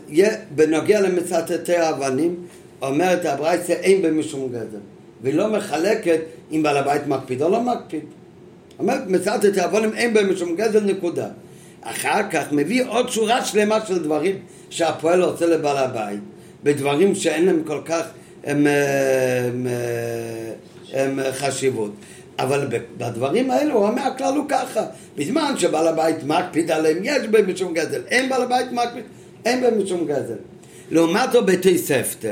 בנוגע 0.55 1.01
למצטטי 1.01 1.77
האבנים, 1.77 2.37
אומרת 2.83 3.25
הברייס 3.25 3.71
אין 3.71 4.03
במשום 4.03 4.49
גזל. 4.49 4.79
והיא 5.23 5.35
לא 5.35 5.53
מחלקת 5.53 6.21
אם 6.53 6.63
בעל 6.63 6.77
הבית 6.77 7.07
מקפיד 7.07 7.43
או 7.43 7.49
לא 7.49 7.63
מקפיד. 7.63 8.05
אומרת 8.79 9.07
מצטטי 9.07 9.61
האבנים 9.61 9.93
אין 9.95 10.15
במשום 10.15 10.57
גזל 10.57 10.81
נקודה. 10.81 11.29
אחר 11.81 12.31
כך 12.31 12.53
מביא 12.53 12.85
עוד 12.89 13.09
שורה 13.09 13.45
שלמה 13.45 13.87
של 13.87 14.03
דברים 14.03 14.37
שהפועל 14.71 15.23
רוצה 15.23 15.47
לבעל 15.47 15.77
הבית, 15.77 16.21
בדברים 16.63 17.15
שאין 17.15 17.47
להם 17.47 17.63
כל 17.67 17.81
כך 17.85 18.03
הם, 18.45 18.67
הם, 18.67 19.67
הם, 20.93 21.19
הם 21.19 21.33
חשיבות. 21.33 21.93
אבל 22.39 22.69
בדברים 22.97 23.51
האלו 23.51 23.75
הוא 23.75 23.87
אומר 23.89 24.03
הכלל 24.03 24.35
הוא 24.37 24.45
ככה, 24.49 24.85
בזמן 25.17 25.55
שבעל 25.57 25.89
הבית 25.89 26.25
מקפיד 26.25 26.71
עליהם 26.71 26.99
יש 27.03 27.27
בהם 27.27 27.53
משום 27.53 27.75
גזל, 27.75 28.01
אין 28.09 28.29
בעל 28.29 28.43
הבית 28.43 28.73
מקפיד, 28.73 29.05
אין 29.45 29.61
בהם 29.61 29.83
משום 29.83 30.07
גזל. 30.07 30.37
לעומת 30.91 31.33
זאת 31.33 31.47
בתי 31.47 31.79
ספטה, 31.79 32.29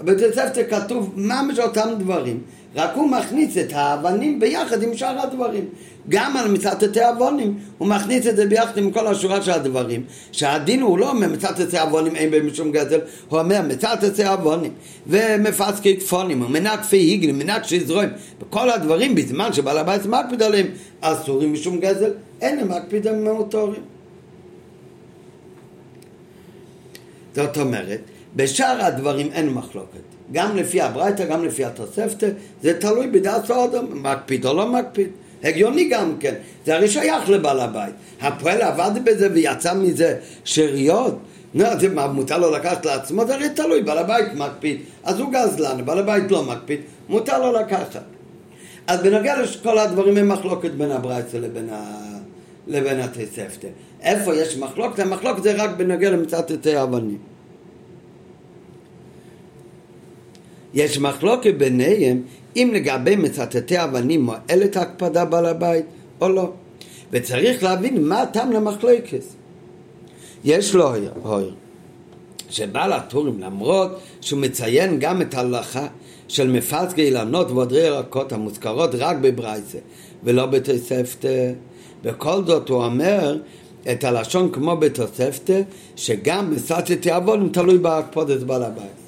בתי 0.00 0.32
ספטה 0.32 0.64
כתוב 0.64 1.12
ממש 1.16 1.58
אותם 1.58 1.88
דברים, 1.98 2.40
רק 2.74 2.90
הוא 2.94 3.10
מכניס 3.10 3.58
את 3.58 3.72
האבנים 3.72 4.40
ביחד 4.40 4.82
עם 4.82 4.96
שאר 4.96 5.20
הדברים. 5.20 5.64
גם 6.08 6.36
על 6.36 6.50
מצטטי 6.50 7.04
עוונים, 7.04 7.58
הוא 7.78 7.88
מכניס 7.88 8.26
את 8.26 8.36
זה 8.36 8.46
ביחד 8.46 8.78
עם 8.78 8.90
כל 8.90 9.06
השורה 9.06 9.42
של 9.42 9.50
הדברים. 9.50 10.04
שהדין 10.32 10.82
הוא 10.82 10.98
לא 10.98 11.10
אומר 11.10 11.28
מצטטי 11.28 11.78
עוונים 11.78 12.16
אין 12.16 12.30
בהם 12.30 12.54
שום 12.54 12.72
גזל, 12.72 13.00
הוא 13.28 13.38
אומר 13.38 13.62
מצטטי 13.62 14.24
עוונים 14.24 14.72
ומפסקי 15.06 16.00
כפונים 16.00 16.42
ומנקפי 16.42 16.96
היגלים, 16.96 17.38
מנקשי 17.38 17.80
זרועים, 17.80 18.08
וכל 18.40 18.70
הדברים 18.70 19.14
בזמן 19.14 19.52
שבעל 19.52 19.78
הבית 19.78 20.06
מקפיד 20.06 20.42
עליהם 20.42 20.66
אסורים 21.00 21.52
משום 21.52 21.80
גזל, 21.80 22.10
אין 22.40 22.58
הם 22.58 22.68
מקפיד 22.68 23.06
הם 23.06 23.28
מוטורים. 23.28 23.82
זאת 27.34 27.58
אומרת, 27.58 28.00
בשאר 28.36 28.84
הדברים 28.84 29.28
אין 29.32 29.48
מחלוקת. 29.48 30.13
גם 30.32 30.56
לפי 30.56 30.80
הברייתא, 30.80 31.24
גם 31.24 31.44
לפי 31.44 31.64
התוספתא, 31.64 32.28
זה 32.62 32.80
תלוי 32.80 33.06
בדעת 33.06 33.50
האדם, 33.50 34.02
מקפיד 34.02 34.46
או 34.46 34.54
לא 34.54 34.72
מקפיד. 34.72 35.08
הגיוני 35.44 35.88
גם 35.88 36.16
כן, 36.20 36.34
זה 36.66 36.74
הרי 36.74 36.88
שייך 36.88 37.30
לבעל 37.30 37.60
הבית. 37.60 37.94
הפועל 38.20 38.62
עבד 38.62 38.90
בזה 39.04 39.28
ויצא 39.32 39.74
מזה 39.74 40.16
שאריות. 40.44 41.18
נו, 41.54 41.64
זה 41.80 41.88
מה, 41.88 42.06
מותר 42.06 42.38
לו 42.38 42.50
לקחת 42.50 42.86
לעצמו? 42.86 43.26
זה 43.26 43.34
הרי 43.34 43.48
תלוי, 43.48 43.82
בעל 43.82 43.98
הבית 43.98 44.34
מקפיד, 44.34 44.80
אז 45.04 45.20
הוא 45.20 45.32
גזלן, 45.32 45.84
בעל 45.84 45.98
הבית 45.98 46.30
לא 46.30 46.42
מקפיד, 46.42 46.80
מותר 47.08 47.38
לו 47.38 47.52
לקחת. 47.52 48.02
אז 48.86 49.02
בנוגע 49.02 49.42
לכל 49.42 49.78
הדברים 49.78 50.16
הם 50.16 50.28
מחלוקת 50.28 50.70
בין 50.70 50.90
הברייתא 50.90 51.36
לבין, 51.36 51.68
ה... 51.72 51.98
לבין 52.66 53.00
התוספתא. 53.00 53.68
איפה 54.02 54.34
יש 54.34 54.56
מחלוקת? 54.56 54.98
המחלוקת 54.98 55.42
זה 55.42 55.54
רק 55.62 55.70
בנוגע 55.76 56.10
למצטטי 56.10 56.82
אבנים. 56.82 57.33
יש 60.74 60.98
מחלוקת 60.98 61.54
ביניהם 61.54 62.22
אם 62.56 62.70
לגבי 62.74 63.16
מצטטי 63.16 63.84
אבנים 63.84 64.22
מועלת 64.22 64.76
הקפדה 64.76 65.24
בעל 65.24 65.46
הבית 65.46 65.84
או 66.20 66.28
לא. 66.28 66.52
וצריך 67.12 67.62
להבין 67.62 68.04
מה 68.08 68.22
הטעם 68.22 68.52
למחלוקת. 68.52 69.22
יש 70.44 70.74
לו 70.74 70.94
הויר, 71.22 71.54
שבעל 72.50 72.92
הטורים 72.92 73.40
למרות 73.40 74.00
שהוא 74.20 74.40
מציין 74.40 74.98
גם 74.98 75.22
את 75.22 75.34
ההלכה 75.34 75.86
של 76.28 76.50
מפלסגי 76.50 77.02
אילנות 77.02 77.50
ועודרי 77.50 77.80
ירקות 77.80 78.32
המוזכרות 78.32 78.90
רק 78.94 79.16
בברייסה 79.20 79.78
ולא 80.24 80.46
בתוספתא 80.46 81.52
בכל 82.02 82.44
זאת 82.44 82.68
הוא 82.68 82.84
אומר 82.84 83.38
את 83.92 84.04
הלשון 84.04 84.52
כמו 84.52 84.76
בתוספתא 84.76 85.60
שגם 85.96 86.50
מסתתי 86.50 87.10
עוון 87.10 87.48
תלוי 87.52 87.78
בהקפודת 87.78 88.40
בעל 88.40 88.62
הבית 88.62 89.03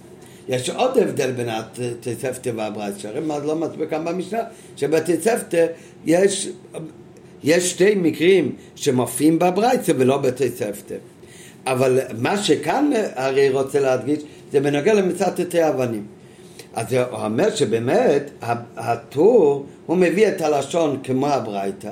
יש 0.49 0.71
עוד 0.71 0.99
הבדל 0.99 1.31
בין 1.31 1.49
התוספתא 1.49 2.51
והברייתא, 2.57 2.99
שהרי 2.99 3.21
לא 3.29 3.57
מצביע 3.57 3.87
כאן 3.87 4.05
במשנה, 4.05 4.41
שבתוספתא 4.77 5.67
יש, 6.07 6.49
יש 7.45 7.71
שתי 7.71 7.95
מקרים 7.95 8.57
שמופיעים 8.75 9.39
בברייתא 9.39 9.93
ולא 9.97 10.19
בתוספתא. 10.19 10.95
אבל 11.67 12.01
מה 12.19 12.43
שכאן 12.43 12.91
הרי 13.15 13.51
רוצה 13.51 13.81
להדגיש 13.81 14.23
זה 14.53 14.61
בנוגע 14.61 14.95
למצטטי 14.95 15.69
אבנים. 15.69 16.07
אז 16.75 16.93
הוא 16.93 17.01
אומר 17.13 17.55
שבאמת 17.55 18.31
הטור 18.77 19.67
הוא 19.87 19.97
מביא 19.97 20.29
את 20.29 20.41
הלשון 20.41 20.99
כמו 21.03 21.27
הברייתא 21.27 21.91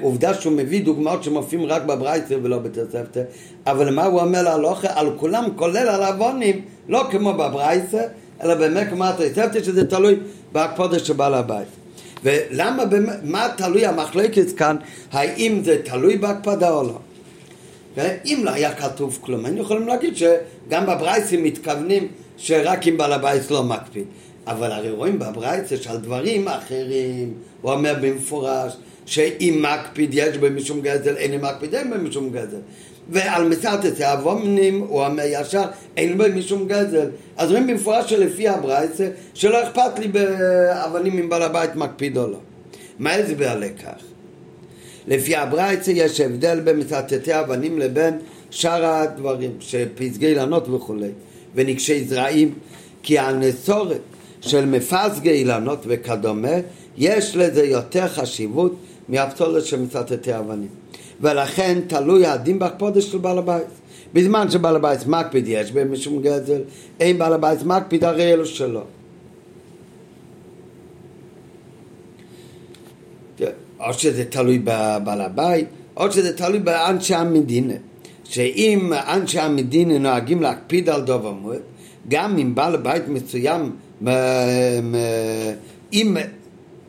עובדה 0.00 0.34
שהוא 0.34 0.52
מביא 0.52 0.84
דוגמאות 0.84 1.24
שמופיעים 1.24 1.66
רק 1.66 1.82
בברייתא 1.82 2.36
ולא 2.42 2.58
בתוספתא, 2.58 3.22
אבל 3.66 3.94
מה 3.94 4.04
הוא 4.04 4.20
אומר 4.20 4.42
להלוכה? 4.42 4.88
על 4.94 5.10
כולם 5.16 5.44
כולל 5.56 5.88
על 5.88 6.02
עוונים, 6.02 6.60
לא 6.88 7.06
כמו 7.10 7.32
בברייתא, 7.32 8.06
אלא 8.42 8.54
באמת 8.54 8.88
כמו 8.90 9.04
התוספתא, 9.04 9.62
שזה 9.62 9.90
תלוי 9.90 10.16
בהקפודה 10.52 10.98
של 10.98 11.12
בעל 11.12 11.34
הבית. 11.34 11.68
ולמה, 12.24 12.82
מה 13.22 13.48
תלוי 13.56 13.86
המחלקת 13.86 14.52
כאן, 14.56 14.76
האם 15.12 15.60
זה 15.64 15.82
תלוי 15.84 16.16
בהקפדה 16.16 16.70
או 16.70 16.82
לא? 16.82 16.98
ואם 17.96 18.40
לא 18.44 18.50
היה 18.50 18.74
כתוב 18.74 19.18
כלום, 19.20 19.44
היינו 19.44 19.60
יכולים 19.60 19.88
להגיד 19.88 20.16
שגם 20.16 20.86
בברייסים 20.86 21.44
מתכוונים 21.44 22.08
שרק 22.36 22.88
אם 22.88 22.96
בעל 22.96 23.12
הבית 23.12 23.50
לא 23.50 23.62
מקפיד. 23.62 24.04
אבל 24.46 24.72
הרי 24.72 24.90
רואים 24.90 25.18
בברייסה 25.18 25.76
שעל 25.76 25.96
דברים 25.96 26.48
אחרים, 26.48 27.34
הוא 27.62 27.72
אומר 27.72 27.94
במפורש, 28.00 28.76
שאם 29.06 29.64
מקפיד 29.70 30.10
יש 30.12 30.38
בו 30.38 30.46
משום 30.50 30.80
גזל, 30.80 31.16
אין 31.16 31.40
מקפיד 31.40 31.74
אין 31.74 31.90
בו 31.90 31.96
משום 32.08 32.30
גזל. 32.30 32.58
ועל 33.10 33.48
מסרטת 33.48 34.00
האבומנים 34.00 34.80
הוא 34.80 35.04
אומר 35.04 35.22
ישר, 35.26 35.64
אין 35.96 36.18
בו 36.18 36.24
משום 36.34 36.68
גזל. 36.68 37.08
אז 37.36 37.50
רואים 37.50 37.66
במפורש 37.66 38.10
שלפי 38.10 38.48
הברייסה, 38.48 39.08
שלא 39.34 39.62
אכפת 39.62 39.98
לי 39.98 40.08
באבנים 40.08 41.18
אם 41.18 41.28
בעל 41.28 41.42
הבית 41.42 41.76
מקפיד 41.76 42.18
או 42.18 42.26
לא. 42.26 42.38
מה 42.98 43.10
ההסבר 43.10 43.58
לכך? 43.58 44.02
לפי 45.08 45.36
הברייסה 45.36 45.92
יש 45.92 46.20
הבדל 46.20 46.60
בין 46.60 46.76
מסרטטי 46.76 47.40
אבנים 47.40 47.78
לבין 47.78 48.18
שאר 48.50 48.84
הדברים, 48.84 49.50
שפסגי 49.60 50.26
אילנות 50.26 50.68
וכולי, 50.68 51.10
ונקשי 51.54 52.04
זרעים, 52.04 52.54
כי 53.02 53.18
הנסורת 53.18 54.00
של 54.40 54.66
מפסגי 54.66 55.30
אילנות 55.30 55.84
וכדומה, 55.86 56.56
יש 56.96 57.36
לזה 57.36 57.64
יותר 57.64 58.08
חשיבות 58.08 58.76
מהפסולת 59.08 59.64
של 59.64 59.80
מצטטי 59.82 60.38
אבנים. 60.38 60.68
ולכן 61.20 61.78
תלוי 61.86 62.26
הדין 62.26 62.58
בקודש 62.58 63.04
של 63.04 63.18
בעל 63.18 63.38
הבית. 63.38 63.66
בזמן 64.14 64.50
שבעל 64.50 64.76
הבית 64.76 65.06
מקפיד 65.06 65.44
יש 65.48 65.72
בהם 65.72 65.92
משום 65.92 66.22
גזל, 66.22 66.60
אין 67.00 67.18
בעל 67.18 67.32
הבית 67.32 67.62
מקפיד 67.62 68.04
הרי 68.04 68.32
אלו 68.32 68.46
שלו. 68.46 68.82
או 73.80 73.92
שזה 73.94 74.24
תלוי 74.24 74.58
בבעל 74.58 75.20
הבית, 75.20 75.66
או 75.96 76.12
שזה 76.12 76.36
תלוי 76.36 76.58
באנשי 76.58 77.14
המדינה. 77.14 77.74
שאם 78.24 78.92
אנשי 78.92 79.38
המדינה 79.38 79.98
נוהגים 79.98 80.42
להקפיד 80.42 80.88
על 80.88 81.00
דוב 81.02 81.26
המועד, 81.26 81.60
גם 82.08 82.38
אם 82.38 82.54
בעל 82.54 82.76
בית 82.76 83.02
מסוים, 83.08 83.76
אם 85.92 86.16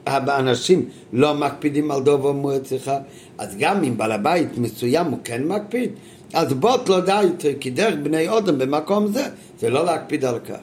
האנשים 0.07 0.85
לא 1.13 1.33
מקפידים 1.33 1.91
על 1.91 2.03
דוב 2.03 2.27
המועד 2.27 2.65
שיחה, 2.65 2.97
אז 3.37 3.55
גם 3.59 3.83
אם 3.83 3.97
בעל 3.97 4.11
הבית 4.11 4.57
מסוים 4.57 5.05
הוא 5.05 5.19
כן 5.23 5.43
מקפיד, 5.43 5.89
אז 6.33 6.53
בוט 6.53 6.89
לא 6.89 6.99
די, 6.99 7.27
כי 7.59 7.69
דרך 7.69 7.95
בני 8.03 8.29
אודם 8.29 8.57
במקום 8.57 9.07
זה, 9.07 9.23
זה 9.59 9.69
לא 9.69 9.85
להקפיד 9.85 10.25
על 10.25 10.39
כך. 10.39 10.59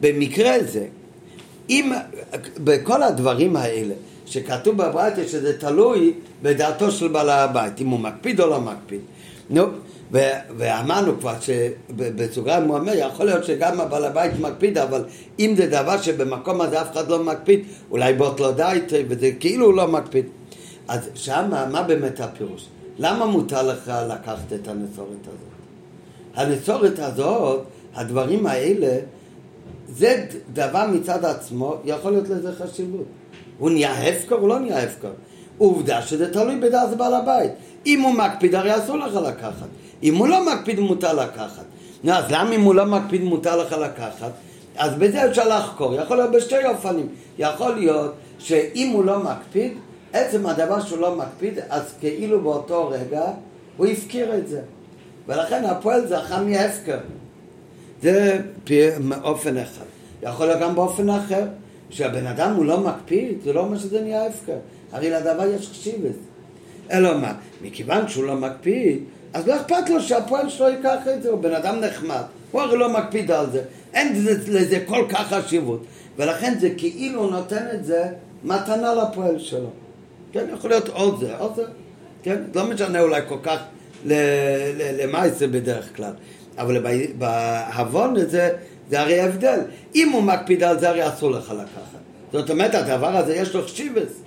במקרה 0.00 0.52
זה, 0.64 0.86
אם 1.70 1.92
בכל 2.64 3.02
הדברים 3.02 3.56
האלה, 3.56 3.94
שכתוב 4.26 4.76
בברייתא 4.76 5.26
שזה 5.26 5.58
תלוי 5.58 6.12
בדעתו 6.42 6.90
של 6.90 7.08
בעל 7.08 7.30
הבית, 7.30 7.80
אם 7.80 7.86
הוא 7.86 8.00
מקפיד 8.00 8.40
או 8.40 8.46
לא 8.46 8.60
מקפיד. 8.60 9.00
נו, 9.50 9.62
ואמרנו 10.10 11.20
כבר 11.20 11.34
שבסוגריים 11.40 12.68
הוא 12.68 12.78
אומר, 12.78 12.92
יכול 12.94 13.26
להיות 13.26 13.44
שגם 13.44 13.80
הבעל 13.80 14.04
הבית 14.04 14.40
מקפיד, 14.40 14.78
אבל 14.78 15.04
אם 15.38 15.54
זה 15.56 15.66
דבר 15.66 16.02
שבמקום 16.02 16.60
הזה 16.60 16.82
אף 16.82 16.92
אחד 16.92 17.08
לא 17.08 17.24
מקפיד, 17.24 17.60
אולי 17.90 18.14
בוט 18.14 18.40
לא 18.40 18.52
דייט, 18.52 18.92
וזה 19.08 19.30
כאילו 19.40 19.66
הוא 19.66 19.74
לא 19.74 19.88
מקפיד. 19.88 20.24
אז 20.88 21.08
שמה, 21.14 21.66
מה 21.66 21.82
באמת 21.82 22.20
הפירוש? 22.20 22.66
למה 22.98 23.26
מותר 23.26 23.62
לך 23.62 23.92
לקחת 24.08 24.52
את 24.52 24.68
הנסורת 24.68 25.22
הזאת? 25.22 25.48
הנסורת 26.34 26.98
הזאת, 26.98 27.64
הדברים 27.94 28.46
האלה, 28.46 28.98
זה 29.88 30.26
דבר 30.52 30.86
מצד 30.92 31.24
עצמו, 31.24 31.76
יכול 31.84 32.12
להיות 32.12 32.28
לזה 32.28 32.52
חשיבות. 32.52 33.06
הוא 33.58 33.70
נהיה 33.70 34.08
הפקר 34.08 34.34
או 34.34 34.48
לא 34.48 34.58
נהיה 34.58 34.82
הפקר? 34.82 35.10
עובדה 35.58 36.02
שזה 36.02 36.32
תלוי 36.32 36.56
בדעת 36.56 36.96
בעל 36.96 37.14
הבית. 37.14 37.50
אם 37.86 38.00
הוא 38.00 38.14
מקפיד, 38.14 38.54
הרי 38.54 38.76
אסור 38.76 38.96
לך 38.96 39.14
לקחת. 39.14 39.68
אם 40.02 40.16
הוא 40.16 40.28
לא 40.28 40.46
מקפיד, 40.46 40.80
מותר 40.80 41.12
לקחת. 41.12 41.64
נו, 42.04 42.12
אז 42.12 42.24
למה 42.30 42.54
אם 42.54 42.60
הוא 42.60 42.74
לא 42.74 42.84
מקפיד, 42.84 43.22
מותר 43.22 43.56
לך 43.56 43.72
לקחת? 43.72 44.32
אז 44.76 44.94
בזה 44.94 45.26
אפשר 45.30 45.48
לחקור. 45.48 45.94
יכול 45.94 46.16
להיות 46.16 46.30
בשתי 46.30 46.66
אופנים. 46.66 47.06
יכול 47.38 47.74
להיות 47.74 48.14
שאם 48.38 48.88
הוא 48.88 49.04
לא 49.04 49.18
מקפיד, 49.18 49.72
עצם 50.12 50.46
הדבר 50.46 50.80
שהוא 50.80 50.98
לא 50.98 51.16
מקפיד, 51.16 51.58
אז 51.68 51.94
כאילו 52.00 52.40
באותו 52.40 52.88
רגע 52.88 53.22
הוא 53.76 53.86
הפקיר 53.86 54.38
את 54.38 54.48
זה. 54.48 54.60
ולכן 55.26 55.64
הפועל 55.64 56.06
זכה 56.06 56.42
מהפקר. 56.42 56.98
זה 58.02 58.40
באופן 59.08 59.56
אחד. 59.56 59.84
יכול 60.22 60.46
להיות 60.46 60.60
גם 60.60 60.74
באופן 60.74 61.10
אחר, 61.10 61.44
שהבן 61.90 62.26
אדם 62.26 62.54
הוא 62.54 62.64
לא 62.64 62.80
מקפיד, 62.80 63.38
זה 63.44 63.52
לא 63.52 63.60
אומר 63.60 63.78
שזה 63.78 64.00
נהיה 64.00 64.26
הפקר. 64.26 64.56
הרי 64.92 65.10
לדבר 65.10 65.46
יש 65.46 65.68
חשיבת. 65.68 66.14
אלא 66.90 67.18
מה? 67.18 67.34
מכיוון 67.62 68.08
שהוא 68.08 68.24
לא 68.24 68.34
מקפיד, 68.34 68.98
אז 69.32 69.48
לא 69.48 69.56
אכפת 69.56 69.90
לו 69.90 70.00
שהפועל 70.00 70.48
שלו 70.48 70.68
ייקח 70.68 71.08
את 71.14 71.22
זה, 71.22 71.30
הוא 71.30 71.40
בן 71.40 71.54
אדם 71.54 71.80
נחמד, 71.80 72.22
הוא 72.50 72.62
הרי 72.62 72.78
לא 72.78 72.88
מקפיד 72.88 73.30
על 73.30 73.50
זה, 73.52 73.62
אין 73.94 74.24
לזה 74.48 74.84
כל 74.86 75.04
כך 75.08 75.34
חשיבות, 75.34 75.84
ולכן 76.16 76.54
זה 76.60 76.70
כאילו 76.76 77.30
נותן 77.30 77.66
את 77.74 77.84
זה 77.84 78.04
מתנה 78.44 78.94
לפועל 78.94 79.38
שלו. 79.38 79.70
כן, 80.32 80.46
יכול 80.54 80.70
להיות 80.70 80.88
עוד 80.88 81.20
זה, 81.20 81.36
עוד 81.36 81.54
זה, 81.56 81.62
כן, 82.22 82.36
לא 82.54 82.64
משנה 82.64 83.00
אולי 83.00 83.20
כל 83.28 83.38
כך 83.42 83.58
למה 84.04 85.28
זה 85.28 85.46
בדרך 85.46 85.96
כלל, 85.96 86.12
אבל 86.58 86.86
בהבון 87.18 88.14
זה, 88.28 88.50
זה 88.90 89.00
הרי 89.00 89.20
הבדל. 89.20 89.60
אם 89.94 90.08
הוא 90.12 90.22
מקפיד 90.22 90.62
על 90.62 90.80
זה, 90.80 90.88
הרי 90.88 91.08
אסור 91.08 91.30
לך 91.30 91.50
לקחת. 91.50 91.98
זאת 92.32 92.50
אומרת, 92.50 92.74
הדבר 92.74 93.16
הזה 93.16 93.36
יש 93.36 93.54
לו 93.54 93.62
חשיבס. 93.62 94.20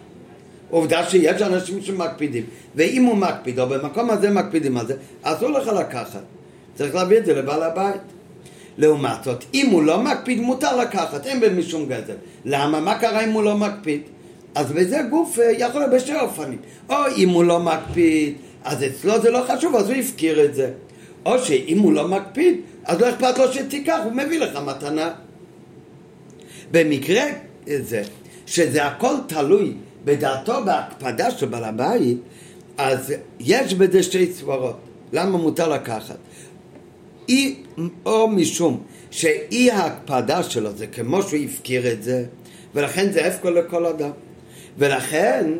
עובדה 0.72 1.10
שיש 1.10 1.42
אנשים 1.42 1.82
שמקפידים, 1.82 2.44
ואם 2.76 3.04
הוא 3.04 3.18
מקפיד, 3.18 3.60
או 3.60 3.68
במקום 3.68 4.10
הזה 4.10 4.30
מקפידים 4.30 4.78
על 4.78 4.88
זה, 4.88 4.94
אסור 5.22 5.50
לך 5.50 5.68
לקחת. 5.68 6.24
צריך 6.76 6.96
להביא 6.96 7.18
את 7.18 7.26
זה 7.26 7.34
לבעל 7.34 7.64
הבית. 7.64 8.02
לעומת 8.78 9.24
זאת, 9.24 9.44
אם 9.54 9.70
הוא 9.72 9.84
לא 9.84 10.02
מקפיד, 10.02 10.40
מותר 10.42 10.78
לקחת, 10.78 11.28
אין 11.28 11.40
בזה 11.40 11.54
משום 11.54 11.86
גזל. 11.86 12.14
למה? 12.46 12.80
מה 12.80 13.00
קרה 13.00 13.24
אם 13.24 13.32
הוא 13.32 13.44
לא 13.44 13.58
מקפיד? 13.58 14.02
אז 14.56 14.72
בזה 14.72 15.02
גוף 15.10 15.40
אה, 15.40 15.52
יכול 15.58 15.82
להיות 15.82 15.94
בשתי 15.94 16.20
אופנים. 16.20 16.58
או 16.90 16.96
אם 17.18 17.30
הוא 17.30 17.44
לא 17.44 17.60
מקפיד, 17.60 18.34
אז 18.64 18.84
אצלו 18.84 19.22
זה 19.22 19.32
לא 19.32 19.46
חשוב, 19.48 19.76
אז 19.76 19.90
הוא 19.90 19.98
הפקיר 19.98 20.46
את 20.46 20.56
זה. 20.56 20.72
או 21.26 21.40
שאם 21.40 21.80
הוא 21.80 21.94
לא 21.94 22.08
מקפיד, 22.08 22.62
אז 22.84 23.02
לא 23.02 23.10
אכפת 23.10 23.38
לו 23.38 23.54
שתיקח, 23.54 24.00
הוא 24.04 24.12
מביא 24.12 24.40
לך 24.40 24.60
מתנה. 24.66 25.12
במקרה 26.72 27.24
זה, 27.68 28.04
שזה 28.46 28.86
הכל 28.86 29.14
תלוי 29.28 29.74
בדעתו 30.06 30.54
בהקפדה 30.66 31.32
של 31.32 31.46
בעל 31.46 31.64
הבית, 31.64 32.18
אז 32.78 33.14
יש 33.40 33.74
בזה 33.74 34.04
שתי 34.04 34.34
סברות. 34.34 34.78
למה 35.14 35.38
מותר 35.38 35.70
לקחת? 35.70 36.18
אי, 37.30 37.56
או 38.06 38.28
משום 38.28 38.84
שאי 39.12 39.72
ההקפדה 39.72 40.44
שלו 40.44 40.72
זה 40.72 40.88
כמו 40.88 41.24
שהוא 41.24 41.40
הפקיר 41.46 41.92
את 41.92 42.04
זה, 42.04 42.26
ולכן 42.76 43.12
זה 43.12 43.28
הפקו 43.28 43.50
לכל 43.50 43.86
אדם. 43.86 44.12
ולכן 44.78 45.52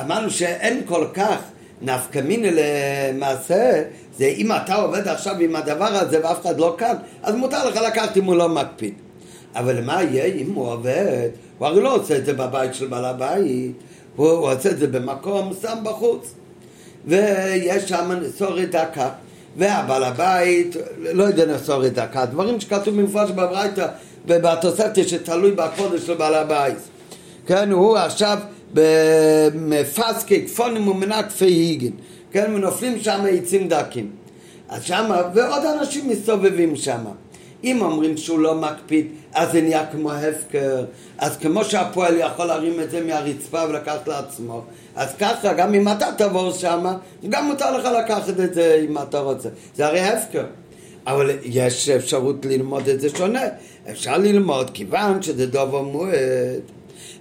אמרנו 0.00 0.30
שאין 0.30 0.82
כל 0.86 1.06
כך 1.14 1.38
נפקא 1.82 2.18
מיני 2.18 2.50
למעשה, 2.52 3.82
זה 4.18 4.24
אם 4.24 4.52
אתה 4.52 4.74
עובד 4.74 5.08
עכשיו 5.08 5.38
עם 5.40 5.56
הדבר 5.56 5.84
הזה 5.84 6.20
ואף 6.22 6.40
אחד 6.40 6.58
לא 6.60 6.74
כאן, 6.78 6.96
אז 7.22 7.34
מותר 7.34 7.68
לך 7.68 7.76
לקחת 7.76 8.16
אם 8.16 8.24
הוא 8.24 8.36
לא 8.36 8.48
מקפיד. 8.48 8.94
אבל 9.54 9.80
מה 9.80 10.02
יהיה 10.02 10.24
אם 10.24 10.52
הוא 10.52 10.72
עובד? 10.72 11.28
הוא 11.58 11.68
הרי 11.68 11.82
לא 11.82 11.96
עושה 11.96 12.16
את 12.16 12.26
זה 12.26 12.32
בבית 12.32 12.74
של 12.74 12.86
בעל 12.86 13.04
הבית, 13.04 13.72
הוא, 14.16 14.28
הוא 14.28 14.52
עושה 14.52 14.70
את 14.70 14.78
זה 14.78 14.86
במקום 14.86 15.52
שם 15.62 15.76
בחוץ. 15.82 16.34
ויש 17.06 17.88
שם 17.88 18.12
נסורת 18.22 18.70
דקה. 18.70 19.08
והבעל 19.56 20.04
הבית, 20.04 20.76
לא 20.98 21.24
יודע 21.24 21.46
נסורת 21.46 21.92
דקה, 21.92 22.26
דברים 22.26 22.60
שכתוב 22.60 23.00
במפורש 23.00 23.30
בברייתא 23.30 23.86
ובתוספת 24.26 25.08
שתלוי 25.08 25.50
בקודש 25.50 26.06
של 26.06 26.14
בעל 26.14 26.34
הבית. 26.34 26.78
כן, 27.46 27.70
הוא 27.70 27.96
עכשיו 27.96 28.38
במפסקי 28.72 30.46
כפונים 30.46 30.88
ומנקפי 30.88 31.44
היגן, 31.44 31.90
כן, 32.32 32.52
ונופלים 32.54 32.98
שם 33.00 33.24
עצים 33.30 33.68
דקים. 33.68 34.10
אז 34.68 34.84
שמה, 34.84 35.22
ועוד 35.34 35.62
אנשים 35.64 36.08
מסתובבים 36.08 36.76
שמה. 36.76 37.10
אם 37.64 37.82
אומרים 37.82 38.16
שהוא 38.16 38.38
לא 38.38 38.54
מקפיד, 38.54 39.06
אז 39.34 39.52
זה 39.52 39.60
נהיה 39.60 39.86
כמו 39.86 40.12
הפקר. 40.12 40.84
אז 41.18 41.36
כמו 41.36 41.64
שהפועל 41.64 42.18
יכול 42.18 42.46
להרים 42.46 42.80
את 42.80 42.90
זה 42.90 43.04
מהרצפה 43.04 43.64
ולקחת 43.68 44.08
לעצמו, 44.08 44.62
אז 44.96 45.08
ככה, 45.18 45.52
גם 45.52 45.74
אם 45.74 45.88
אתה 45.88 46.06
תעבור 46.18 46.52
שמה, 46.52 46.96
גם 47.28 47.46
מותר 47.46 47.78
לך 47.78 47.88
לקחת 47.98 48.40
את 48.40 48.54
זה 48.54 48.84
אם 48.88 48.98
אתה 48.98 49.18
רוצה. 49.18 49.48
זה 49.76 49.86
הרי 49.86 50.00
הפקר. 50.00 50.44
אבל 51.06 51.30
יש 51.42 51.88
אפשרות 51.88 52.46
ללמוד 52.46 52.88
את 52.88 53.00
זה 53.00 53.08
שונה. 53.16 53.42
אפשר 53.90 54.18
ללמוד 54.18 54.70
כיוון 54.70 55.22
שזה 55.22 55.46
דובר 55.46 55.82
מועד. 55.82 56.60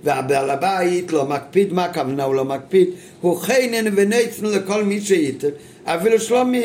והבעל 0.04 0.50
הבית 0.50 1.12
לא 1.12 1.26
מקפיד, 1.26 1.74
מה 1.74 1.86
הכוונה 1.86 2.24
הוא 2.24 2.36
לא 2.36 2.46
מקפיד? 2.46 2.90
הוא 3.22 3.38
חיינן 3.38 3.94
ונצן 3.96 4.46
לכל 4.46 4.84
מי 4.84 5.02
שייתן, 5.02 5.48
אפילו 5.86 6.20
שלומי... 6.20 6.64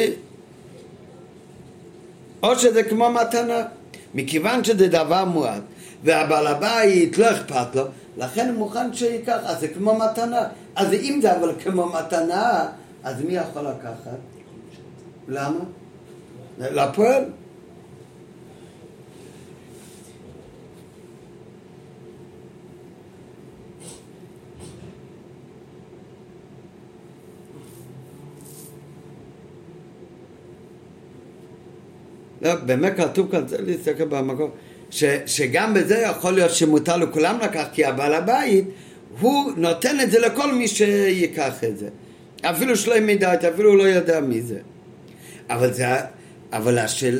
או 2.42 2.58
שזה 2.58 2.82
כמו 2.82 3.10
מתנה, 3.10 3.62
מכיוון 4.14 4.64
שזה 4.64 4.88
דבר 4.88 5.24
מועט, 5.24 5.62
והבעל 6.04 6.46
הבית 6.46 7.18
לא 7.18 7.30
אכפת 7.30 7.76
לו, 7.76 7.84
לכן 8.16 8.48
הוא 8.48 8.58
מוכן 8.58 8.94
שייקח, 8.94 9.38
אז 9.44 9.60
זה 9.60 9.68
כמו 9.68 9.94
מתנה. 9.94 10.42
אז 10.76 10.92
אם 10.92 11.18
זה 11.22 11.36
אבל 11.36 11.52
כמו 11.64 11.86
מתנה, 11.86 12.68
אז 13.04 13.22
מי 13.22 13.34
יכול 13.34 13.62
לקחת? 13.62 14.18
למה? 15.28 15.58
לפועל. 16.58 17.24
באמת 32.54 32.96
כתוב 32.96 33.30
כאן, 33.30 33.46
צריך 33.46 33.60
להסתכל 33.66 34.04
במקום, 34.04 34.50
ש, 34.90 35.04
שגם 35.26 35.74
בזה 35.74 35.98
יכול 35.98 36.32
להיות 36.32 36.50
שמותר 36.50 36.96
לכולם 36.96 37.38
לקחת, 37.42 37.72
כי 37.72 37.84
הבעל 37.84 38.14
הבית, 38.14 38.64
הוא 39.20 39.52
נותן 39.56 40.00
את 40.00 40.10
זה 40.10 40.18
לכל 40.18 40.52
מי 40.52 40.68
שיקח 40.68 41.64
את 41.64 41.78
זה. 41.78 41.88
אפילו 42.42 42.76
שלא 42.76 42.94
ימידה, 42.94 43.34
אפילו 43.34 43.70
הוא 43.70 43.78
לא 43.78 43.82
יודע 43.82 44.20
מי 44.20 44.42
זה. 44.42 44.58
אבל 45.50 45.72
זה, 45.72 45.86
אבל 46.52 46.78
השל, 46.78 47.18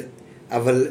אבל 0.51 0.87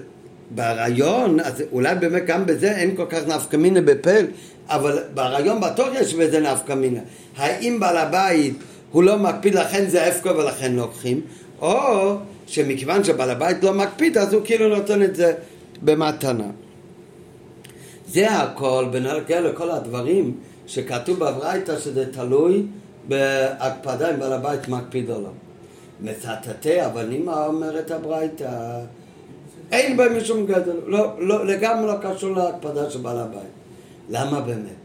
ברעיון, 0.52 1.40
אז 1.40 1.64
אולי 1.72 1.96
באמת 1.96 2.26
גם 2.26 2.46
בזה 2.46 2.72
אין 2.72 2.96
כל 2.96 3.06
כך 3.10 3.28
נפקא 3.28 3.58
מינה 3.58 3.82
בפל, 3.82 4.26
אבל 4.70 5.04
ברעיון 5.14 5.62
בטוח 5.62 5.90
יש 6.00 6.14
בזה 6.14 6.40
נפקא 6.40 6.74
מינה. 6.74 7.00
האם 7.38 7.80
בעל 7.80 7.98
הבית 7.98 8.54
הוא 8.92 9.04
לא 9.04 9.18
מקפיד 9.18 9.56
לכן 9.56 9.86
זה 9.88 10.08
הפקו 10.08 10.30
ולכן 10.30 10.74
לוקחים, 10.74 11.22
או 11.62 12.16
שמכיוון 12.48 13.04
שבעל 13.04 13.30
הבית 13.30 13.64
לא 13.64 13.74
מקפיד 13.74 14.18
אז 14.18 14.34
הוא 14.34 14.42
כאילו 14.46 14.68
נותן 14.68 15.04
את 15.04 15.16
זה 15.16 15.34
במתנה. 15.82 16.50
זה 18.08 18.32
הכל 18.32 18.86
בנוגע 18.92 19.42
לכל 19.42 19.72
הדברים 19.72 20.38
שכתוב 20.68 21.20
בברייתא 21.20 21.80
שזה 21.80 22.14
תלוי 22.14 22.64
בהקפדה 23.08 24.14
אם 24.14 24.20
בעל 24.20 24.34
הבית 24.34 24.68
מקפיד 24.68 25.10
או 25.10 25.22
לא. 25.22 25.30
מצטטי 26.02 26.86
אבנים 26.86 27.30
אומרת 27.30 27.92
הברייתא? 27.92 28.80
אין 29.72 29.98
בהם 29.98 30.18
משום 30.18 30.46
גדול, 30.46 30.76
לא, 30.86 31.14
לא, 31.20 31.46
לגמרי 31.46 31.88
לא 31.88 31.94
קשור 32.02 32.36
להקפדה 32.36 32.90
של 32.90 33.00
בעל 33.00 33.18
הבית. 33.18 33.42
למה 34.10 34.42
באמת? 34.42 34.78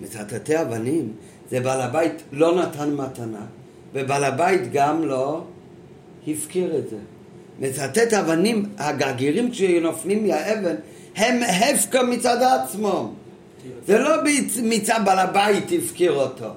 מצטטי 0.00 0.60
אבנים 0.60 1.12
זה 1.50 1.60
בעל 1.60 1.80
הבית 1.80 2.22
לא 2.32 2.62
נתן 2.62 2.94
מתנה 2.94 3.44
ובעל 3.94 4.24
הבית 4.24 4.72
גם 4.72 5.04
לא 5.04 5.42
הפקיר 6.32 6.76
את 6.78 6.90
זה. 6.90 6.96
מצטט 7.60 8.12
אבנים, 8.14 8.64
הגרגירים 8.78 9.54
שנופלים 9.54 10.26
מהאבן, 10.26 10.74
הם 11.16 11.42
הפקר 11.42 12.02
מצד 12.02 12.42
עצמו. 12.42 13.12
זה 13.86 13.98
לא 13.98 14.10
מצד 14.62 15.00
בעל 15.04 15.18
הבית 15.18 15.64
הפקיר 15.78 16.12
אותו, 16.12 16.48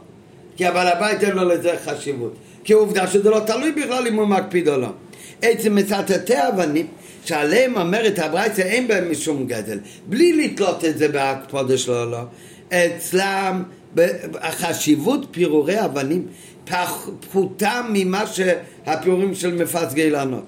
כי 0.56 0.66
הבעל 0.66 0.88
הבית 0.88 1.24
אין 1.24 1.36
לו 1.36 1.50
לזה 1.50 1.72
חשיבות. 1.86 2.34
כי 2.64 2.74
עובדה 2.74 3.08
שזה 3.08 3.30
לא 3.30 3.40
תלוי 3.40 3.72
בכלל 3.72 4.08
אם 4.08 4.16
הוא 4.16 4.28
מקפיד 4.28 4.68
או 4.68 4.78
לא. 4.78 4.88
עצם 5.42 5.76
מצטטי 5.76 6.48
אבנים, 6.48 6.88
שעליהם 7.26 7.78
אומרת 7.78 8.20
הברייצה 8.20 8.62
אין 8.62 8.88
בהם 8.88 9.12
משום 9.12 9.48
גדל, 9.48 9.80
בלי 10.08 10.34
לתלות 10.34 10.86
את 10.86 10.98
זה 10.98 11.08
בהקפודה 11.08 11.78
שלו 11.78 12.12
לא. 12.12 12.22
אצלם 12.70 13.64
החשיבות 14.42 15.28
פירורי 15.32 15.86
אבנים 15.86 16.28
פחותה 16.66 17.82
ממה 17.94 18.24
שהפירורים 18.28 19.36
של 19.36 19.64
מפץ 19.64 19.94
גילנות. 19.94 20.46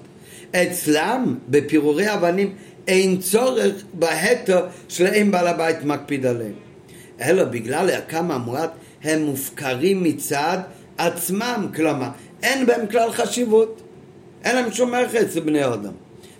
אצלם, 0.56 1.34
בפירורי 1.48 2.14
אבנים, 2.14 2.52
אין 2.88 3.18
צורך 3.20 3.74
בהתר 3.94 4.66
שלהם 4.88 5.30
בעל 5.30 5.46
הבית 5.46 5.84
מקפיד 5.84 6.26
עליהם. 6.26 6.52
אלא 7.20 7.44
בגלל 7.44 7.90
ערכם 7.90 8.30
המועט 8.30 8.70
הם 9.02 9.22
מופקרים 9.22 10.02
מצד 10.02 10.58
עצמם, 10.98 11.66
כלומר, 11.74 12.08
אין 12.42 12.66
בהם 12.66 12.86
כלל 12.86 13.12
חשיבות. 13.12 13.80
אין 14.44 14.56
להם 14.56 14.72
שום 14.72 14.94
ערך 14.94 15.14
אצל 15.14 15.40
בני 15.40 15.64
אדם. 15.64 15.92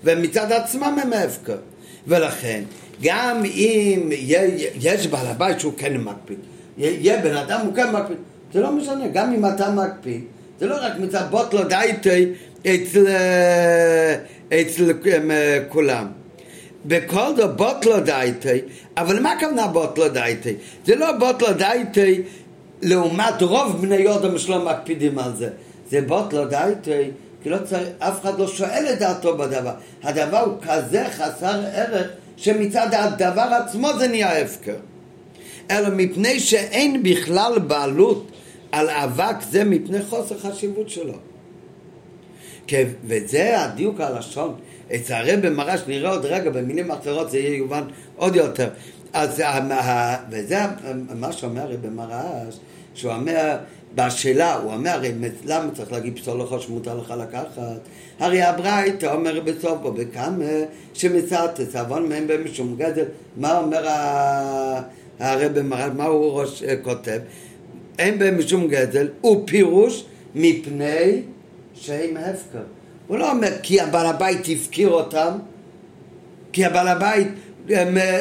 ומצד 0.05 0.53
עצמם 0.53 0.99
הם 1.03 1.13
ההפקר. 1.13 1.57
ולכן, 2.07 2.63
גם 3.03 3.43
אם 3.45 4.09
יש 4.81 5.07
בעל 5.07 5.27
הבית 5.27 5.61
שהוא 5.61 5.73
כן 5.77 5.97
מקפיד, 5.97 6.39
יהיה 6.79 7.23
בן 7.23 7.37
אדם 7.37 7.61
הוא 7.67 7.75
כן 7.75 7.91
מקפיד, 7.93 8.17
זה 8.55 8.61
לא 8.61 8.73
משנה, 8.73 9.09
גם 9.13 9.33
אם 9.33 9.47
אתה 9.47 9.71
מקפיד, 9.71 10.25
זה 10.61 10.67
לא 10.67 10.77
רק 10.81 10.93
מצד 10.99 11.25
בוטלו 11.31 11.65
דייטי 11.65 12.27
אצל, 12.61 13.07
אצל 14.49 14.93
אה, 15.31 15.59
כולם. 15.69 16.07
בכל 16.87 17.37
זאת 17.37 17.57
בוטלו 17.57 18.01
דייטי, 18.01 18.61
אבל 18.97 19.21
מה 19.21 19.33
הכוונה 19.33 19.67
בוטלו 19.67 20.09
דייטי? 20.09 20.55
זה 20.87 20.97
לא 20.97 21.13
בוטלו 21.13 21.53
דייטי 21.53 22.23
לעומת 22.83 23.43
רוב 23.43 23.83
בני 23.83 24.15
אדם 24.15 24.39
שלא 24.39 24.65
מקפידים 24.65 25.19
על 25.19 25.37
זה. 25.37 25.49
זה 25.91 26.01
בוטלו 26.01 26.45
דייטי, 26.45 27.11
כי 27.43 27.51
לא 27.51 27.59
צריך, 27.65 27.89
אף 27.99 28.21
אחד 28.21 28.39
לא 28.39 28.47
שואל 28.47 28.87
את 28.93 28.99
דעתו 28.99 29.37
בדבר. 29.37 29.75
הדבר 30.03 30.41
הוא 30.41 30.55
כזה 30.63 31.05
חסר 31.11 31.61
ערך, 31.73 32.07
שמצד 32.37 32.89
הדבר 32.93 33.59
עצמו 33.65 33.89
זה 33.99 34.09
נהיה 34.09 34.39
הפקר. 34.39 34.77
אלא 35.71 35.89
מפני 35.93 36.41
שאין 36.41 37.03
בכלל 37.03 37.59
בעלות 37.59 38.31
על 38.75 38.91
אבק 38.91 39.37
זה 39.51 39.65
מפני 39.65 40.03
חוסר 40.03 40.39
חשיבות 40.39 40.89
שלו. 40.89 41.15
וזה 43.05 43.63
הדיוק 43.63 44.01
הלשון 44.01 44.55
אצל 44.95 45.15
הרב 45.15 45.49
מרש 45.49 45.81
נראה 45.89 46.11
עוד 46.11 46.25
רגע, 46.25 46.51
במילים 46.51 46.91
אחרות 46.91 47.31
זה 47.31 47.39
יהיה 47.39 47.57
יובן 47.57 47.83
עוד 48.17 48.37
יותר. 48.37 48.69
אז 49.13 49.43
וזה 50.31 50.59
מה 51.15 51.33
שאומר 51.33 51.63
הרב 51.63 51.89
מרש, 51.89 52.59
שהוא 52.95 53.13
אומר, 53.13 53.57
בשאלה, 53.95 54.55
הוא 54.55 54.73
אומר, 54.73 55.01
למה 55.45 55.71
צריך 55.75 55.93
להגיד 55.93 56.19
פסול 56.19 56.41
לך 56.41 56.63
שמותר 56.63 56.99
לך 56.99 57.15
לקחת? 57.19 57.79
הרי 58.19 58.43
הברייתא 58.43 59.07
אומר 59.15 59.41
בסוף 59.41 59.79
פה, 59.83 59.91
בכמה 59.91 60.45
שמצד 60.95 61.47
תצוון 61.55 62.09
מהם 62.09 62.27
במשום 62.27 62.77
גדל, 62.79 63.05
מה 63.37 63.59
אומר 63.59 63.87
הרב 65.19 65.63
מרש, 65.63 65.91
מה 65.97 66.05
הוא 66.05 66.41
ראש, 66.41 66.63
כותב? 66.83 67.21
אין 67.99 68.19
בהם 68.19 68.39
משום 68.39 68.69
הוא 69.21 69.47
פירוש 69.47 70.05
מפני 70.35 71.23
שהם 71.75 72.17
הפקר. 72.17 72.63
הוא 73.07 73.19
לא 73.19 73.31
אומר 73.31 73.51
כי 73.63 73.81
הבעל 73.81 74.07
הבית 74.07 74.41
הפקיר 74.41 74.89
אותם, 74.89 75.31
כי 76.53 76.65
הבעל 76.65 76.89
הבית 76.89 77.29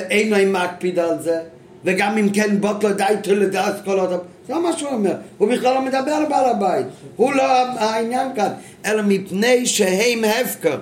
אין 0.10 0.30
להם 0.30 0.54
מקפיד 0.54 1.00
על 1.00 1.22
זה, 1.22 1.40
וגם 1.86 2.18
אם 2.18 2.30
כן 2.34 2.62
בוט 2.62 2.84
לו 2.84 2.94
די 2.94 3.14
תולדס 3.24 3.82
כל 3.86 4.00
אותם, 4.00 4.18
זה 4.48 4.54
לא 4.54 4.64
מה 4.64 4.78
שהוא 4.78 4.90
אומר, 4.90 5.14
הוא 5.38 5.50
בכלל 5.50 5.74
לא 5.74 5.82
מדבר 5.82 6.12
על 6.12 6.26
בעל 6.26 6.50
הבית, 6.50 6.86
הוא 7.16 7.34
לא 7.34 7.44
העניין 7.68 8.28
כאן, 8.36 8.50
אלא 8.86 9.02
מפני 9.02 9.66
שהם 9.66 10.24
הפקר, 10.24 10.78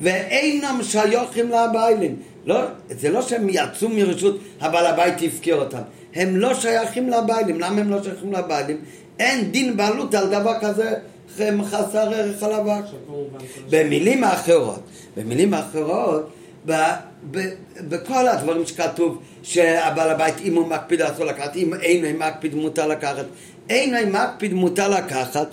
ואינם 0.00 0.80
שיוכים 0.82 1.50
לביילים. 1.50 2.16
לא, 2.46 2.60
זה 2.90 3.10
לא 3.10 3.22
שהם 3.22 3.48
יצאו 3.48 3.88
מרשות 3.88 4.38
הבעל 4.60 4.86
הבית 4.86 5.14
הפקיר 5.26 5.56
אותם, 5.56 5.82
הם 6.14 6.36
לא 6.36 6.54
שייכים 6.54 7.08
לבעלים. 7.08 7.60
למה 7.60 7.80
הם 7.80 7.90
לא 7.90 8.02
שייכים 8.02 8.32
לבעלים? 8.32 8.76
אין 9.18 9.50
דין 9.50 9.76
בעלות 9.76 10.14
על 10.14 10.26
דבר 10.26 10.54
כזה 10.60 10.94
חסר 11.64 12.14
ערך 12.14 12.42
על 12.42 12.52
אבק. 12.52 12.84
במילים 13.70 14.24
אחרות, 14.24 14.80
במילים 15.16 15.54
אחרות, 15.54 16.30
ב, 16.66 16.72
ב, 17.30 17.38
בכל 17.88 18.28
הדברים 18.28 18.66
שכתוב 18.66 19.22
שהבעל 19.42 20.10
הבית 20.10 20.34
אם 20.40 20.56
הוא 20.56 20.66
מקפיד 20.66 21.02
אסור 21.02 21.24
לקחת, 21.24 21.56
אם 21.56 21.74
אין 21.74 22.16
מקפיד 22.18 22.54
מותר 22.54 22.86
לקחת, 22.86 23.24
אין 23.68 24.12
מקפיד 24.12 24.52
מותר 24.52 24.88
לקחת, 24.88 25.46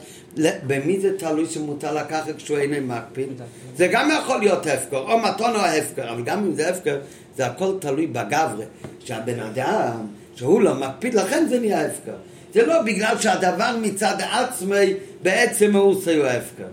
במי 0.68 1.00
זה 1.00 1.18
תלוי 1.18 1.46
שמותר 1.46 1.94
לקחת 1.94 2.36
כשהוא 2.38 2.58
אין 2.58 2.88
מקפיד? 2.88 3.30
זה 3.76 3.88
גם 3.88 4.10
יכול 4.20 4.40
להיות 4.40 4.68
הפקר, 4.68 4.98
או 4.98 5.20
מתון 5.20 5.56
או 5.56 5.60
הפקר, 5.60 6.12
אבל 6.12 6.24
גם 6.24 6.46
אם 6.46 6.54
זה 6.54 6.70
הפקר, 6.70 7.00
זה 7.38 7.46
הכל 7.46 7.74
תלוי 7.80 8.08
בגברי, 8.08 8.66
שהבן 9.00 9.40
אדם 9.40 10.08
שהוא 10.40 10.62
לא 10.62 10.76
מקפיד, 10.76 11.14
לכן 11.14 11.46
זה 11.50 11.60
נהיה 11.60 11.86
הפקר. 11.86 12.16
זה 12.54 12.66
לא 12.66 12.82
בגלל 12.82 13.18
שהדבר 13.20 13.78
מצד 13.82 14.16
עצמי 14.32 14.94
בעצם 15.22 15.76
הוא 15.76 15.92
עושה 15.92 16.38
הפקר. 16.38 16.68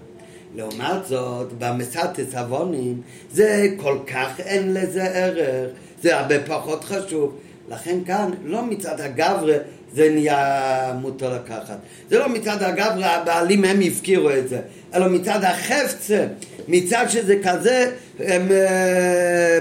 לעומת 0.54 1.06
זאת, 1.06 1.52
במסתס 1.58 2.34
עוונים 2.34 3.00
זה 3.32 3.66
כל 3.76 3.98
כך 4.06 4.40
אין 4.40 4.74
לזה 4.74 5.02
ערך, 5.02 5.70
זה 6.02 6.18
הרבה 6.18 6.42
פחות 6.46 6.84
חשוב. 6.84 7.36
לכן 7.68 7.98
כאן, 8.06 8.30
לא 8.44 8.62
מצד 8.62 9.00
הגברה 9.00 9.56
זה 9.92 10.10
נהיה 10.10 10.92
מותר 11.00 11.34
לקחת. 11.34 11.78
זה 12.10 12.18
לא 12.18 12.28
מצד 12.28 12.62
הגברה, 12.62 13.14
הבעלים 13.14 13.64
הם 13.64 13.80
הפקירו 13.86 14.30
את 14.30 14.48
זה, 14.48 14.60
אלא 14.97 15.09
מצד 15.09 15.44
החפצה, 15.44 16.26
מצד 16.68 17.07
שזה 17.09 17.36
כזה 17.42 17.90
הם, 18.18 18.49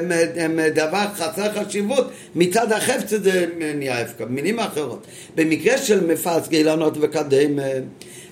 הם, 0.02 0.12
הם 0.36 0.60
דבר 0.76 1.06
חסר 1.16 1.54
חשיבות, 1.54 2.12
מצד 2.36 2.72
החפצה 2.72 3.20
זה 3.20 3.46
נהיה 3.76 4.02
הפקר. 4.02 4.26
במילים 4.26 4.60
אחרות, 4.60 5.08
במקרה 5.36 5.78
של 5.78 6.08
מפס 6.08 6.48
גילנות 6.48 6.98
וקדם, 7.02 7.60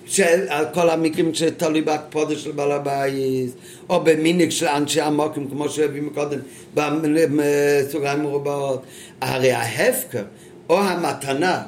שעל 0.05 0.65
כל 0.73 0.89
המקרים 0.89 1.33
שתלוי 1.33 1.81
בהקפודה 1.81 2.35
של 2.35 2.51
בעל 2.51 2.71
הבית, 2.71 3.51
או 3.89 4.03
במיניק 4.03 4.49
של 4.49 4.67
אנשי 4.67 5.01
המוקים, 5.01 5.49
כמו 5.49 5.69
שהביאו 5.69 6.09
קודם, 6.13 6.39
בסוגריים 6.75 8.21
מרובעות, 8.21 8.83
הרי 9.21 9.51
ההפקר 9.51 10.23
או 10.69 10.79
המתנה 10.79 11.63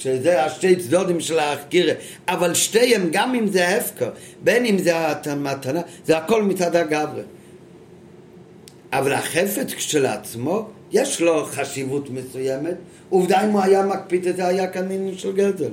שזה 0.00 0.44
השתי 0.44 0.76
צדודים 0.76 1.20
של 1.20 1.38
החקירה, 1.38 1.92
אבל 2.28 2.54
שתיהם, 2.54 3.08
גם 3.12 3.34
אם 3.34 3.46
זה 3.46 3.68
הפקר, 3.68 4.10
בין 4.44 4.66
אם 4.66 4.78
זה 4.78 4.96
המתנה, 5.26 5.80
זה 6.06 6.18
הכל 6.18 6.42
מצד 6.42 6.76
הגברה. 6.76 7.22
אבל 8.92 9.12
החפץ 9.12 9.72
כשלעצמו, 9.74 10.68
יש 10.92 11.20
לו 11.20 11.44
חשיבות 11.44 12.10
מסוימת, 12.10 12.74
עובדה 13.08 13.44
אם 13.44 13.50
הוא 13.50 13.60
היה 13.60 13.86
מקפיד 13.86 14.26
את 14.26 14.36
זה, 14.36 14.46
היה 14.46 14.66
כאן 14.66 14.84
עניין 14.84 15.18
של 15.18 15.32
גזל. 15.32 15.70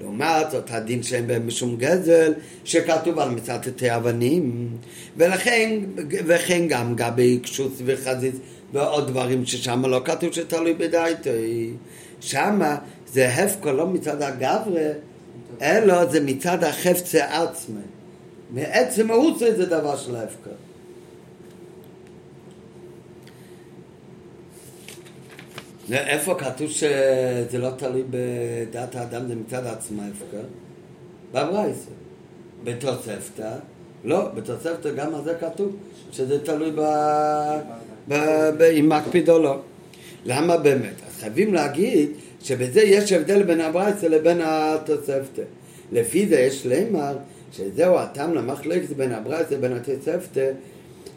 לעומת 0.00 0.50
זאת 0.50 0.70
הדין 0.70 1.02
שאין 1.02 1.26
בהם 1.26 1.46
משום 1.46 1.76
גזל 1.76 2.34
שכתוב 2.64 3.18
על 3.18 3.30
מצטטי 3.30 3.96
אבנים 3.96 4.68
ולכן 5.16 5.80
וכן 6.10 6.68
גם 6.68 6.94
גבי 6.96 7.38
קשוץ 7.42 7.82
וחזיז 7.84 8.34
ועוד 8.72 9.06
דברים 9.06 9.46
ששם 9.46 9.86
לא 9.86 10.00
כתוב 10.04 10.32
שתלוי 10.32 10.74
בדייטי 10.74 11.70
שמה 12.20 12.76
זה 13.12 13.28
הפקו 13.28 13.72
לא 13.72 13.86
מצד 13.86 14.22
הגברה, 14.22 14.92
אלא 15.62 16.04
זה 16.06 16.20
מצד 16.20 16.64
החפצה 16.64 17.42
עצמה. 17.42 17.80
מעצם 18.50 19.06
מהות 19.06 19.38
זה 19.38 19.66
דבר 19.66 19.96
של 19.96 20.16
הפקו. 20.16 20.50
איפה 25.92 26.34
כתוב 26.34 26.70
שזה 26.70 27.58
לא 27.58 27.70
תלוי 27.76 28.02
בדעת 28.10 28.96
האדם, 28.96 29.28
זה 29.28 29.34
מצד 29.34 29.66
עצמה 29.66 30.02
הפקר? 30.06 30.44
בברייסה. 31.32 31.90
בתוספתא, 32.64 33.52
לא, 34.04 34.28
בתוספתא 34.28 34.90
גם 34.96 35.14
על 35.14 35.24
זה 35.24 35.34
כתוב 35.40 35.76
שזה 36.12 36.44
תלוי 36.44 36.70
ב... 36.70 36.80
ב... 38.08 38.14
ב... 38.58 38.62
אם 38.62 38.88
מקפיד 38.88 39.30
או 39.30 39.38
לא. 39.38 39.60
למה 40.24 40.56
באמת? 40.56 40.94
אז 41.06 41.20
חייבים 41.20 41.54
להגיד 41.54 42.10
שבזה 42.42 42.80
יש 42.80 43.12
הבדל 43.12 43.42
בין 43.42 43.60
הברייסה 43.60 44.08
לבין 44.08 44.40
התוספתא. 44.44 45.42
לפי 45.92 46.28
זה 46.28 46.40
יש 46.40 46.66
לימר 46.66 47.16
שזהו 47.52 47.98
הטעם 47.98 48.34
למחלקת 48.34 48.88
בין 48.88 49.12
הברייסה 49.12 49.54
לבין 49.54 49.72
התוספתא 49.72 50.50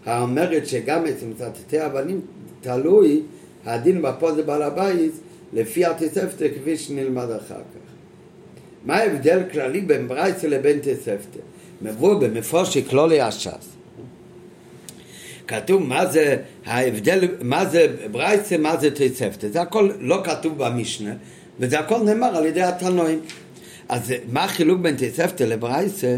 האומרת 0.06 0.68
שגם 0.68 1.06
אצל 1.06 1.26
מצטטי 1.26 1.86
אבנים 1.86 2.22
תלוי 2.62 3.22
הדין 3.66 4.02
בפה 4.02 4.34
זה 4.34 4.44
בעל 4.44 4.62
הבית 4.62 5.12
לפי 5.54 5.86
התוספתא 5.86 6.48
כפי 6.56 6.78
שנלמד 6.78 7.32
אחר 7.32 7.56
כך. 7.56 7.92
מה 8.86 8.98
ההבדל 8.98 9.44
כללי 9.52 9.82
בין 9.82 10.08
ברייסה 10.08 10.48
לבין 10.48 10.80
תוספתא? 10.80 11.40
מבוא 11.82 12.20
במפורשי 12.20 12.86
כלולי 12.86 13.22
הש"ס. 13.22 13.81
כתוב 15.52 15.84
מה 15.84 16.06
זה 16.06 16.38
ההבדל, 16.66 17.28
מה 17.42 17.66
זה 17.66 17.88
ברייסה, 18.12 18.58
מה 18.58 18.78
זה 18.78 18.92
תוספתא. 18.92 19.48
זה 19.50 19.62
הכל 19.62 19.90
לא 20.00 20.22
כתוב 20.24 20.58
במשנה, 20.58 21.14
וזה 21.60 21.80
הכל 21.80 22.04
נאמר 22.04 22.38
על 22.38 22.46
ידי 22.46 22.62
התנועים. 22.62 23.20
אז 23.90 24.14
מה 24.32 24.44
החילוק 24.44 24.80
בין 24.80 24.96
תוספתא 24.96 25.44
לברייסה? 25.44 26.18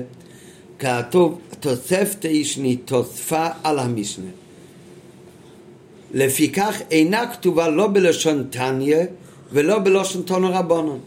כתוב 0.79 1.39
תוספתא 1.59 2.27
ישני 2.27 2.75
תוספה 2.75 3.47
על 3.63 3.79
המשנה. 3.79 4.29
לפיכך 6.13 6.81
אינה 6.91 7.33
כתובה 7.33 7.67
לא 7.67 7.87
בלשון 7.87 8.47
תניא 8.49 8.97
ולא 9.51 9.79
בלשון 9.79 10.21
תונו 10.21 10.49
רבונון. 10.53 10.99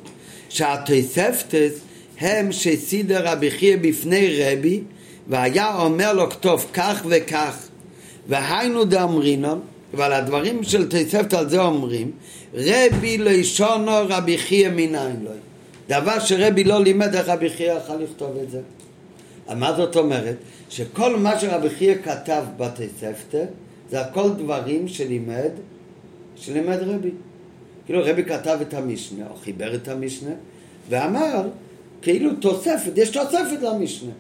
שהתוספתס 0.49 1.81
הם 2.19 2.53
שסידר 2.53 3.29
רבי 3.29 3.51
חייא 3.51 3.77
בפני 3.81 4.43
רבי 4.43 4.81
והיה 5.29 5.77
אומר 5.83 6.13
לו 6.13 6.31
כתוב 6.31 6.67
כך 6.73 7.03
וכך 7.09 7.66
והיינו 8.29 8.85
דאמרינון 8.85 9.61
ועל 9.95 10.13
הדברים 10.13 10.63
של 10.63 10.89
תוספת 10.89 11.35
על 11.35 11.49
זה 11.49 11.61
אומרים 11.61 12.11
רבי 12.55 13.19
לישונו 13.19 13.93
רבי 14.09 14.39
חייא 14.39 14.69
מנין 14.69 15.17
לו 15.25 15.31
דבר 15.89 16.19
שרבי 16.19 16.65
לא 16.65 16.83
לימד 16.83 17.15
איך 17.15 17.29
רבי 17.29 17.51
חייא 17.51 17.73
יכול 17.73 17.97
לכתוב 17.97 18.37
את 18.43 18.51
זה 18.51 18.61
מה 19.55 19.73
זאת 19.77 19.97
אומרת? 19.97 20.37
שכל 20.71 21.17
מה 21.17 21.41
שרבי 21.41 21.71
חייא 21.71 21.95
כתב 22.05 22.45
בתוספתא 22.57 23.45
זה 23.91 24.01
הכל 24.01 24.31
דברים 24.31 24.89
שלימד, 24.89 25.51
שלימד 26.37 26.79
רבי. 26.81 27.11
כאילו 27.87 28.01
רבי 28.05 28.25
כתב 28.25 28.59
את 28.63 28.75
המשנה, 28.75 29.25
או 29.31 29.37
חיבר 29.37 29.75
את 29.75 29.89
המשנה, 29.89 30.31
ואמר, 30.89 31.49
כאילו 32.03 32.31
תוספת, 32.35 32.93
יש 32.97 33.09
תוספת 33.09 33.63
למשנה. 33.63 34.13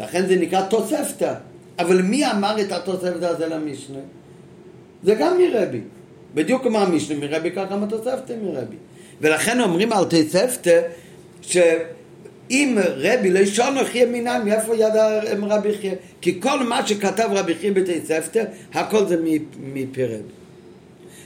לכן 0.00 0.26
זה 0.26 0.36
נקרא 0.36 0.62
תוספתא. 0.62 1.34
אבל 1.78 2.02
מי 2.02 2.30
אמר 2.30 2.60
את 2.60 2.72
התוספת 2.72 3.22
הזה 3.22 3.46
למשנה? 3.46 3.98
זה 5.02 5.14
גם 5.14 5.36
מרבי. 5.38 5.80
בדיוק 6.34 6.62
כמו 6.62 6.78
המשנה 6.78 7.18
מרבי, 7.18 7.50
ככה 7.50 7.64
גם 7.64 7.82
התוספתא 7.82 8.34
מרבי. 8.42 8.76
ולכן 9.20 9.60
אומרים 9.60 9.92
על 9.92 10.04
תוספתא, 10.04 10.80
ש... 11.42 11.56
אם 12.50 12.78
רבי 12.96 13.30
לא 13.30 13.38
ישון 13.38 13.78
אחי 13.78 13.98
ימינם, 13.98 14.42
מאיפה 14.44 14.74
ידע 14.74 15.20
רבי 15.40 15.78
חייא? 15.78 15.94
כי 16.20 16.40
כל 16.40 16.62
מה 16.62 16.86
שכתב 16.86 17.28
רבי 17.30 17.54
חייא 17.54 17.72
בתוספתא, 17.72 18.44
הכל 18.74 19.06
זה 19.06 19.16
מפי 19.72 20.04
רבי. 20.04 20.22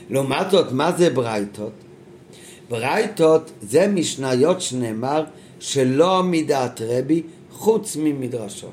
לעומת 0.09 0.51
זאת, 0.51 0.71
מה 0.71 0.91
זה 0.91 1.09
ברייתות? 1.09 1.71
ברייתות 2.69 3.51
זה 3.61 3.87
משניות 3.87 4.61
שנאמר 4.61 5.23
שלא 5.59 6.23
מדעת 6.23 6.81
רבי 6.81 7.21
חוץ 7.51 7.97
ממדרשו. 7.99 8.67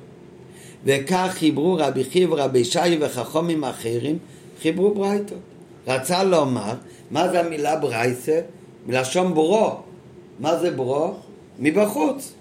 וכך 0.84 1.28
חיברו 1.30 1.76
רבי 1.80 2.04
חיב, 2.04 2.32
רבי 2.32 2.64
שי 2.64 2.98
וחכומים 3.00 3.64
אחרים, 3.64 4.18
חיברו 4.62 4.94
ברייתות. 4.94 5.38
רצה 5.86 6.24
לומר, 6.24 6.74
מה 7.10 7.28
זה 7.28 7.40
המילה 7.40 7.76
ברייסה? 7.76 8.40
מלשון 8.86 9.34
ברו. 9.34 9.76
מה 10.38 10.58
זה 10.58 10.70
ברו? 10.70 11.14
מבחוץ. 11.58 12.32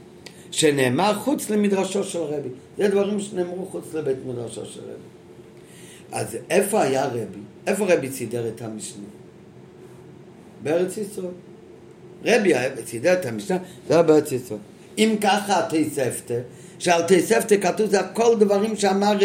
שנאמר 0.51 1.13
חוץ 1.13 1.49
למדרשו 1.49 2.03
של 2.03 2.19
רבי. 2.19 2.49
זה 2.77 2.87
דברים 2.87 3.19
שנאמרו 3.19 3.65
חוץ 3.65 3.93
לבית 3.93 4.17
מדרשו 4.25 4.65
של 4.65 4.81
רבי. 4.81 5.09
אז 6.11 6.37
איפה 6.49 6.81
היה 6.81 7.05
רבי? 7.05 7.39
איפה 7.67 7.85
רבי 7.93 8.11
סידר 8.11 8.47
את 8.47 8.61
המשנה? 8.61 9.05
בארץ 10.63 10.97
ישראל. 10.97 11.31
רבי 12.25 12.53
סידר 12.85 13.13
את 13.13 13.25
המשנה, 13.25 13.57
זה 13.87 13.93
היה 13.93 14.03
בארץ 14.03 14.31
ישראל. 14.31 14.59
אם 14.97 15.15
ככה 15.21 15.59
התספתא, 15.59 16.39
שעל 16.79 17.01
תספתא 17.07 17.55
כתוב 17.61 17.89
זה 17.89 17.99
הכל 17.99 18.35
דברים 18.39 18.75
שאמר, 18.75 19.17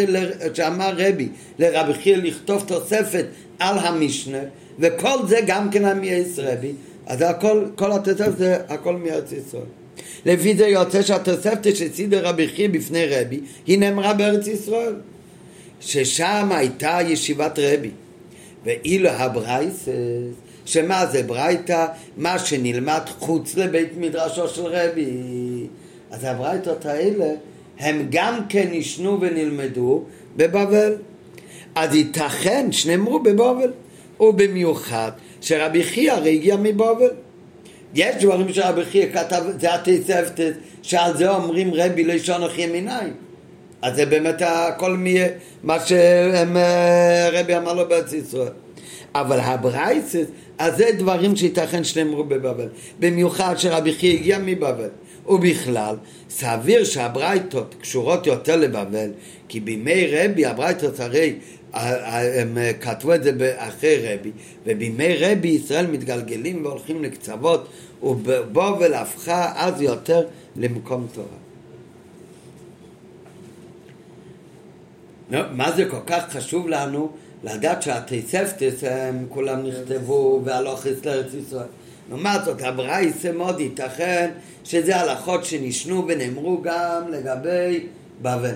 שאמר 0.55 0.93
רבי 0.97 1.29
לרבי 1.59 1.95
חיל 1.95 2.27
לכתוב 2.27 2.65
תוספת 2.67 3.25
על 3.59 3.79
המשנה, 3.79 4.39
וכל 4.79 5.27
זה 5.29 5.41
גם 5.47 5.71
כן 5.71 5.85
המייס 5.85 6.39
רבי, 6.39 6.73
אז 7.07 7.23
הכל, 7.23 7.65
כל 7.77 7.93
התוספת 7.93 8.39
זה 8.39 8.57
הכל 8.69 8.97
מארץ 8.97 9.33
ישראל. 9.33 9.63
לפי 10.27 10.57
זה 10.57 10.67
יוצא 10.67 11.03
שהתוספתא 11.03 11.75
שסידר 11.75 12.27
רבי 12.27 12.49
חיל 12.49 12.71
בפני 12.71 13.07
רבי, 13.07 13.41
היא 13.67 13.79
נאמרה 13.79 14.15
בארץ 14.15 14.47
ישראל. 14.47 14.95
ששם 15.81 16.49
הייתה 16.53 16.99
ישיבת 17.07 17.59
רבי. 17.59 17.91
ואילו 18.65 19.09
הברייסס, 19.09 19.89
שמה 20.65 21.07
זה 21.07 21.23
ברייתא? 21.23 21.87
מה 22.17 22.39
שנלמד 22.39 23.01
חוץ 23.19 23.57
לבית 23.57 23.97
מדרשו 23.97 24.49
של 24.49 24.63
רבי. 24.67 25.11
אז 26.15 26.25
הברייתות 26.25 26.87
האלה 26.87 27.27
הם 27.79 28.07
גם 28.11 28.41
כן 28.49 28.69
נשנו 28.73 29.21
ונלמדו 29.21 30.03
בבבל. 30.37 30.97
אז 31.75 31.95
ייתכן 31.95 32.73
שנאמרו 32.73 33.21
בבבל, 33.21 33.73
ובמיוחד 34.21 35.11
שרבי 35.41 35.83
חייא 35.83 36.13
הרי 36.13 36.35
הגיע 36.35 36.57
מבבל. 36.57 37.11
יש 37.95 38.25
דברים 38.25 38.53
שרבי 38.53 38.85
חייא 38.85 39.07
כתב, 39.13 39.43
זה 39.61 39.75
התספתת, 39.75 40.53
שעל 40.83 41.17
זה 41.17 41.31
אומרים 41.31 41.71
רבי 41.75 42.05
לשון 42.05 42.43
אחי 42.43 42.67
מיניים. 42.67 43.13
אז 43.83 43.97
זה 43.97 44.07
באמת 44.07 44.43
הכל 44.47 44.97
מי, 44.97 45.19
מה 45.63 45.77
שרבי 45.81 47.57
אמר 47.57 47.75
לו 47.75 47.89
בארץ 47.89 48.13
ישראל. 48.13 48.53
אבל 49.15 49.41
הברייסס, 49.41 50.27
אז 50.59 50.77
זה 50.77 50.85
דברים 50.99 51.37
שייתכן 51.37 51.85
שנאמרו 51.85 52.25
בבבל. 52.25 52.69
במיוחד 53.01 53.55
שרבי 53.59 53.93
חייא 53.93 54.19
הגיע 54.19 54.39
מבבל. 54.39 54.89
ובכלל, 55.27 55.97
סביר 56.31 56.85
שהברייתות 56.85 57.75
קשורות 57.81 58.27
יותר 58.27 58.57
לבבל, 58.57 59.11
כי 59.49 59.61
בימי 59.61 60.07
רבי 60.07 60.47
הברייתות 60.47 61.01
הרי 61.01 61.39
הם 61.73 62.59
כתבו 62.81 63.15
את 63.15 63.23
זה 63.23 63.55
אחרי 63.57 64.15
רבי, 64.15 64.31
ובימי 64.67 65.17
רבי 65.17 65.49
ישראל 65.49 65.87
מתגלגלים 65.87 66.65
והולכים 66.65 67.05
לקצוות, 67.05 67.69
ובבל 68.03 68.95
הפכה 68.95 69.53
אז 69.57 69.81
יותר 69.81 70.27
למקום 70.57 71.07
תורה. 71.15 71.27
מה 75.53 75.73
זה 75.73 75.85
כל 75.85 76.01
כך 76.07 76.33
חשוב 76.33 76.69
לנו 76.69 77.11
לדעת 77.45 77.83
שהתספטס 77.83 78.85
הם 78.85 79.27
כולם 79.29 79.67
נכתבו 79.67 80.41
והלוכס 80.45 81.05
לארץ 81.05 81.35
ישראל. 81.35 81.67
לעומת 82.09 82.45
זאת, 82.45 82.63
הברייסה 82.63 83.33
מאוד 83.33 83.61
ייתכן 83.61 84.31
שזה 84.65 84.97
הלכות 84.97 85.45
שנשנו 85.45 86.05
ונאמרו 86.09 86.63
גם 86.63 87.03
לגבי 87.11 87.87
בבל. 88.23 88.55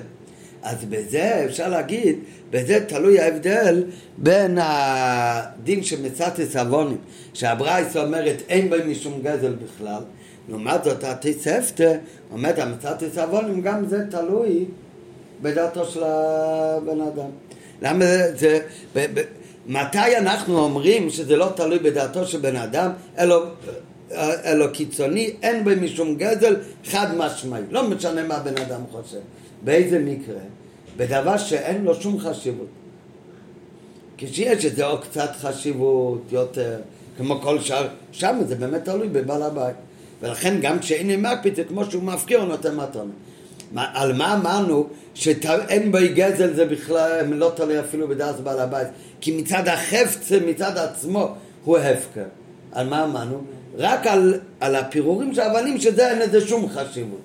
אז 0.63 0.85
בזה 0.85 1.45
אפשר 1.45 1.69
להגיד, 1.69 2.19
בזה 2.51 2.85
תלוי 2.89 3.21
ההבדל 3.21 3.85
בין 4.19 4.59
הדין 4.61 5.83
של 5.83 6.03
מצת 6.03 6.33
עוונים, 6.59 6.97
שהברייסה 7.35 8.05
אומרת 8.05 8.43
אין 8.49 8.71
בהם 8.71 8.91
משום 8.91 9.21
גזל 9.23 9.55
בכלל, 9.65 10.03
לעומת 10.49 10.85
זאת 10.85 11.05
התספתא 11.05 11.95
אומרת 12.33 12.59
המצת 12.59 13.03
עוונים 13.19 13.61
גם 13.61 13.87
זה 13.89 14.05
תלוי 14.11 14.65
בדעתו 15.43 15.85
של 15.85 16.03
הבן 16.05 17.01
אדם. 17.01 17.31
למה 17.83 18.05
זה, 18.05 18.37
זה 18.37 18.61
ב, 18.95 19.07
ב, 19.15 19.23
מתי 19.69 20.17
אנחנו 20.17 20.59
אומרים 20.59 21.11
שזה 21.11 21.37
לא 21.37 21.49
תלוי 21.57 21.79
בדעתו 21.79 22.27
של 22.27 22.39
בן 22.39 22.57
אדם, 22.57 22.91
אלא, 23.19 23.45
אלא 24.45 24.67
קיצוני, 24.67 25.31
אין 25.43 25.65
בו 25.65 25.71
משום 25.81 26.15
גזל 26.17 26.57
חד 26.85 27.17
משמעי, 27.17 27.63
לא 27.71 27.89
משנה 27.89 28.23
מה 28.23 28.39
בן 28.39 28.57
אדם 28.57 28.81
חושב. 28.93 29.19
באיזה 29.65 29.99
מקרה? 29.99 30.41
בדבר 30.97 31.37
שאין 31.39 31.85
לו 31.85 31.95
שום 31.95 32.21
חשיבות. 32.21 32.67
כשיש 34.19 34.65
איזה 34.65 34.87
או 34.87 34.99
קצת 35.01 35.31
חשיבות 35.41 36.23
יותר, 36.31 36.79
כמו 37.17 37.41
כל 37.41 37.61
שאר, 37.61 37.89
שם 38.13 38.39
זה 38.47 38.55
באמת 38.55 38.85
תלוי 38.85 39.09
בבעל 39.09 39.43
הבית. 39.43 39.77
ולכן 40.23 40.61
גם 40.61 40.79
כשאין 40.79 41.23
מקפיד 41.23 41.55
זה 41.55 41.65
כמו 41.65 41.85
שהוא 41.85 42.03
מפקיר, 42.03 42.41
הוא 42.41 42.49
נותן 42.49 42.77
מתונה. 42.77 43.13
על 43.77 44.13
מה 44.13 44.35
אמרנו 44.35 44.87
שאין 45.19 45.93
בו 45.93 45.99
גזל 46.15 46.55
זה 46.55 46.65
בכלל 46.65 47.25
לא 47.31 47.53
תלוי 47.57 47.81
אפילו 47.81 48.09
בדעת 48.09 48.41
בעל 48.41 48.61
הבית. 48.61 48.89
כי 49.21 49.37
מצד 49.37 49.69
החפץ, 49.69 50.33
מצד 50.47 50.79
עצמו 50.79 51.35
הוא 51.65 51.79
הפקר 51.79 52.25
על 52.73 52.89
מה 52.89 53.05
אמרנו? 53.05 53.41
רק 53.77 54.07
על, 54.07 54.41
על 54.61 54.77
הפירורים 54.77 55.35
של 55.35 55.41
האבנים 55.41 55.81
שזה 55.81 56.11
אין 56.11 56.19
לזה 56.19 56.41
שום 56.41 56.69
חשיבות. 56.69 57.21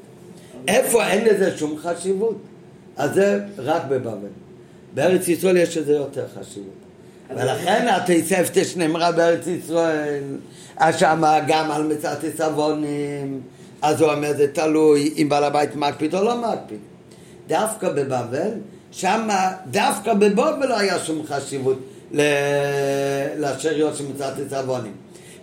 איפה 0.68 1.08
אין 1.08 1.26
לזה 1.26 1.58
שום 1.58 1.78
חשיבות? 1.78 2.38
אז 2.98 3.14
זה 3.14 3.40
רק 3.58 3.84
בבבל. 3.90 4.34
בארץ 4.94 5.28
ישראל 5.28 5.58
יש 5.58 5.78
לזה 5.78 5.94
יותר 5.94 6.26
חשיבות. 6.40 6.74
ולכן 7.30 7.88
התספתא 7.88 8.64
שנאמרה 8.64 9.12
בארץ 9.12 9.48
ישראל, 9.48 10.24
אז 10.78 11.00
שמה 11.00 11.40
גם 11.48 11.72
על 11.72 11.84
מצאת 11.84 12.24
עיסבונים. 12.24 13.42
אז 13.82 14.02
הוא 14.02 14.12
אומר 14.12 14.34
זה 14.38 14.48
תלוי 14.48 15.14
אם 15.18 15.30
בעל 15.30 15.44
הבית 15.44 15.76
מקפיד 15.76 16.16
או 16.16 16.24
לא 16.24 16.38
מקפיד. 16.38 16.80
דווקא 17.48 17.90
בבבל, 17.90 18.52
שם 18.92 19.28
דווקא 19.72 20.14
בבבל 20.14 20.68
לא 20.68 20.80
היה 20.80 21.00
שום 21.00 21.26
חשיבות 21.26 21.80
לשאריות 23.38 23.96
של 23.96 24.04
מצוות 24.14 24.38
עיזבונים. 24.38 24.94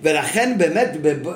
ולכן 0.03 0.55
באמת 0.59 0.91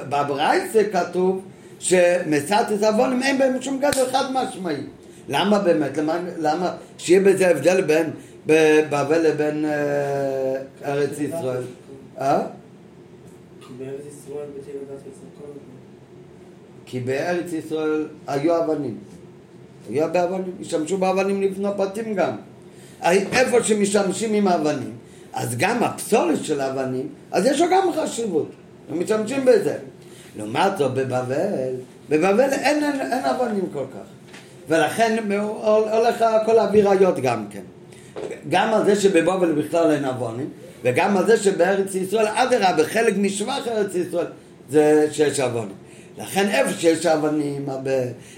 בברייסה 0.09 0.83
כתוב 0.93 1.43
שמצוות 1.79 2.69
עיזבונים 2.71 3.23
אין 3.23 3.39
בהם 3.39 3.63
שום 3.63 3.81
גזר 3.81 4.11
חד 4.13 4.25
משמעי. 4.33 4.81
למה 5.29 5.59
באמת? 5.59 5.97
למה, 5.97 6.19
למה 6.39 6.77
שיהיה 6.99 7.21
בזה 7.21 7.51
הבדל 7.51 7.81
בין 7.81 8.11
בבל 8.47 9.19
לבין 9.19 9.65
אה, 9.65 10.55
ארץ 10.85 11.21
ישראל? 11.21 11.63
אה? 12.21 12.43
כי 16.87 17.01
בארץ 17.01 17.53
ישראל 17.53 18.07
היו 18.27 18.65
אבנים. 18.65 18.99
היו 19.91 20.05
הרבה 20.05 20.25
אבנים, 20.25 20.53
השתמשו 20.61 20.99
באבנים 20.99 21.43
לבנות 21.43 21.77
בתים 21.77 22.15
גם. 22.15 22.37
איפה 23.33 23.63
שמשתמשים 23.63 24.35
עם 24.35 24.49
אבנים, 24.49 24.93
אז 25.33 25.55
גם 25.59 25.83
הפסולת 25.83 26.45
של 26.45 26.61
האבנים, 26.61 27.09
אז 27.33 27.47
יש 27.47 27.61
לו 27.61 27.67
גם 27.73 27.89
חשיבות, 27.97 28.49
הם 28.91 29.01
משתמשים 29.01 29.45
בזה. 29.45 29.77
לעומת 30.37 30.79
זאת 30.79 30.95
בבבל, 30.95 31.75
בבבל 32.09 32.41
אין, 32.53 32.85
אין, 32.85 33.01
אין 33.01 33.25
אבנים 33.25 33.67
כל 33.73 33.85
כך. 33.95 34.07
ולכן 34.69 35.17
הולך 35.93 36.25
להביא 36.55 36.85
ראיות 36.85 37.19
גם 37.19 37.45
כן. 37.51 37.61
גם 38.49 38.75
על 38.75 38.85
זה 38.85 38.97
שבבבל 38.97 39.53
בכלל 39.53 39.91
אין 39.91 40.05
אבנים, 40.05 40.49
וגם 40.83 41.17
על 41.17 41.27
זה 41.27 41.37
שבארץ 41.37 41.95
ישראל, 41.95 42.27
אדרבה, 42.27 42.85
חלק 42.85 43.15
משבח 43.17 43.69
ארץ 43.69 43.95
ישראל 43.95 44.27
זה 44.71 45.09
שיש 45.13 45.41
אבנים. 45.41 45.84
לכן 46.19 46.49
איפה 46.49 46.81
שיש 46.81 47.07
אבנים, 47.07 47.67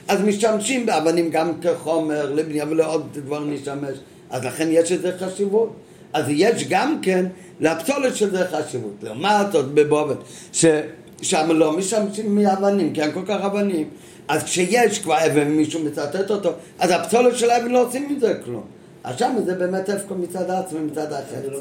אז 0.08 0.20
משתמשים 0.20 0.86
באבנים 0.86 1.30
גם 1.30 1.52
כחומר 1.60 2.34
לבנייה 2.34 2.64
ולעוד 2.68 3.06
דברים 3.12 3.50
להשתמש, 3.50 3.98
אז 4.30 4.44
לכן 4.44 4.68
יש 4.70 4.92
לזה 4.92 5.12
חשיבות. 5.18 5.72
אז 6.12 6.24
יש 6.28 6.68
גם 6.68 6.98
כן 7.02 7.26
לפסולת 7.60 8.16
של 8.16 8.30
זה 8.30 8.46
חשיבות. 8.48 8.94
לעומת 9.02 9.52
זאת 9.52 9.66
בבובן, 9.74 10.14
ששם 10.52 11.50
לא 11.50 11.72
משתמשים 11.72 12.34
מאבנים, 12.34 12.92
כי 12.92 13.02
אין 13.02 13.12
כל 13.12 13.22
כך 13.26 13.40
אבנים. 13.40 13.88
אז 14.28 14.44
כשיש 14.44 14.98
כבר 14.98 15.26
אבן 15.26 15.46
ומישהו 15.46 15.80
מצטט 15.84 16.30
אותו, 16.30 16.52
אז 16.78 16.90
הפסולת 16.90 17.36
של 17.36 17.50
האבן 17.50 17.68
לא 17.68 17.86
עושים 17.86 18.16
מזה 18.16 18.34
כלום. 18.44 18.62
אז 19.04 19.18
שם 19.18 19.36
זה 19.44 19.54
באמת 19.54 19.90
איפה 19.90 20.14
מצד 20.14 20.50
העצמי, 20.50 20.80
מצד 20.80 21.12
החפץ. 21.12 21.60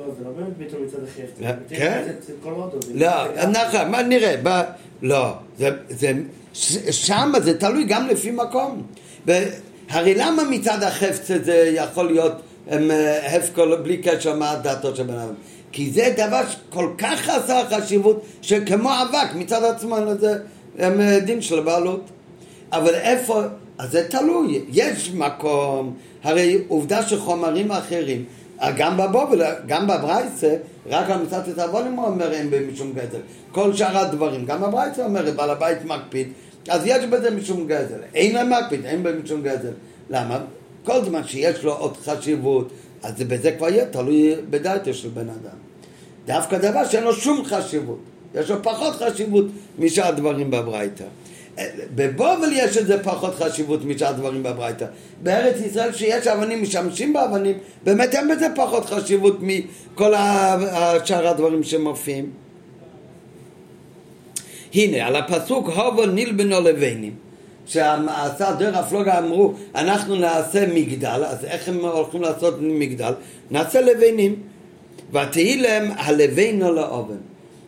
לא, 0.00 0.14
זה 0.18 0.24
לא 0.24 0.30
באמת 0.30 0.56
ביטול 0.58 0.80
מצד 0.80 0.98
החפץ. 1.04 1.58
כן? 1.68 2.12
לא, 2.94 3.48
נכון, 3.48 3.90
מה 3.90 4.02
נראה, 4.02 4.34
לא, 5.02 5.32
שם 6.90 7.32
זה 7.42 7.58
תלוי 7.58 7.84
גם 7.84 8.06
לפי 8.06 8.30
מקום. 8.30 8.82
הרי 9.88 10.14
למה 10.14 10.44
מצד 10.50 10.82
החפץ 10.82 11.30
זה 11.44 11.72
יכול 11.74 12.06
להיות 12.06 12.32
הפקר 13.22 13.76
בלי 13.82 13.96
קשר 13.96 14.36
מה 14.36 14.54
דעתו 14.62 14.96
של 14.96 15.02
בן 15.02 15.14
אדם? 15.14 15.34
כי 15.72 15.90
זה 15.90 16.14
דבר 16.16 16.42
כל 16.70 16.90
כך 16.98 17.20
חסר 17.20 17.62
חשיבות 17.70 18.24
שכמו 18.42 18.90
אבק 19.02 19.34
מצד 19.34 19.64
עצמו 19.64 19.96
זה 20.20 20.38
דין 21.20 21.42
של 21.42 21.60
בעלות. 21.60 22.10
אבל 22.72 22.94
איפה, 22.94 23.42
אז 23.78 23.90
זה 23.90 24.08
תלוי, 24.08 24.60
יש 24.72 25.10
מקום, 25.14 25.94
הרי 26.22 26.58
עובדה 26.68 27.02
שחומרים 27.02 27.72
אחרים, 27.72 28.24
גם 28.76 28.96
בבובל, 28.96 29.42
גם 29.66 29.86
בברייסה, 29.86 30.56
רק 30.86 31.10
על 31.10 31.22
מצוות 31.22 31.58
העוונים 31.58 31.92
הוא 31.92 32.06
אומר 32.06 32.32
אין 32.32 32.50
במשום 32.50 32.92
גזל. 32.92 33.20
כל 33.52 33.74
שאר 33.74 33.98
הדברים, 33.98 34.44
גם 34.44 34.60
בברייסה 34.60 35.04
אומר, 35.04 35.30
בעל 35.36 35.50
הבית 35.50 35.84
מקפיד, 35.84 36.28
אז 36.68 36.82
יש 36.84 37.04
בזה 37.04 37.30
משום 37.30 37.66
גזל. 37.66 37.98
אין 38.14 38.34
להם 38.34 38.52
מקפיד, 38.52 38.86
אין 38.86 39.02
בזה 39.02 39.18
משום 39.24 39.42
גזל. 39.42 39.72
למה? 40.10 40.38
כל 40.84 41.04
זמן 41.04 41.24
שיש 41.24 41.64
לו 41.64 41.72
עוד 41.72 41.96
חשיבות, 41.96 42.68
אז 43.02 43.22
בזה 43.22 43.52
כבר 43.52 43.68
יהיה 43.68 43.86
תלוי 43.86 44.34
בדעתו 44.50 44.94
של 44.94 45.08
בן 45.08 45.28
אדם. 45.28 45.56
דווקא 46.26 46.58
דבר 46.58 46.84
שאין 46.88 47.04
לו 47.04 47.12
שום 47.12 47.44
חשיבות, 47.44 47.98
יש 48.34 48.50
לו 48.50 48.62
פחות 48.62 48.94
חשיבות 48.94 49.44
משאר 49.78 50.06
הדברים 50.06 50.50
בברייתא. 50.50 51.04
בבובל 51.94 52.52
יש 52.52 52.76
לזה 52.76 53.02
פחות 53.02 53.34
חשיבות 53.34 53.84
משאר 53.84 54.08
הדברים 54.08 54.42
בברייתא. 54.42 54.86
בארץ 55.22 55.56
ישראל 55.60 55.92
שיש 55.92 56.26
אבנים 56.26 56.62
משמשים 56.62 57.12
באבנים, 57.12 57.58
באמת 57.84 58.14
אין 58.14 58.28
בזה 58.28 58.46
פחות 58.56 58.84
חשיבות 58.86 59.38
מכל 59.40 60.14
שאר 61.04 61.28
הדברים 61.28 61.62
שמופיעים. 61.62 62.30
הנה, 64.74 65.06
על 65.06 65.16
הפסוק 65.16 65.68
הובו 65.68 66.06
נילבנו 66.06 66.60
לבנים, 66.60 67.14
שעשה 67.66 68.52
דרך 68.58 68.76
הפלוגה 68.76 69.18
אמרו, 69.18 69.54
אנחנו 69.74 70.14
נעשה 70.16 70.66
מגדל, 70.74 71.22
אז 71.26 71.44
איך 71.44 71.68
הם 71.68 71.84
הולכים 71.84 72.22
לעשות 72.22 72.54
מגדל? 72.60 73.12
נעשה 73.50 73.80
לבנים. 73.80 74.36
ותהי 75.12 75.56
להם 75.56 75.90
הלבנו 75.96 76.72
לאובן. 76.72 77.16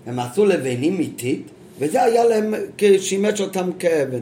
הם 0.07 0.19
עשו 0.19 0.47
לבנים 0.47 1.01
איטית, 1.01 1.47
וזה 1.83 2.03
היה 2.03 2.25
להם, 2.25 2.55
שימש 2.99 3.41
אותם 3.41 3.71
כאבן. 3.79 4.21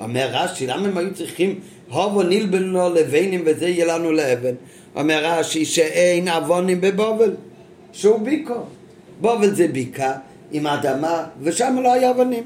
אומר 0.00 0.28
רש"י, 0.32 0.66
למה 0.66 0.88
הם 0.88 0.98
היו 0.98 1.14
צריכים 1.14 1.60
הובו 1.90 2.22
נילבנו 2.22 2.94
לבנים 2.94 3.42
וזה 3.46 3.68
יהיה 3.68 3.86
לנו 3.86 4.12
לאבן? 4.12 4.54
אומר 4.96 5.24
רש"י 5.24 5.64
שאין 5.64 6.28
עוונים 6.28 6.80
בבובל, 6.80 7.34
שהוא 7.92 8.20
ביקו. 8.20 8.54
בובל 9.20 9.54
זה 9.54 9.68
ביקה 9.68 10.12
עם 10.52 10.66
אדמה, 10.66 11.24
ושם 11.42 11.78
לא 11.82 11.92
היה 11.92 12.10
אבנים. 12.10 12.44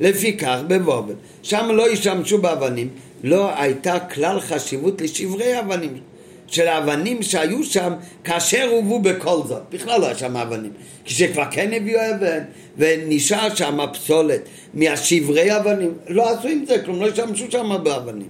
לפיכך 0.00 0.58
בבובל, 0.66 1.14
שם 1.42 1.68
לא 1.72 1.88
השתמשו 1.88 2.38
באבנים, 2.38 2.88
לא 3.24 3.60
הייתה 3.60 4.00
כלל 4.00 4.40
חשיבות 4.40 5.00
לשברי 5.00 5.58
אבנים. 5.58 5.98
של 6.46 6.68
האבנים 6.68 7.22
שהיו 7.22 7.64
שם 7.64 7.92
כאשר 8.24 8.68
הובאו 8.70 9.02
בכל 9.02 9.40
זאת. 9.46 9.62
בכלל 9.70 10.00
לא 10.00 10.06
היה 10.06 10.18
שם 10.18 10.36
אבנים. 10.36 10.72
כשכבר 11.04 11.44
כן 11.50 11.72
הביאו 11.72 12.00
אבן 12.00 12.42
ונשאר 12.78 13.54
שם 13.54 13.78
פסולת 13.92 14.40
מהשברי 14.74 15.56
אבנים, 15.56 15.94
לא 16.08 16.30
עשו 16.30 16.48
עם 16.48 16.64
זה 16.68 16.78
כלום, 16.84 17.00
לא 17.00 17.08
השתמשו 17.08 17.44
שם 17.50 17.76
באבנים. 17.82 18.28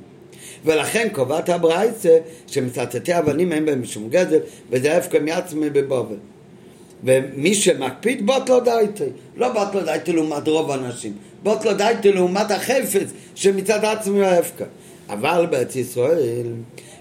ולכן 0.65 1.09
קובעת 1.13 1.49
הברייצה 1.49 2.19
שמצטטי 2.47 3.19
אבנים 3.19 3.53
אין 3.53 3.67
בהם 3.67 3.83
משום 3.83 4.09
גזל 4.11 4.39
וזה 4.71 4.97
הפקע 4.97 5.19
מעצמי 5.19 5.71
בבובל. 5.71 6.17
ומי 7.05 7.55
שמקפיד 7.55 8.27
בוט 8.27 8.49
לא 8.49 8.61
דייטי, 8.65 9.05
לא 9.37 9.49
בוט 9.53 9.75
לא 9.75 9.83
דייטי 9.85 10.13
לעומת 10.13 10.49
רוב 10.49 10.71
האנשים, 10.71 11.13
בוט 11.43 11.65
לא 11.65 11.73
דייטי 11.73 12.13
לעומת 12.13 12.51
החפץ 12.51 13.13
שמצד 13.35 13.85
עצמי 13.85 14.25
ההפקע. 14.25 14.65
אבל 15.09 15.47
בארץ 15.51 15.77
ישראל 15.77 16.47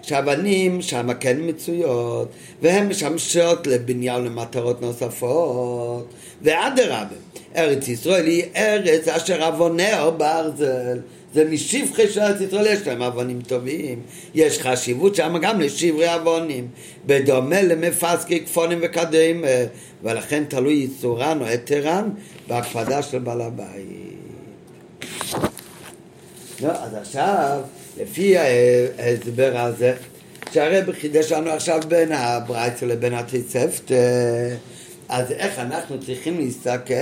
שאבנים 0.06 0.82
שם 0.82 1.14
כן 1.20 1.38
מצויות, 1.40 2.28
והן 2.62 2.88
משמשות 2.88 3.68
לבניין 3.68 4.24
למטרות 4.24 4.82
נוספות, 4.82 6.14
ואדרבה, 6.42 7.16
ארץ 7.56 7.88
ישראל 7.88 8.26
היא 8.26 8.44
ארץ 8.56 9.08
אשר 9.08 9.48
אבוניה 9.48 10.10
ברזל. 10.10 11.00
זה 11.34 11.46
משפחי 11.50 12.08
של 12.10 12.20
ארץ 12.20 12.42
ישראל 12.42 12.66
יש 12.66 12.88
להם 12.88 13.02
אבונים 13.02 13.42
טובים, 13.42 14.00
יש 14.34 14.60
חשיבות 14.60 15.16
שם 15.16 15.38
גם 15.42 15.62
לשברי 15.62 16.16
אבונים, 16.16 16.68
בדומה 17.06 17.62
למפסקי 17.62 18.46
כפונים 18.46 18.80
וקדועים, 18.82 19.46
ולכן 20.04 20.44
תלוי 20.48 20.74
ייצורן 20.74 21.38
או 21.42 21.46
היתרן 21.46 22.10
בהקפדה 22.48 23.02
של 23.02 23.20
בעל 23.20 23.42
הבית. 23.42 24.16
לא, 26.62 26.72
אז 26.72 26.94
עכשיו 26.94 27.60
לפי 28.02 28.38
ההסבר 28.38 29.52
הזה, 29.56 29.94
שהרב 30.52 30.92
חידש 30.92 31.32
לנו 31.32 31.50
עכשיו 31.50 31.80
בין 31.88 32.12
הברייצה 32.12 32.86
לבין 32.86 33.14
התוספתא, 33.14 34.56
אז 35.10 35.32
איך 35.32 35.60
אנחנו 35.60 36.00
צריכים 36.06 36.38
להסתכל 36.38 36.94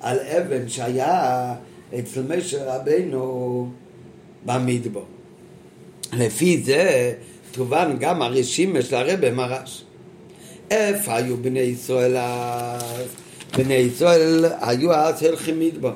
על 0.00 0.18
אבן 0.18 0.68
שהיה 0.68 1.54
אצל 1.98 2.22
משה 2.28 2.74
רבנו 2.74 3.68
במדבר. 4.44 5.02
לפי 6.12 6.62
זה 6.64 7.12
תובן 7.52 7.96
גם 8.00 8.22
הרשימה 8.22 8.82
של 8.82 8.94
הרב 8.96 9.30
מרש. 9.30 9.84
איפה 10.70 11.16
היו 11.16 11.36
בני 11.36 11.60
ישראל 11.60 12.16
אז? 12.16 12.82
בני 13.56 13.74
ישראל 13.74 14.44
היו 14.60 14.92
אז 14.92 15.22
הולכים 15.22 15.60
במדבר, 15.60 15.94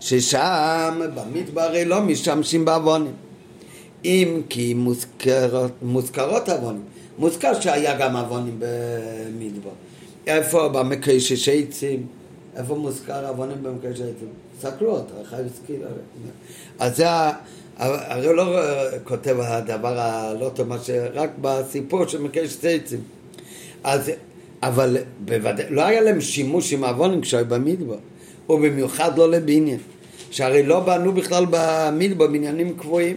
ששם 0.00 1.00
במדבר 1.14 1.60
הרי 1.60 1.84
לא 1.84 2.00
משתמשים 2.00 2.64
באבנים. 2.64 3.27
אם 4.04 4.40
כי 4.48 4.74
מוזכרות, 4.74 5.72
מוזכרות 5.82 6.48
אבנים. 6.48 6.82
מוזכר 7.18 7.60
שהיה 7.60 7.98
גם 7.98 8.16
אבנים 8.16 8.58
במדבר. 8.58 9.70
איפה 10.26 10.68
במקושש 10.68 11.48
עצים? 11.48 12.06
איפה 12.56 12.74
מוזכר 12.74 13.28
אבנים 13.28 13.62
במקושש 13.62 14.00
עצים? 14.00 14.28
סקלו 14.60 14.90
אותו, 14.90 15.14
חייב 15.24 15.46
סקילה. 15.54 15.80
אז 16.78 16.96
זה, 16.96 17.06
הרי 17.76 18.36
לא 18.36 18.60
כותב 19.04 19.36
הדבר 19.40 19.98
הלא 19.98 20.50
טוב, 20.54 20.72
רק 21.14 21.30
בסיפור 21.40 22.06
של 22.06 22.20
מקשש 22.20 22.64
עצים. 22.64 23.00
אז, 23.84 24.10
אבל 24.62 24.96
בוודאי, 25.24 25.66
לא 25.70 25.82
היה 25.82 26.00
להם 26.00 26.20
שימוש 26.20 26.72
עם 26.72 26.84
עוונים 26.84 27.20
כשהיו 27.20 27.46
במדבר, 27.48 27.98
ובמיוחד 28.48 29.18
לא 29.18 29.30
לבניין. 29.30 29.78
שהרי 30.30 30.62
לא 30.62 30.80
בנו 30.80 31.12
בכלל 31.12 31.46
במדבר 31.50 32.26
בניינים 32.26 32.76
קבועים. 32.78 33.16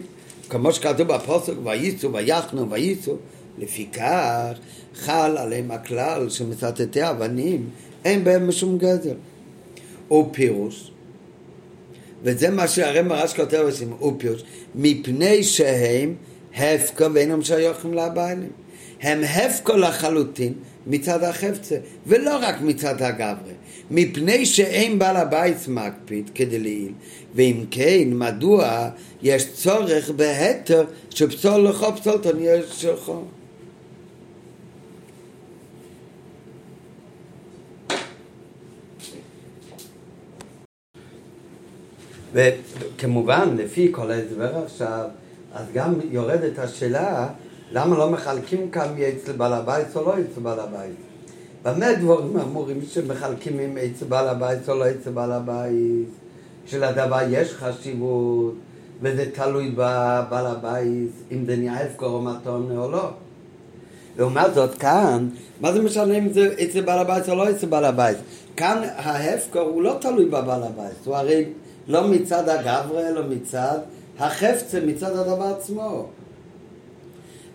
כמו 0.52 0.74
שכתוב 0.74 1.08
בפוסק, 1.08 1.54
וייצאו 1.64 2.14
ויחנו 2.14 2.70
וייצאו, 2.70 3.16
לפיכך 3.58 4.54
חל 4.95 5.38
עליהם 5.38 5.72
הכלל 5.72 6.30
שמצטטי 6.30 7.10
אבנים, 7.10 7.70
אין 8.06 8.24
בהם 8.24 8.47
משום 8.47 8.78
גזר. 8.78 9.16
הוא 10.08 10.30
פירוש, 10.34 10.91
וזה 12.24 12.49
מה 12.49 12.68
שהרי 12.68 13.02
מרש 13.02 13.34
כותב 13.34 13.58
עושים, 13.58 13.93
הוא 13.99 14.14
פירוש, 14.18 14.43
מפני 14.76 15.43
שהם 15.43 16.16
הפקו 16.56 17.14
ואינם 17.14 17.41
שייכים 17.41 17.93
לבעלים. 17.93 18.52
הם 19.02 19.24
הפקו 19.24 19.78
לחלוטין 19.78 20.54
מצד 20.88 21.24
החפצה, 21.24 21.76
ולא 22.08 22.38
רק 22.41 22.62
מצד 22.62 23.02
הגברי, 23.02 23.54
מפני 23.94 24.46
שאין 24.46 25.00
בעל 25.00 25.18
הבית 25.18 25.68
מקפיד 25.68 26.30
כדלעיל, 26.36 26.92
ואם 27.36 27.64
כן, 27.72 28.04
מדוע 28.12 28.89
יש 29.22 29.54
צורך 29.54 30.10
בהתר 30.10 30.86
שפסול 31.10 31.62
לכו 31.62 31.96
פסולתון 31.96 32.38
יש 32.39 32.66
שלך? 32.82 33.12
וכמובן, 42.34 43.56
לפי 43.58 43.88
כל 43.92 44.12
ההסבר 44.12 44.64
עכשיו, 44.66 45.06
אז 45.54 45.66
גם 45.74 45.94
יורדת 46.12 46.60
השאלה 46.60 47.28
למה 47.72 47.98
לא 47.98 48.10
מחלקים 48.10 48.72
כאן 48.72 48.96
אצל 49.10 49.32
בעל 49.32 49.54
הבית 49.54 49.96
או 49.96 50.06
לא 50.06 50.14
אצל 50.14 50.39
בעל 50.42 50.60
הבית? 50.60 51.11
במה 51.64 51.93
דברים 51.93 52.38
אמורים 52.38 52.82
שמחלקים 52.89 53.59
עם 53.59 53.78
אצל 53.78 54.05
בעל 54.05 54.28
הבית 54.28 54.70
או 54.70 54.76
לא 54.76 54.91
אצל 54.91 55.12
בעל 55.12 55.32
הבית? 55.32 56.09
שלדבר 56.66 57.20
יש 57.30 57.53
חשיבות 57.53 58.53
וזה 59.01 59.26
תלוי 59.34 59.72
בבעל 59.72 60.45
הבית 60.45 61.12
אם 61.32 61.45
זה 61.45 61.55
נהיה 61.55 61.84
הפקר 61.84 62.05
או 62.05 62.22
מתון 62.22 62.78
או 62.78 62.91
לא. 62.91 63.09
לעומת 64.18 64.53
זאת 64.53 64.78
כאן, 64.78 65.30
מה 65.62 65.74
זה 65.74 65.82
משנה 65.82 66.18
אם 66.18 66.34
זה 66.34 66.53
אצל 66.64 66.82
בעל 66.82 66.99
הבית 66.99 67.30
או 67.30 67.36
לא 67.36 67.49
אצל 67.49 67.68
בעל 67.68 67.86
הבית? 67.86 68.18
כאן 68.57 68.82
ההפקר 68.95 69.59
הוא 69.59 69.82
לא 69.82 69.97
תלוי 70.01 70.26
בבעל 70.26 70.64
הבית, 70.64 71.05
הוא 71.05 71.16
הרי 71.16 71.45
לא 71.88 72.07
מצד 72.07 72.49
הגברה 72.49 73.09
אלא 73.09 73.22
מצד 73.30 73.78
החפצה, 74.20 74.80
מצד 74.86 75.16
הדבר 75.16 75.55
עצמו. 75.57 76.07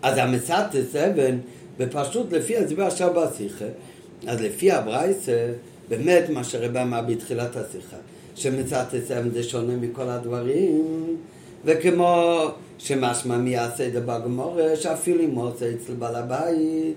אז 0.01 0.17
המצטס 0.17 0.95
אבן, 0.95 1.37
ופשוט 1.77 2.33
לפי 2.33 2.57
הסבר 2.57 2.83
עכשיו 2.83 3.13
בשיחה, 3.13 3.65
אז 4.27 4.41
לפי 4.41 4.71
הברייסה, 4.71 5.47
באמת 5.89 6.29
מה 6.29 6.43
שרבה 6.43 6.81
אמר 6.81 7.01
בתחילת 7.01 7.55
השיחה, 7.55 7.97
שמצטס 8.35 9.11
אבן 9.11 9.29
זה 9.29 9.43
שונה 9.43 9.75
מכל 9.75 10.09
הדברים, 10.09 11.17
וכמו 11.65 12.43
שמשמע 12.77 13.37
מי 13.37 13.49
יעשה 13.49 13.87
את 13.87 13.93
זה 13.93 14.01
בגמורה, 14.01 14.75
שאפילו 14.75 15.23
אם 15.23 15.29
הוא 15.29 15.43
עושה 15.43 15.65
אצל 15.69 15.93
בעל 15.93 16.15
הבית, 16.15 16.95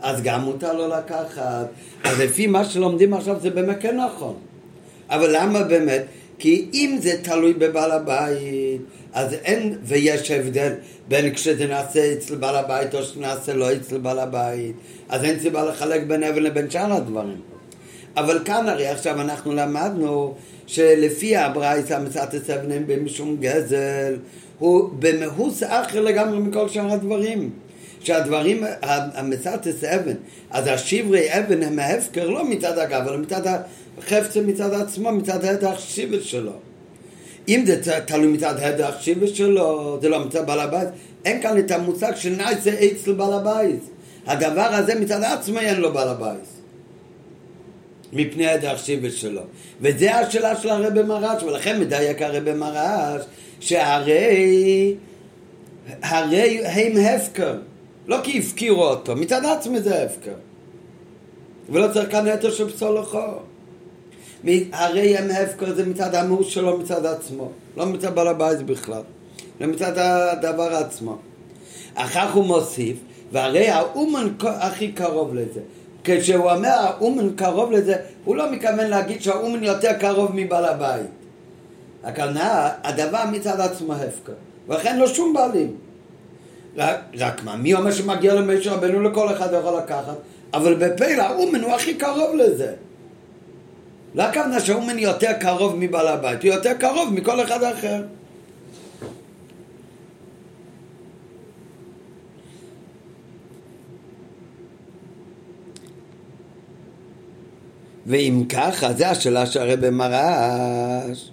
אז 0.00 0.22
גם 0.22 0.40
מותר 0.40 0.72
לו 0.72 0.88
לקחת. 0.88 1.66
אז 2.04 2.20
לפי 2.20 2.46
מה 2.46 2.64
שלומדים 2.64 3.14
עכשיו 3.14 3.36
זה 3.40 3.50
באמת 3.50 3.76
כן 3.80 3.96
נכון. 3.96 4.34
אבל 5.10 5.36
למה 5.36 5.62
באמת? 5.62 6.02
כי 6.38 6.68
אם 6.74 6.98
זה 7.00 7.12
תלוי 7.22 7.52
בבעל 7.52 7.90
הבית, 7.90 8.80
אז 9.12 9.32
אין, 9.32 9.78
ויש 9.82 10.30
הבדל 10.30 10.72
בין 11.08 11.34
כשזה 11.34 11.66
נעשה 11.66 12.12
אצל 12.12 12.34
בעל 12.34 12.56
הבית 12.56 12.94
או 12.94 13.02
שנעשה 13.02 13.54
לא 13.54 13.72
אצל 13.72 13.98
בעל 13.98 14.18
הבית, 14.18 14.76
אז 15.08 15.24
אין 15.24 15.40
סיבה 15.40 15.64
לחלק 15.64 16.02
בין 16.02 16.24
אבן 16.24 16.42
לבין 16.42 16.70
שאר 16.70 16.92
הדברים. 16.92 17.40
אבל 18.16 18.38
כאן 18.44 18.68
הרי 18.68 18.86
עכשיו 18.86 19.20
אנחנו 19.20 19.54
למדנו 19.54 20.34
שלפי 20.66 21.36
הברייס 21.36 21.92
המצאת 21.92 22.50
אבנים 22.50 22.86
במשום 22.86 23.36
גזל 23.40 24.16
הוא 24.58 24.90
במהוס 24.98 25.62
אחר 25.62 26.00
לגמרי 26.00 26.38
מכל 26.38 26.68
שאר 26.68 26.92
הדברים. 26.92 27.50
שהדברים, 28.02 28.64
המצאת 28.82 29.66
אבן, 29.84 30.14
אז 30.50 30.66
השברי 30.66 31.38
אבן 31.38 31.62
הם 31.62 31.78
ההפקר 31.78 32.28
לא 32.28 32.44
מצד 32.44 32.78
הגב, 32.78 33.08
אלא 33.08 33.18
מצד 33.18 33.42
החפצה 33.98 34.40
מצד 34.40 34.74
עצמו, 34.74 35.12
מצד 35.12 35.44
ההדח 35.44 35.78
שיבש 35.78 36.30
שלו. 36.30 36.52
אם 37.48 37.62
זה 37.66 38.00
תלוי 38.06 38.26
מצד 38.26 38.58
ההדח 38.58 38.94
שיבש 39.00 39.38
שלו, 39.38 39.98
זה 40.02 40.08
לא 40.08 40.24
מצד 40.24 40.46
בעל 40.46 40.60
הבית, 40.60 40.88
אין 41.24 41.42
כאן 41.42 41.58
את 41.58 41.70
המושג 41.70 42.12
של 42.16 42.36
נעשה 42.36 42.70
אצל 42.86 43.12
בעל 43.12 43.32
הבית. 43.32 43.80
הדבר 44.26 44.68
הזה 44.70 45.00
מצד 45.00 45.22
עצמו 45.22 45.58
אין 45.58 45.80
לו 45.80 45.92
בעל 45.92 46.08
הבית. 46.08 46.40
מפני 48.12 48.46
ההדח 48.46 48.84
שיבש 48.84 49.20
שלו. 49.20 49.42
וזה 49.80 50.14
השאלה 50.14 50.56
של 50.56 50.68
הרבי 50.68 51.02
מרש, 51.02 51.42
ולכן 51.42 51.80
מדייק 51.80 52.22
הרבי 52.22 52.52
מרש, 52.52 53.22
שהרי 53.60 54.94
הרי 56.02 56.66
הם 56.66 56.92
הפקר. 56.96 57.54
לא 58.06 58.18
כי 58.22 58.38
הפקירו 58.38 58.84
אותו, 58.84 59.16
מצד 59.16 59.44
עצמי 59.44 59.80
זה 59.80 60.02
הפקר. 60.02 60.34
ולא 61.68 61.88
צריך 61.92 62.12
כאן 62.12 62.26
היתר 62.26 62.50
של 62.50 62.70
פסול 62.70 62.98
לחור. 62.98 63.42
הרי 64.72 65.16
הם 65.16 65.30
הפקר 65.30 65.74
זה 65.74 65.86
מצד 65.86 66.14
המהות 66.14 66.46
שלו 66.46 66.78
מצד 66.78 67.06
עצמו, 67.06 67.50
לא 67.76 67.86
מצד 67.86 68.14
בעל 68.14 68.28
הבית 68.28 68.62
בכלל, 68.62 69.02
לא 69.60 69.66
מצד 69.66 69.98
הדבר 69.98 70.74
עצמו. 70.74 71.18
אחר 71.94 72.30
הוא 72.32 72.44
מוסיף, 72.44 72.96
והרי 73.32 73.68
האומן 73.68 74.28
הכי 74.42 74.92
קרוב 74.92 75.34
לזה. 75.34 75.60
כשהוא 76.04 76.50
אומר 76.50 76.68
האומן 76.68 77.30
קרוב 77.36 77.72
לזה, 77.72 77.96
הוא 78.24 78.36
לא 78.36 78.52
מתכוון 78.52 78.86
להגיד 78.86 79.22
שהאומן 79.22 79.64
יותר 79.64 79.92
קרוב 79.92 80.30
מבעל 80.34 80.64
הבית. 80.64 81.06
הכוונה, 82.04 82.70
הדבר 82.82 83.24
מצד 83.32 83.60
עצמו 83.60 83.92
הפקר, 83.92 84.32
ולכן 84.68 84.98
לא 84.98 85.06
שום 85.06 85.34
בעלים. 85.34 85.76
רק, 86.76 86.98
רק 87.18 87.44
מה, 87.44 87.56
מי 87.56 87.74
אומר 87.74 87.92
שמגיע 87.92 88.34
למשה 88.34 88.72
רבנו 88.72 89.02
לכל 89.02 89.32
אחד 89.32 89.48
יכול 89.60 89.78
לקחת? 89.78 90.16
אבל 90.54 90.74
בפלא 90.74 91.22
האומן 91.22 91.60
הוא 91.60 91.72
הכי 91.72 91.94
קרוב 91.94 92.34
לזה. 92.34 92.72
לא 94.14 94.22
הכוונה 94.22 94.60
שהאומן 94.60 94.98
יותר 94.98 95.32
קרוב 95.40 95.74
מבעל 95.78 96.08
הבית, 96.08 96.42
הוא 96.42 96.52
יותר 96.52 96.72
קרוב 96.74 97.14
מכל 97.14 97.42
אחד 97.44 97.62
אחר. 97.62 98.02
ואם 108.06 108.44
ככה, 108.48 108.92
זה 108.92 109.10
השאלה 109.10 109.46
שהרבא 109.46 109.90
מרש. 109.90 111.30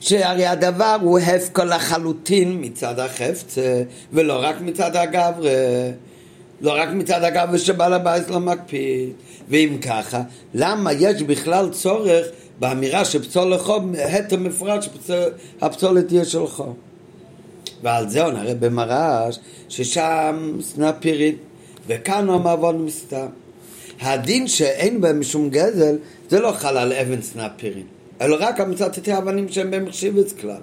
שהרי 0.00 0.46
הדבר 0.46 0.98
הוא 1.00 1.18
הפקר 1.18 1.64
לחלוטין 1.64 2.58
מצד 2.60 2.98
החפצה, 2.98 3.82
ולא 4.12 4.40
רק 4.42 4.60
מצד 4.60 4.96
הגברה. 4.96 5.50
לא 6.60 6.72
רק 6.76 6.88
מצד 6.88 7.24
הגברה 7.24 7.58
שבעל 7.58 7.92
הבית 7.92 8.30
לא 8.30 8.40
מקפיד. 8.40 9.12
ואם 9.48 9.76
ככה, 9.82 10.22
למה 10.54 10.92
יש 10.92 11.22
בכלל 11.22 11.68
צורך 11.70 12.26
באמירה 12.58 13.04
שפסול 13.04 13.54
לחוב, 13.54 13.94
התר 13.96 14.36
מפורש 14.36 14.88
שהפסולת 15.06 16.08
תהיה 16.08 16.24
שלך? 16.24 16.62
ועל 17.82 18.08
זה 18.08 18.24
הוא 18.24 18.32
נראה 18.32 18.54
במרש 18.54 19.38
ששם 19.68 20.58
סנה 20.60 20.92
פירית, 20.92 21.36
וכאן 21.86 22.28
הוא 22.28 22.40
מעוון 22.40 22.84
מסתם. 22.84 23.26
הדין 24.00 24.48
שאין 24.48 25.00
בהם 25.00 25.20
משום 25.20 25.50
גזל, 25.50 25.96
זה 26.28 26.40
לא 26.40 26.52
חל 26.52 26.76
על 26.76 26.92
אבן 26.92 27.22
סנה 27.22 27.48
פירית. 27.56 27.86
אלא 28.20 28.36
רק 28.40 28.60
המצטטי 28.60 29.18
אבנים 29.18 29.48
שהם 29.48 29.70
במחשיבס 29.70 30.32
כלל. 30.32 30.60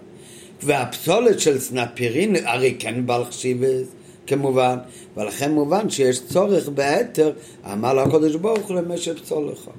והפסולת 0.63 1.39
של 1.39 1.59
סנפירין 1.59 2.36
הרי 2.45 2.75
כן 2.80 3.05
בעל 3.05 3.25
חשיבס, 3.25 3.88
כמובן, 4.30 4.77
ולכן 5.17 5.51
מובן 5.51 5.89
שיש 5.89 6.21
צורך 6.25 6.69
בהתר, 6.69 7.32
אמר 7.73 7.93
לו 7.93 8.01
הקדוש 8.01 8.36
ברוך 8.36 8.67
הוא 8.67 8.75
למשך 8.75 9.13
פסולך. 9.23 9.69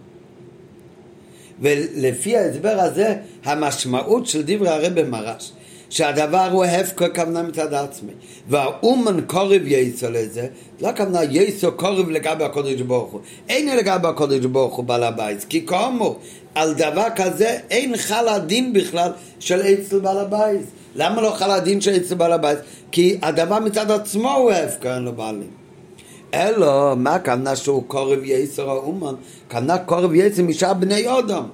ולפי 1.61 2.37
ההסבר 2.37 2.81
הזה, 2.81 3.15
המשמעות 3.45 4.27
של 4.27 4.43
דברי 4.47 4.69
הרבי 4.69 5.03
מרש, 5.03 5.53
שהדבר 5.91 6.49
הוא 6.53 6.65
הפקר 6.65 7.15
כוונה 7.15 7.43
מצד 7.43 7.75
עצמי. 7.75 8.13
והאומן 8.49 9.21
קורב 9.27 9.63
יסו 9.67 10.11
לזה, 10.11 10.47
לא 10.81 10.89
הכוונה 10.89 11.25
יסו 11.25 11.73
קורב 11.73 12.11
לגבי 12.11 12.45
הקודש 12.45 12.81
ברוך 12.81 13.13
הוא. 13.13 13.21
אין 13.49 13.77
לגבי 13.77 14.09
הקודש 14.09 14.45
ברוך 14.45 14.75
הוא 14.77 14.85
בעל 14.85 15.03
הבית, 15.03 15.45
כי 15.49 15.67
כאמור, 15.67 16.19
על 16.55 16.75
דבר 16.75 17.07
כזה 17.17 17.59
אין 17.71 17.97
חל 17.97 18.29
הדין 18.29 18.73
בכלל 18.73 19.13
של 19.41 19.61
אצל 19.61 19.99
בעל 19.99 20.19
הבית. 20.19 20.67
למה 20.97 21.23
לא 21.23 21.31
חל 21.31 21.51
הדין 21.51 21.81
של 21.81 21.97
אצל 21.97 22.15
בעל 22.15 22.33
הבית? 22.33 22.59
כי 22.93 23.19
הדבר 23.23 23.59
מצד 23.59 23.91
עצמו 23.91 24.33
הוא 24.33 24.53
הפקר, 24.53 24.95
אין 24.95 25.03
לו 25.03 25.13
בעלים. 25.13 25.51
אלא, 26.35 26.97
מה 26.97 27.15
הכוונה 27.15 27.57
שהוא 27.57 27.85
קורב 27.87 28.19
יסר 28.25 28.71
האומן? 28.71 29.15
כוונה 29.51 29.79
קורב 29.79 30.15
יסר 30.15 30.43
משאר 30.43 30.75
בני 30.75 31.19
אדם. 31.19 31.45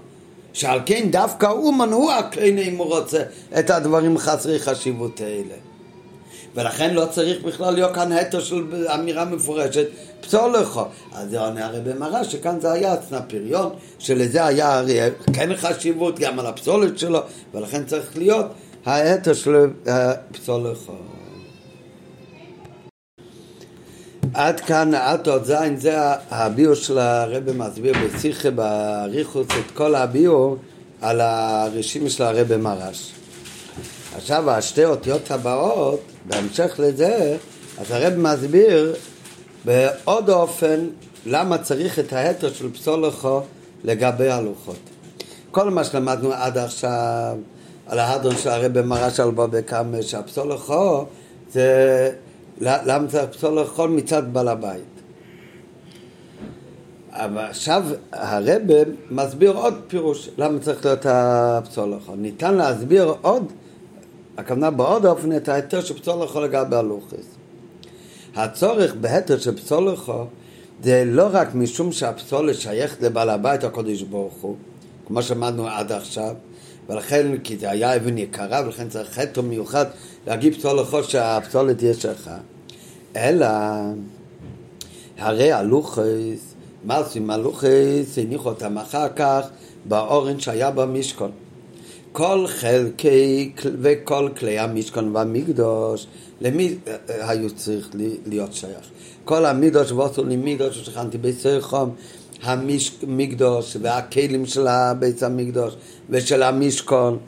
שעל 0.53 0.81
כן 0.87 1.09
דווקא 1.11 1.47
אומן 1.47 1.93
הוא 1.93 2.13
הכלי 2.13 2.69
אם 2.69 2.77
הוא 2.77 2.87
רוצה 2.87 3.23
את 3.59 3.71
הדברים 3.71 4.19
חסרי 4.19 4.59
חשיבות 4.59 5.21
האלה. 5.21 5.55
ולכן 6.55 6.95
לא 6.95 7.07
צריך 7.11 7.43
בכלל 7.45 7.75
להיות 7.75 7.95
כאן 7.95 8.13
התר 8.13 8.41
של 8.41 8.87
אמירה 8.95 9.25
מפורשת, 9.25 9.87
פסול 10.21 10.57
לך. 10.57 10.81
אז 11.13 11.31
זה 11.31 11.41
עונה 11.41 11.67
הרי 11.67 11.81
במראה 11.81 12.25
שכאן 12.25 12.61
זה 12.61 12.73
היה 12.73 12.93
עצנה 12.93 13.23
פריון, 13.23 13.71
שלזה 13.99 14.45
היה 14.45 14.79
הרי 14.79 14.99
כן 15.33 15.57
חשיבות 15.57 16.19
גם 16.19 16.39
על 16.39 16.47
הפסולת 16.47 16.99
שלו, 16.99 17.21
ולכן 17.55 17.85
צריך 17.85 18.17
להיות 18.17 18.47
ההתר 18.87 19.35
של 19.35 19.71
פסול 20.33 20.71
לך. 20.71 20.91
עד 24.37 24.61
כאן, 24.61 24.95
עד 24.95 25.29
עוד 25.29 25.45
זין, 25.45 25.77
זה 25.77 25.99
הביאו 26.31 26.77
של 26.77 26.99
הרבי 26.99 27.53
מסביר 27.53 27.95
בשיחה 28.05 28.51
באריכוס 28.51 29.47
את 29.47 29.71
כל 29.75 29.95
הביאו 29.95 30.57
על 31.03 31.21
הרשימה 31.21 32.11
של 32.11 32.23
הרבי 32.23 32.57
מרש. 32.57 33.13
עכשיו 34.17 34.51
השתי 34.51 34.85
אותיות 34.85 35.31
הבאות, 35.31 36.01
בהמשך 36.27 36.75
לזה, 36.79 37.37
אז 37.79 37.91
הרבי 37.91 38.17
מסביר 38.17 38.95
בעוד 39.65 40.31
אופן 40.31 40.87
למה 41.27 41.59
צריך 41.59 41.99
את 41.99 42.13
ההתר 42.13 42.53
של 42.53 42.73
פסולכו 42.73 43.41
לגבי 43.85 44.29
הלוחות. 44.29 44.81
כל 45.51 45.71
מה 45.71 45.85
שלמדנו 45.85 46.33
עד 46.33 46.59
עכשיו 46.59 47.37
על 47.87 47.99
ההדרון 47.99 48.37
של 48.37 48.49
הרבי 48.49 48.83
מרש 48.83 49.21
על 49.21 49.31
בבא 49.31 49.61
קמא, 49.61 50.03
שהפסולכו 50.03 51.07
זה 51.53 52.11
למה 52.61 53.09
צריך 53.09 53.25
פסול 53.31 53.61
לאכול 53.61 53.91
מצד 53.91 54.23
בעל 54.33 54.49
הבית? 54.49 54.83
אבל 57.11 57.45
עכשיו 57.45 57.85
הרבה 58.13 58.75
מסביר 59.11 59.53
עוד 59.53 59.75
פירוש 59.89 60.31
למה 60.39 60.59
צריך 60.59 60.85
להיות 60.85 61.07
הפסול 61.09 61.89
לאכול. 61.89 62.17
ניתן 62.17 62.55
להסביר 62.55 63.15
עוד, 63.23 63.53
הכוונה 64.37 64.71
בעוד 64.71 65.07
אופן 65.07 65.37
את 65.37 65.49
ההיתר 65.49 65.81
של 65.81 66.01
פסול 66.01 66.23
לאכול 66.23 66.45
לגבי 66.45 66.77
הלוחס. 66.77 67.27
הצורך 68.37 68.95
בהיתר 68.95 69.39
של 69.39 69.57
פסול 69.57 69.91
לאכול 69.91 70.25
זה 70.83 71.03
לא 71.07 71.29
רק 71.33 71.55
משום 71.55 71.93
שהפסולת 71.93 72.57
שייכת 72.57 73.03
לבעל 73.03 73.31
הבית 73.31 73.65
הקודש 73.65 74.03
ברוך 74.03 74.35
הוא, 74.35 74.57
כמו 75.07 75.23
שאמרנו 75.23 75.69
עד 75.69 75.93
עכשיו, 75.93 76.35
ולכן, 76.89 77.39
כי 77.39 77.57
זה 77.57 77.71
היה 77.71 77.97
אבן 77.97 78.19
יקרה, 78.19 78.63
ולכן 78.65 78.89
צריך 78.89 79.11
חטא 79.11 79.41
מיוחד 79.41 79.87
להגיד 80.27 80.55
פסול 80.55 80.81
לחול 80.81 81.03
שהפסולת 81.03 81.79
תהיה 81.79 81.95
שלך. 81.95 82.31
אלא, 83.17 83.47
הרי 85.19 85.53
הלוחס, 85.53 86.55
מה 86.85 86.97
עושים 86.97 87.31
הלוחס? 87.31 88.19
הניחו 88.19 88.49
אותם 88.49 88.79
אחר 88.79 89.09
כך 89.17 89.49
באורן 89.85 90.41
שהיה 90.41 90.71
במשכון. 90.71 91.31
כל 92.13 92.45
חלקי 92.47 93.53
וכל 93.65 94.29
כלי 94.39 94.59
המשכון 94.59 95.17
והמקדוש, 95.17 96.07
למי 96.41 96.75
אה, 96.87 96.97
אה, 97.11 97.31
היו 97.31 97.51
צריך 97.51 97.91
להיות 98.27 98.53
שייך? 98.53 98.91
כל 99.25 99.45
המקדוש 99.45 99.93
ועשו 99.93 100.25
לי 100.25 100.37
מקדוש 100.37 100.79
שכנתי 100.79 101.19
ביצי 101.19 101.61
חום 101.61 101.95
המקדוש 102.43 103.77
והכלים 103.81 104.47
של 104.47 104.67
בית 104.99 105.23
המקדוש 105.23 105.75
ושל 106.11 106.43
המשכון, 106.43 107.19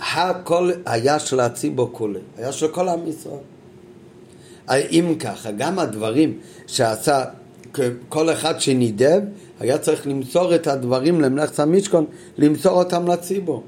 הכל 0.00 0.70
היה 0.86 1.18
של 1.18 1.40
הציבור 1.40 1.88
כולי, 1.92 2.18
היה 2.36 2.52
של 2.52 2.68
כל 2.68 2.88
עם 2.88 3.00
ישראל. 3.08 3.40
אם 4.70 5.14
ככה, 5.18 5.50
גם 5.50 5.78
הדברים 5.78 6.38
שעשה 6.66 7.24
כל 8.08 8.30
אחד 8.30 8.60
שנידב, 8.60 9.20
היה 9.60 9.78
צריך 9.78 10.06
למסור 10.06 10.54
את 10.54 10.66
הדברים 10.66 11.20
למלאכת 11.20 11.60
המשכון, 11.60 12.04
למסור 12.38 12.72
אותם 12.72 13.08
לציבור. 13.08 13.62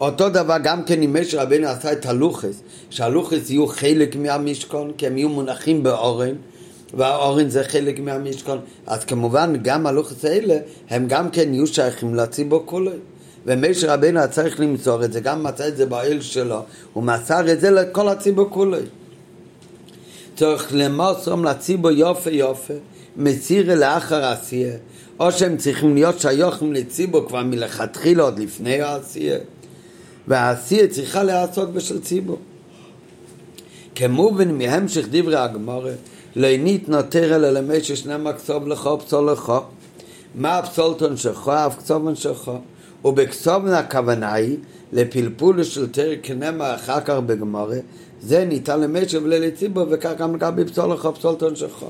אותו 0.00 0.28
דבר 0.28 0.56
גם 0.62 0.84
כן 0.84 1.02
אם 1.02 1.16
משה 1.20 1.42
רבינו 1.42 1.68
עשה 1.68 1.92
את 1.92 2.06
הלוחס, 2.06 2.62
שהלוחס 2.90 3.50
יהיו 3.50 3.66
חלק 3.66 4.16
מהמשכון, 4.16 4.92
כי 4.98 5.06
הם 5.06 5.18
יהיו 5.18 5.28
מונחים 5.28 5.82
באורן, 5.82 6.34
והאורן 6.94 7.48
זה 7.48 7.64
חלק 7.64 7.98
מהמשכון, 8.00 8.58
אז 8.86 9.04
כמובן 9.04 9.52
גם 9.62 9.86
הלוחס 9.86 10.24
האלה, 10.24 10.56
הם 10.90 11.08
גם 11.08 11.30
כן 11.30 11.54
יהיו 11.54 11.66
שייכים 11.66 12.14
לציבור 12.14 12.62
כולו. 12.64 12.90
ומשה 13.46 13.94
רבינו 13.94 14.18
היה 14.18 14.28
צריך 14.28 14.60
למסור 14.60 15.04
את 15.04 15.12
זה, 15.12 15.20
גם 15.20 15.42
מצא 15.42 15.68
את 15.68 15.76
זה 15.76 15.86
באל 15.86 16.20
שלו, 16.20 16.62
הוא 16.92 17.04
מסר 17.04 17.52
את 17.52 17.60
זה 17.60 17.70
לכל 17.70 18.08
הציבור 18.08 18.46
כולו. 18.50 18.76
צריך 20.36 20.68
למוסרם 20.74 21.44
לציבור 21.44 21.90
יופי 21.90 22.30
יופי, 22.30 22.72
מסיר 23.16 23.74
לאחר 23.74 24.24
עשייה, 24.24 24.76
או 25.20 25.32
שהם 25.32 25.56
צריכים 25.56 25.94
להיות 25.94 26.20
שייכים 26.20 26.72
לציבור 26.72 27.28
כבר 27.28 27.42
מלכתחילה 27.42 28.22
עוד 28.22 28.38
לפני 28.38 28.80
העשייה, 28.80 29.38
והעשייה 30.28 30.88
צריכה 30.88 31.22
להיעשות 31.22 31.72
בשל 31.72 32.00
ציבור. 32.00 32.38
כמובן 33.94 34.58
מהמשך 34.58 35.06
דברי 35.10 35.36
הגמורה, 35.36 35.92
לא 36.36 36.56
ניתנותר 36.56 37.36
אלא 37.36 37.50
למי 37.50 37.82
ששנם 37.82 38.32
כסוב 38.32 38.68
לכו 38.68 38.98
פסול 38.98 39.30
לכו. 39.32 39.58
מה 40.34 40.58
הפסולטון 40.58 41.16
שלך, 41.16 41.48
אף 41.48 41.78
כסובן 41.78 42.14
שלך. 42.14 42.50
ובכסובן 43.04 43.72
הכוונה 43.72 44.32
היא 44.32 44.56
לפלפול 44.92 45.62
של 45.62 45.90
תרא 45.90 46.14
כנמה 46.22 46.74
אחר 46.74 47.00
כך 47.00 47.14
בגמורה, 47.14 47.78
זה 48.20 48.44
ניתן 48.44 48.80
למשך 48.80 49.18
ולציבור 49.22 49.86
וכך 49.90 50.12
גם 50.18 50.34
לגבי 50.34 50.64
פסול 50.64 50.92
לכו 50.92 51.14
פסולטון 51.14 51.56
שלך. 51.56 51.86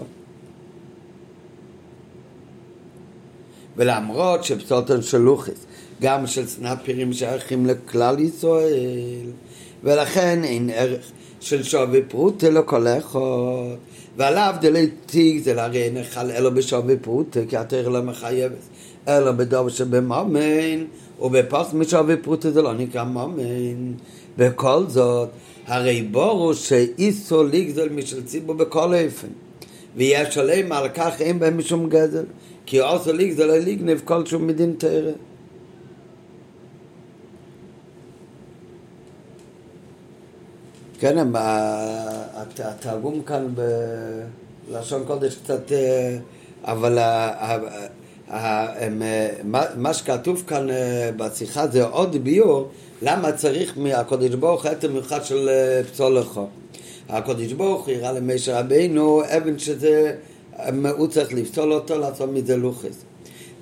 ולמרות 3.77 4.45
שפסולטון 4.45 5.03
של 5.03 5.19
לוחס, 5.19 5.67
גם 6.03 6.27
של 6.27 6.47
סנפירים 6.47 7.13
שייכים 7.13 7.67
לכלל 7.67 8.19
ישראל, 8.19 9.31
ולכן 9.85 10.45
אין 10.45 10.71
ערך 10.75 11.13
של 11.43 11.63
שווי 11.63 12.03
פרוטה 12.03 12.51
לכל 12.51 12.87
אחד. 12.87 13.19
ועליו 14.17 14.55
דלי 14.61 14.87
תיק 15.07 15.45
זה 15.45 15.55
להרי 15.55 15.91
נחל 15.93 16.31
אלו 16.31 16.55
בשווי 16.55 16.97
פרוטה, 16.97 17.41
כי 17.49 17.57
התרא 17.57 17.91
לא 17.91 18.03
מחייבת, 18.03 18.57
אלא 19.09 19.33
בדוב 19.33 19.69
שבמומן, 19.69 20.85
ובפוס 21.21 21.73
משווי 21.73 22.17
פרוטה 22.17 22.51
זה 22.51 22.63
לא 22.63 22.75
נקרא 22.75 23.05
מומן. 23.05 23.93
בכל 24.39 24.85
זאת, 24.89 25.29
הרי 25.67 26.03
בורו 26.03 26.55
שאיסו 26.55 27.45
לגזול 27.45 27.89
משל 27.89 28.23
ציבור 28.23 28.55
בכל 28.55 28.95
אופן. 28.95 29.29
ויש 29.97 30.39
עליהם 30.39 30.73
על 30.73 30.89
כך 30.89 31.21
אין 31.21 31.39
בהם 31.39 31.59
משום 31.59 31.89
גזל, 31.89 32.25
כי 32.67 32.81
אוסו 32.81 33.13
לגזול 33.13 33.47
לא 33.47 33.59
לגנב 33.59 34.01
כל 34.05 34.27
שום 34.27 34.47
מדין 34.47 34.75
תרא. 34.79 35.11
כן, 41.03 41.33
התרגום 42.59 43.23
כאן 43.23 43.47
בלשון 44.71 45.05
קודש 45.07 45.35
קצת, 45.35 45.73
אה, 45.73 46.17
אבל 46.65 46.99
מה 49.77 49.95
שכתוב 49.95 50.45
כאן 50.47 50.71
אה, 50.71 51.11
בשיחה 51.17 51.67
זה 51.67 51.85
עוד 51.85 52.17
ביור, 52.17 52.69
למה 53.03 53.33
צריך 53.33 53.73
מהקודש 53.77 54.35
ברוך 54.35 54.67
את 54.67 54.85
המיוחד 54.85 55.25
של 55.25 55.49
אה, 56.01 56.09
לכו. 56.09 56.47
הקודש 57.09 57.53
ברוך 57.53 57.89
הראה 57.89 58.13
למשה 58.13 58.61
רבינו 58.61 59.23
אבן 59.37 59.59
שזה, 59.59 60.15
הוא 60.97 61.07
צריך 61.07 61.33
לפסול 61.33 61.73
אותו, 61.73 61.99
לעשות 61.99 62.31
מזה 62.33 62.57
לוחס. 62.57 63.05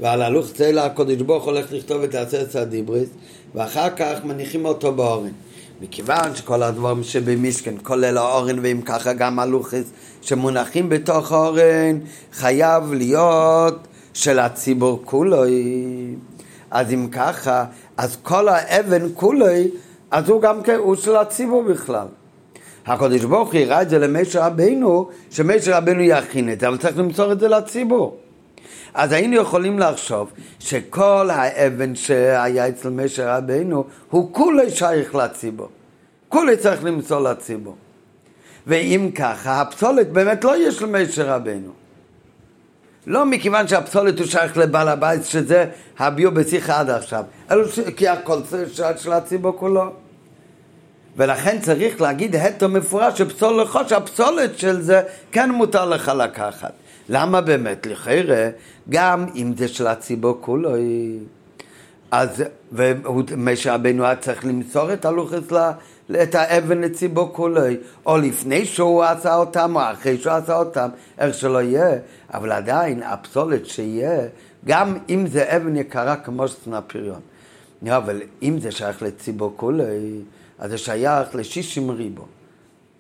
ועל 0.01 0.23
הלוחס 0.23 0.61
האלה 0.61 0.87
הקודש 0.87 1.17
ברוך 1.17 1.45
הולך 1.45 1.73
לכתוב 1.73 2.03
את 2.03 2.15
עשרת 2.15 2.55
הדיבריס, 2.55 3.09
ואחר 3.55 3.91
כך 3.97 4.25
מניחים 4.25 4.65
אותו 4.65 4.93
באורן. 4.93 5.33
מכיוון 5.81 6.35
שכל 6.35 6.63
הדברים 6.63 7.03
שבמשכן, 7.03 7.75
כולל 7.83 8.19
האורן 8.19 8.59
ואם 8.63 8.81
ככה 8.85 9.13
גם 9.13 9.39
הלוחס 9.39 9.85
שמונחים 10.23 10.89
בתוך 10.89 11.33
האורן, 11.33 11.99
חייב 12.33 12.93
להיות 12.93 13.89
של 14.15 14.39
הציבור 14.39 15.03
כולו. 15.05 15.43
אז 16.71 16.93
אם 16.93 17.09
ככה, 17.13 17.65
אז 17.97 18.17
כל 18.23 18.49
האבן 18.49 19.07
כולו, 19.15 19.47
אז 20.11 20.29
הוא 20.29 20.43
גם 20.43 20.63
כן, 20.63 20.75
הוא 20.75 20.97
של 20.97 21.17
הציבור 21.17 21.63
בכלל. 21.63 22.07
הקדוש 22.87 23.25
ברוך 23.25 23.53
הוא 23.53 23.61
יראה 23.61 23.83
את 23.83 23.91
זה 23.91 23.99
למשה 23.99 24.47
רבינו, 24.47 25.09
שמשה 25.31 25.79
רבינו 25.79 26.03
יכין 26.03 26.53
את 26.53 26.61
זה, 26.61 26.69
אבל 26.69 26.77
צריך 26.77 26.99
למסור 26.99 27.33
את 27.33 27.41
זה 27.41 27.49
לציבור. 27.49 28.17
אז 28.95 29.13
היינו 29.13 29.37
יכולים 29.37 29.79
לחשוב 29.79 30.33
שכל 30.59 31.29
האבן 31.33 31.95
שהיה 31.95 32.69
אצל 32.69 32.91
משה 32.91 33.37
רבינו 33.37 33.85
הוא 34.11 34.35
כולי 34.35 34.71
שייך 34.71 35.15
לציבור. 35.15 35.69
כולי 36.29 36.57
צריך 36.57 36.85
למסור 36.85 37.21
לציבור. 37.21 37.77
ואם 38.67 39.11
ככה, 39.15 39.61
הפסולת 39.61 40.13
באמת 40.13 40.45
לא 40.45 40.69
יש 40.69 40.83
למשה 40.83 41.35
רבינו. 41.35 41.71
לא 43.07 43.27
מכיוון 43.27 43.69
שהפסולת 43.69 44.19
הוא 44.19 44.27
שייך 44.27 44.57
לבעל 44.57 44.89
הבית, 44.89 45.25
שזה 45.25 45.67
הביאו 45.99 46.31
בשיחה 46.31 46.81
עד 46.81 46.91
עכשיו, 46.91 47.25
אלא 47.51 47.65
כי 47.97 48.09
הכל 48.09 48.41
של, 48.97 49.13
הציבור 49.13 49.53
כולו. 49.57 49.93
ולכן 51.17 51.59
צריך 51.61 52.01
להגיד 52.01 52.37
הטו 52.37 52.69
מפורש 52.69 53.19
שפסול 53.19 53.63
לך, 53.63 53.79
שהפסולת 53.89 54.59
של 54.59 54.81
זה 54.81 55.03
כן 55.33 55.51
מותר 55.51 55.85
לך 55.85 56.13
לקחת. 56.17 56.73
למה 57.11 57.41
באמת? 57.41 57.87
לחיירה? 57.87 58.49
גם 58.89 59.27
אם 59.35 59.53
זה 59.57 59.69
של 59.69 59.87
הציבור 59.87 60.39
כולו, 60.41 60.71
אז 62.11 62.45
משה 63.37 63.75
רבנו 63.75 64.05
היה 64.05 64.17
צריך 64.17 64.45
למסור 64.45 64.93
את 64.93 65.05
הלוחס, 65.05 65.53
ל... 65.53 65.71
את 66.23 66.35
האבן 66.35 66.81
לציבור 66.81 67.31
כולו, 67.33 67.61
או 68.07 68.19
לפני 68.19 68.65
שהוא 68.65 69.05
עשה 69.05 69.37
אותם, 69.37 69.77
או 69.77 69.81
אחרי 69.93 70.19
שהוא 70.19 70.33
עשה 70.33 70.57
אותם, 70.57 70.89
איך 71.19 71.35
שלא 71.35 71.63
יהיה, 71.63 71.99
אבל 72.35 72.53
עדיין 72.53 73.03
הפסולת 73.03 73.67
שיהיה, 73.67 74.21
גם 74.65 74.99
אם 75.09 75.27
זה 75.27 75.57
אבן 75.57 75.77
יקרה 75.77 76.17
כמו 76.17 76.49
שצנע 76.49 76.81
פריון. 76.81 77.21
אבל 77.89 78.21
אם 78.43 78.61
זה 78.61 78.71
שייך 78.71 79.03
לציבור 79.03 79.53
כולו, 79.57 79.85
אז 80.59 80.71
זה 80.71 80.79
שייך 80.79 81.35
לשישים 81.35 81.91
ריבו. 81.91 82.25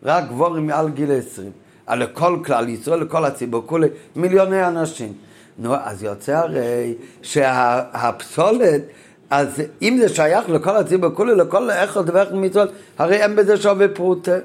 רק 0.03 0.25
גבורים 0.29 0.67
מעל 0.67 0.91
גיל 0.91 1.13
20. 1.13 1.51
אה, 1.91 1.95
לכל 1.95 2.39
כלל 2.45 2.69
ישראל, 2.69 3.01
לכל 3.01 3.25
הציבור, 3.25 3.63
כולי 3.67 3.89
מיליוני 4.17 4.67
אנשים. 4.67 5.13
נו, 5.59 5.75
אז 5.75 6.03
יוצא 6.03 6.37
הרי 6.37 6.95
שהפסולת, 7.23 8.83
שה, 8.89 8.95
אז 9.31 9.63
אם 9.83 9.99
זה 10.01 10.09
שייך 10.09 10.51
לכל 10.51 10.77
הציבור, 10.77 11.11
כולי 11.11 11.35
לכל 11.35 11.71
איכות 11.71 12.11
ואיכות 12.11 12.35
מצוות, 12.35 12.73
הרי 12.99 13.17
אין 13.17 13.37
בזה 13.37 13.57
שווה 13.57 13.89
פרוטה. 13.89 14.37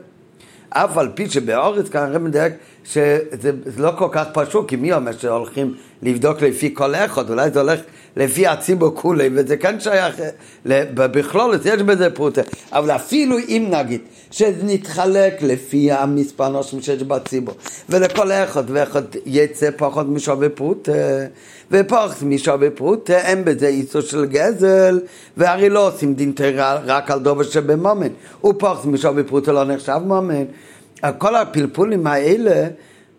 אף 0.69 0.97
על 0.97 1.09
פי 1.15 1.29
שבאורץ 1.29 1.89
כנראה 1.89 2.19
מדייק 2.19 2.53
שזה 2.85 3.51
לא 3.77 3.91
כל 3.97 4.07
כך 4.11 4.25
פשוט, 4.33 4.69
כי 4.69 4.75
מי 4.75 4.93
אומר 4.93 5.11
שהולכים 5.11 5.73
לבדוק 6.01 6.41
לפי 6.41 6.73
כל 6.73 6.95
אחד, 6.95 7.29
אולי 7.29 7.49
זה 7.49 7.61
הולך 7.61 7.79
לפי 8.17 8.47
הציבור 8.47 8.91
כולי, 8.95 9.29
וזה 9.33 9.57
כן 9.57 9.79
שייך, 9.79 10.21
בכלול 10.95 11.55
יש 11.65 11.81
בזה 11.81 12.09
פרוטה, 12.09 12.41
אבל 12.71 12.91
אפילו 12.91 13.37
אם 13.47 13.67
נגיד 13.69 14.01
שנתחלק 14.31 15.41
לפי 15.41 15.91
המספר 15.91 16.49
נושאים 16.49 16.81
שיש 16.81 17.03
בציבור, 17.03 17.55
ולכל 17.89 18.31
אחד 18.31 18.63
ואחד 18.67 19.03
יצא 19.25 19.69
פחות 19.77 20.09
משווה 20.09 20.49
פרוטה, 20.49 20.91
ופחות 21.71 22.21
משווה 22.21 22.69
פרוטה, 22.69 23.17
אין 23.17 23.45
בזה 23.45 23.67
איסור 23.67 24.01
של 24.01 24.25
גזל, 24.25 24.99
והרי 25.37 25.69
לא 25.69 25.87
עושים 25.87 26.13
דין 26.13 26.31
תרא 26.35 26.79
רק 26.85 27.11
על 27.11 27.19
דובר 27.19 27.43
שבמומן, 27.43 28.07
ופחות 28.45 28.85
משווה 28.85 29.23
פרוטה 29.23 29.51
לא 29.51 29.63
נחשב 29.63 29.99
מומן. 30.05 30.45
כל 31.11 31.35
הפלפולים 31.35 32.07
האלה, 32.07 32.67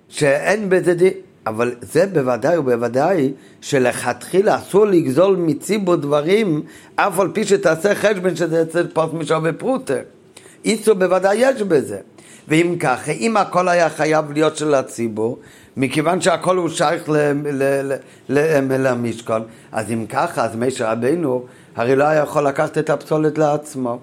שאין 0.09 0.69
בזה 0.69 0.95
דין, 0.95 1.13
אבל 1.47 1.75
זה 1.81 2.07
בוודאי 2.07 2.59
ובוודאי 2.59 3.33
שלכתחילה 3.61 4.57
אסור 4.57 4.87
לגזול 4.87 5.37
מציבור 5.37 5.97
דברים, 5.97 6.63
אף 6.97 7.21
על 7.21 7.29
פי 7.33 7.45
שתעשה 7.45 7.95
חשבון 7.95 8.37
שזה 8.37 8.63
אצל 8.63 8.87
פחות 8.93 9.15
משווה 9.15 9.53
פרוטה. 9.53 9.95
איסור 10.65 10.95
בוודאי 10.95 11.37
יש 11.37 11.63
בזה. 11.63 11.99
ואם 12.49 12.77
ככה, 12.81 13.13
אם 13.13 13.37
הכל 13.37 13.69
היה 13.69 13.91
חייב 13.91 14.33
להיות 14.33 14.57
של 14.57 14.75
הציבור, 14.75 15.39
מכיוון 15.77 16.21
שהכל 16.21 16.57
הוא 16.57 16.69
שייך 16.69 17.11
למשכון, 18.29 19.43
אז 19.73 19.91
אם 19.91 20.07
ככה, 20.09 20.45
אז 20.45 20.57
משה 20.57 20.93
רבינו 20.93 21.45
הרי 21.77 21.97
לא 21.97 22.05
היה 22.05 22.23
יכול 22.23 22.47
לקחת 22.47 22.79
את 22.79 22.91
הפסולת 22.91 23.39
לעצמו. 23.39 23.99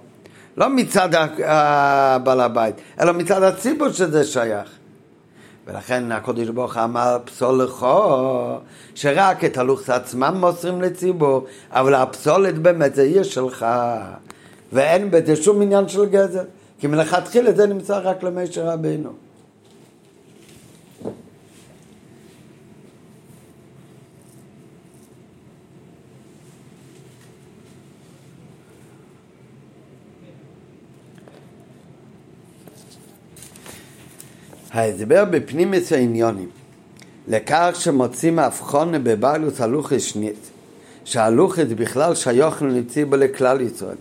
לא 0.58 0.70
מצד 0.70 1.10
הבעל 1.46 2.42
הבית, 2.42 2.76
אלא 3.02 3.14
מצד 3.14 3.44
הציבור 3.44 3.90
שזה 3.90 4.24
שייך. 4.24 4.70
ולכן 5.68 6.12
הקודש 6.12 6.48
ברוך 6.48 6.78
אמר 6.78 7.18
פסול 7.26 7.64
לכו, 7.64 8.58
שרק 8.96 9.46
את 9.46 9.58
הלוחס 9.58 9.90
עצמם 9.90 10.36
מוסרים 10.40 10.82
לציבור, 10.82 11.46
אבל 11.72 11.96
הפסולת 11.96 12.58
באמת 12.60 12.96
זה 12.96 13.02
עיר 13.02 13.24
שלך, 13.24 13.66
ואין 14.74 15.12
בזה 15.12 15.36
שום 15.36 15.62
עניין 15.62 15.88
של 15.88 16.06
גזל, 16.06 16.46
כי 16.80 16.88
מלכתחילה 16.88 17.52
זה 17.52 17.68
נמצא 17.68 18.00
רק 18.04 18.24
למשה 18.24 18.74
רבינו. 18.74 19.10
ההסבר 34.74 35.26
בפנימיס 35.26 35.94
העניונים. 35.94 36.50
לכך 37.28 37.76
שמוצאים 37.80 38.40
הבחונה 38.40 39.00
בבעלוס 39.00 39.62
הלוכס 39.62 40.02
שנית 40.02 40.50
שהלוכס 41.06 41.66
בכלל 41.76 42.16
שייך 42.16 42.62
לנציבו 42.62 43.16
לכלל 43.16 43.62
ישראל. 43.62 43.96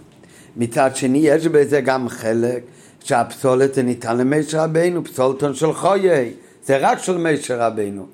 מצד 0.56 0.96
שני 0.96 1.18
יש 1.18 1.46
בזה 1.46 1.80
גם 1.80 2.08
חלק 2.08 2.62
שהפסולת 3.04 3.78
ניתן 3.78 4.16
למשר 4.16 4.58
רבינו, 4.58 5.04
פסולתון 5.04 5.54
של 5.54 5.72
חויי, 5.72 6.32
זה 6.64 6.76
רק 6.76 6.98
של 6.98 7.18
משר 7.18 7.60
רבינו. 7.60 8.06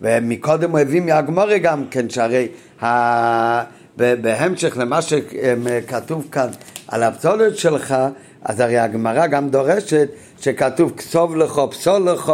ומקודם 0.00 0.70
הוא 0.70 0.78
הביא 0.78 1.00
מהגמורי 1.00 1.58
גם 1.58 1.84
כן, 1.90 2.10
שהרי 2.10 2.48
ה... 2.84 3.64
בהמשך 3.96 4.76
למה 4.76 5.02
שכתוב 5.02 6.28
כאן 6.32 6.48
על 6.88 7.02
הפסולת 7.02 7.56
שלך, 7.56 7.94
אז 8.42 8.60
הרי 8.60 8.78
הגמרא 8.78 9.26
גם 9.26 9.48
דורשת 9.48 10.08
שכתוב 10.44 10.92
כסוב 10.96 11.36
לך, 11.36 11.60
פסול 11.70 12.08
לך, 12.10 12.32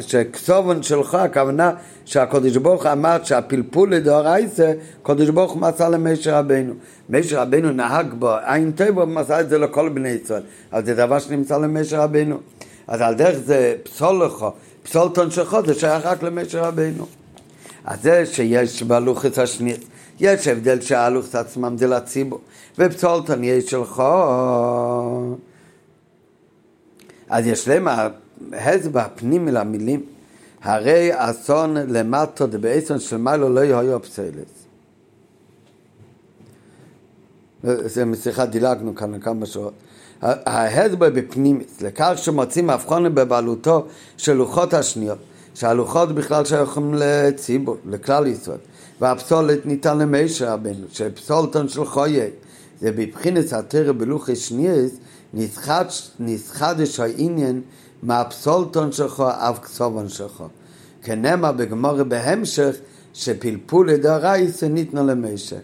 שכסובון 0.00 0.82
שלך, 0.82 1.14
הכוונה 1.14 1.72
שהקדוש 2.04 2.56
ברוך 2.56 2.86
אמר 2.86 3.16
שהפלפול 3.24 3.94
לדאורייסה, 3.94 4.72
קדוש 5.02 5.28
ברוך 5.28 5.56
מסר 5.56 5.88
למשה 5.88 6.38
רבנו. 6.38 6.74
משה 7.10 7.42
רבנו 7.42 7.72
נהג 7.72 8.14
בו, 8.18 8.30
עין 8.44 8.72
טבע 8.72 9.04
מסר 9.04 9.40
את 9.40 9.48
זה 9.48 9.58
לכל 9.58 9.88
בני 9.88 10.08
ישראל, 10.08 10.42
אבל 10.72 10.84
זה 10.84 10.94
דבר 10.94 11.18
שנמצא 11.18 11.58
למשה 11.58 12.04
רבנו. 12.04 12.38
אז 12.86 13.00
על 13.00 13.14
דרך 13.14 13.38
זה 13.44 13.74
פסול 13.82 14.24
לך, 14.24 14.46
פסול 14.82 15.08
תונשך, 15.14 15.54
זה 15.66 15.74
שייך 15.74 16.06
רק 16.06 16.22
למשה 16.22 16.62
רבנו. 16.62 17.06
אז 17.84 18.02
זה 18.02 18.26
שיש 18.26 18.82
בלוחס 18.82 19.38
השני, 19.38 19.74
יש 20.20 20.48
הבדל 20.48 20.80
שהלוחס 20.80 21.34
עצמם 21.34 21.76
זה 21.78 21.86
לציבור, 21.86 22.40
ופסולתון 22.78 23.44
יש 23.44 23.70
שלך. 23.70 24.02
אז 27.28 27.46
יש 27.46 27.68
להם 27.68 27.88
הסבר 28.52 29.06
פנימי 29.14 29.52
למילים, 29.52 30.02
הרי 30.62 31.10
אסון 31.12 31.76
למטו 31.76 32.46
דבעצם 32.46 32.98
של 32.98 33.16
מיילו 33.16 33.48
לא 33.48 33.60
יהיו 33.60 34.02
פסלס. 34.02 34.62
זה 37.62 38.04
משיחה 38.04 38.46
דילגנו 38.46 38.94
כאן 38.94 39.14
לכמה 39.14 39.46
שעות. 39.46 39.72
ההסבר 40.22 41.10
בפנימיס, 41.10 41.80
לכך 41.80 42.12
שמוצאים 42.16 42.70
הבחונה 42.70 43.08
בבעלותו 43.08 43.86
של 44.16 44.32
לוחות 44.32 44.74
השניות, 44.74 45.18
שהלוחות 45.54 46.12
בכלל 46.12 46.44
שייכים 46.44 46.94
לציבור, 46.94 47.76
לכלל 47.86 48.26
ישראל, 48.26 48.58
והפסולת 49.00 49.66
ניתן 49.66 49.98
למשה 49.98 50.54
רבנו, 50.54 50.86
שפסולתון 50.92 51.68
של 51.68 51.84
חויה, 51.84 52.26
זה 52.82 52.92
בבחינת 52.92 53.52
התרא 53.52 53.92
בלוחי 53.92 54.36
שניאס, 54.36 54.90
נסחדש 56.20 57.00
העניין 57.00 57.60
מהפסולתון 58.02 58.92
שלך 58.92 59.20
אף 59.20 59.58
כסובון 59.58 60.08
שלך. 60.08 60.44
כנאמר 61.02 61.52
בגמור 61.52 62.02
בהמשך 62.02 62.76
שפלפול 63.14 63.96
דרייסה 63.96 64.68
ניתנו 64.68 65.06
למשה. 65.06 65.56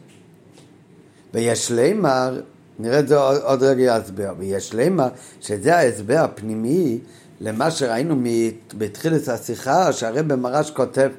ויש 1.35 1.71
לימר, 1.71 2.41
נראה 2.79 2.99
את 2.99 3.09
זה 3.09 3.19
עוד, 3.19 3.63
רגע 3.63 3.97
הסבר, 3.97 4.35
ויש 4.39 4.75
לימר 4.75 5.09
שזה 5.41 5.77
ההסבר 5.77 6.19
הפנימי 6.19 6.99
למה 7.41 7.71
שראינו 7.71 8.23
בתחילת 8.79 9.29
השיחה, 9.29 9.93
שהרב 9.93 10.35
מרש 10.35 10.71
כותב, 10.71 11.11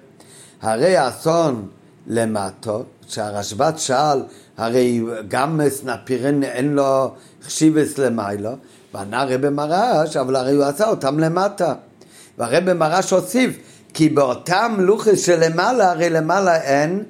הרי 0.61 0.97
האסון 0.97 1.67
למטו, 2.07 2.83
שהרשב"ט 3.07 3.77
שאל, 3.77 4.21
הרי 4.59 5.01
גם 5.27 5.61
סנפירן 5.69 6.43
אין 6.43 6.73
לו 6.73 7.13
חשיבס 7.43 7.97
למיילו, 7.97 8.51
וענה 8.93 9.23
רב 9.23 9.49
מרש, 9.49 10.17
אבל 10.17 10.35
הרי 10.35 10.55
הוא 10.55 10.63
עשה 10.63 10.89
אותם 10.89 11.19
למטה. 11.19 11.73
והרב 12.37 12.73
מרש 12.73 13.11
הוסיף, 13.11 13.57
כי 13.93 14.09
באותם 14.09 14.75
לוחס 14.79 15.19
שלמעלה, 15.19 15.91
הרי 15.91 16.09
למעלה 16.09 16.61
אין, 16.61 17.03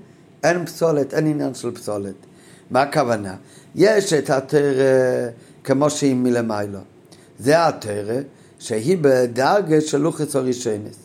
אין 0.44 0.66
פסולת, 0.66 1.14
אין 1.14 1.28
עניין 1.28 1.54
של 1.54 1.72
פסולת. 1.72 2.14
מה 2.72 2.82
הכוונה? 2.82 3.36
יש 3.76 4.14
את 4.14 4.30
התרא 4.30 5.30
כמו 5.64 5.90
שהיא 5.90 6.16
מלמיילו. 6.16 6.80
זה 7.40 7.68
התרא 7.68 8.22
שהיא 8.60 8.98
בדרגה 9.02 9.82
של 9.82 9.98
לוחס 9.98 10.36
הראשונס. 10.36 10.96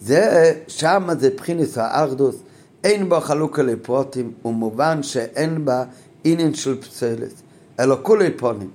זה, 0.00 0.52
שם 0.68 1.08
זה 1.18 1.30
בחינס 1.36 1.78
האחדוס, 1.78 2.36
אין 2.84 3.08
בו 3.08 3.20
חלוקה 3.20 3.62
לפרוטים, 3.62 4.32
ומובן 4.44 5.02
שאין 5.02 5.64
בה 5.64 5.84
עניין 6.24 6.54
של 6.54 6.80
פסלת, 6.80 7.32
אלא 7.80 7.96
כולי 8.02 8.30
פונים. 8.30 8.70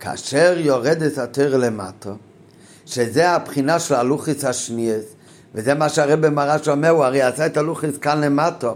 כאשר 0.00 0.54
יורדת 0.58 1.18
התרא 1.18 1.56
למטו, 1.56 2.10
שזה 2.86 3.30
הבחינה 3.30 3.78
של 3.78 3.94
הלוכיס 3.94 4.44
השניאס, 4.44 5.04
וזה 5.54 5.74
מה 5.74 5.88
שהרב 5.88 6.28
מרש 6.28 6.68
אומר, 6.68 6.88
הוא 6.88 7.04
הרי 7.04 7.22
עשה 7.22 7.46
את 7.46 7.56
הלוכיס 7.56 7.98
כאן 7.98 8.20
למטו, 8.20 8.74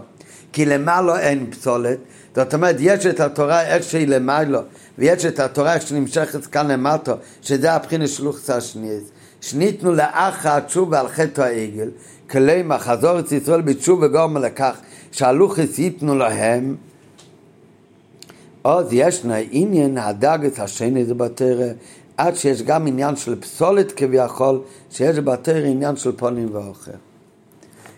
כי 0.53 0.65
למעלה 0.65 1.19
אין 1.19 1.51
פסולת, 1.51 1.97
זאת 2.35 2.53
אומרת, 2.53 2.75
יש 2.79 3.05
את 3.05 3.19
התורה 3.19 3.61
איך 3.61 3.83
שהיא 3.83 4.07
למעלה, 4.07 4.59
ויש 4.97 5.25
את 5.25 5.39
התורה 5.39 5.73
איך 5.73 5.87
שנמשכת 5.87 6.45
כאן 6.45 6.71
למטו, 6.71 7.13
שזה 7.41 7.71
הבחינה 7.71 8.07
של 8.07 8.23
לוכיס 8.23 8.49
השניאס. 8.49 9.03
שניתנו 9.41 9.91
לאח 9.91 10.45
התשובה 10.45 10.99
על 10.99 11.07
חטא 11.07 11.41
העגל, 11.41 11.89
כלימה 12.31 12.79
חזור 12.79 13.19
את 13.19 13.31
ישראל 13.31 13.61
בתשובה 13.61 14.07
גורמה 14.07 14.39
לכך 14.39 14.77
שהלוכיס 15.11 15.79
ייתנו 15.79 16.15
להם 16.15 16.75
אז 18.63 18.87
ישנה 18.91 19.35
עניין 19.51 19.97
הדגת 19.97 20.59
השני 20.59 21.05
זה 21.05 21.13
בתרא, 21.13 21.65
עד 22.17 22.35
שיש 22.35 22.61
גם 22.61 22.87
עניין 22.87 23.15
של 23.15 23.41
פסולת 23.41 23.91
כביכול, 23.91 24.61
שיש 24.91 25.17
בתרא 25.17 25.65
עניין 25.65 25.95
של 25.95 26.11
פונים 26.11 26.49
ואוכל. 26.51 26.91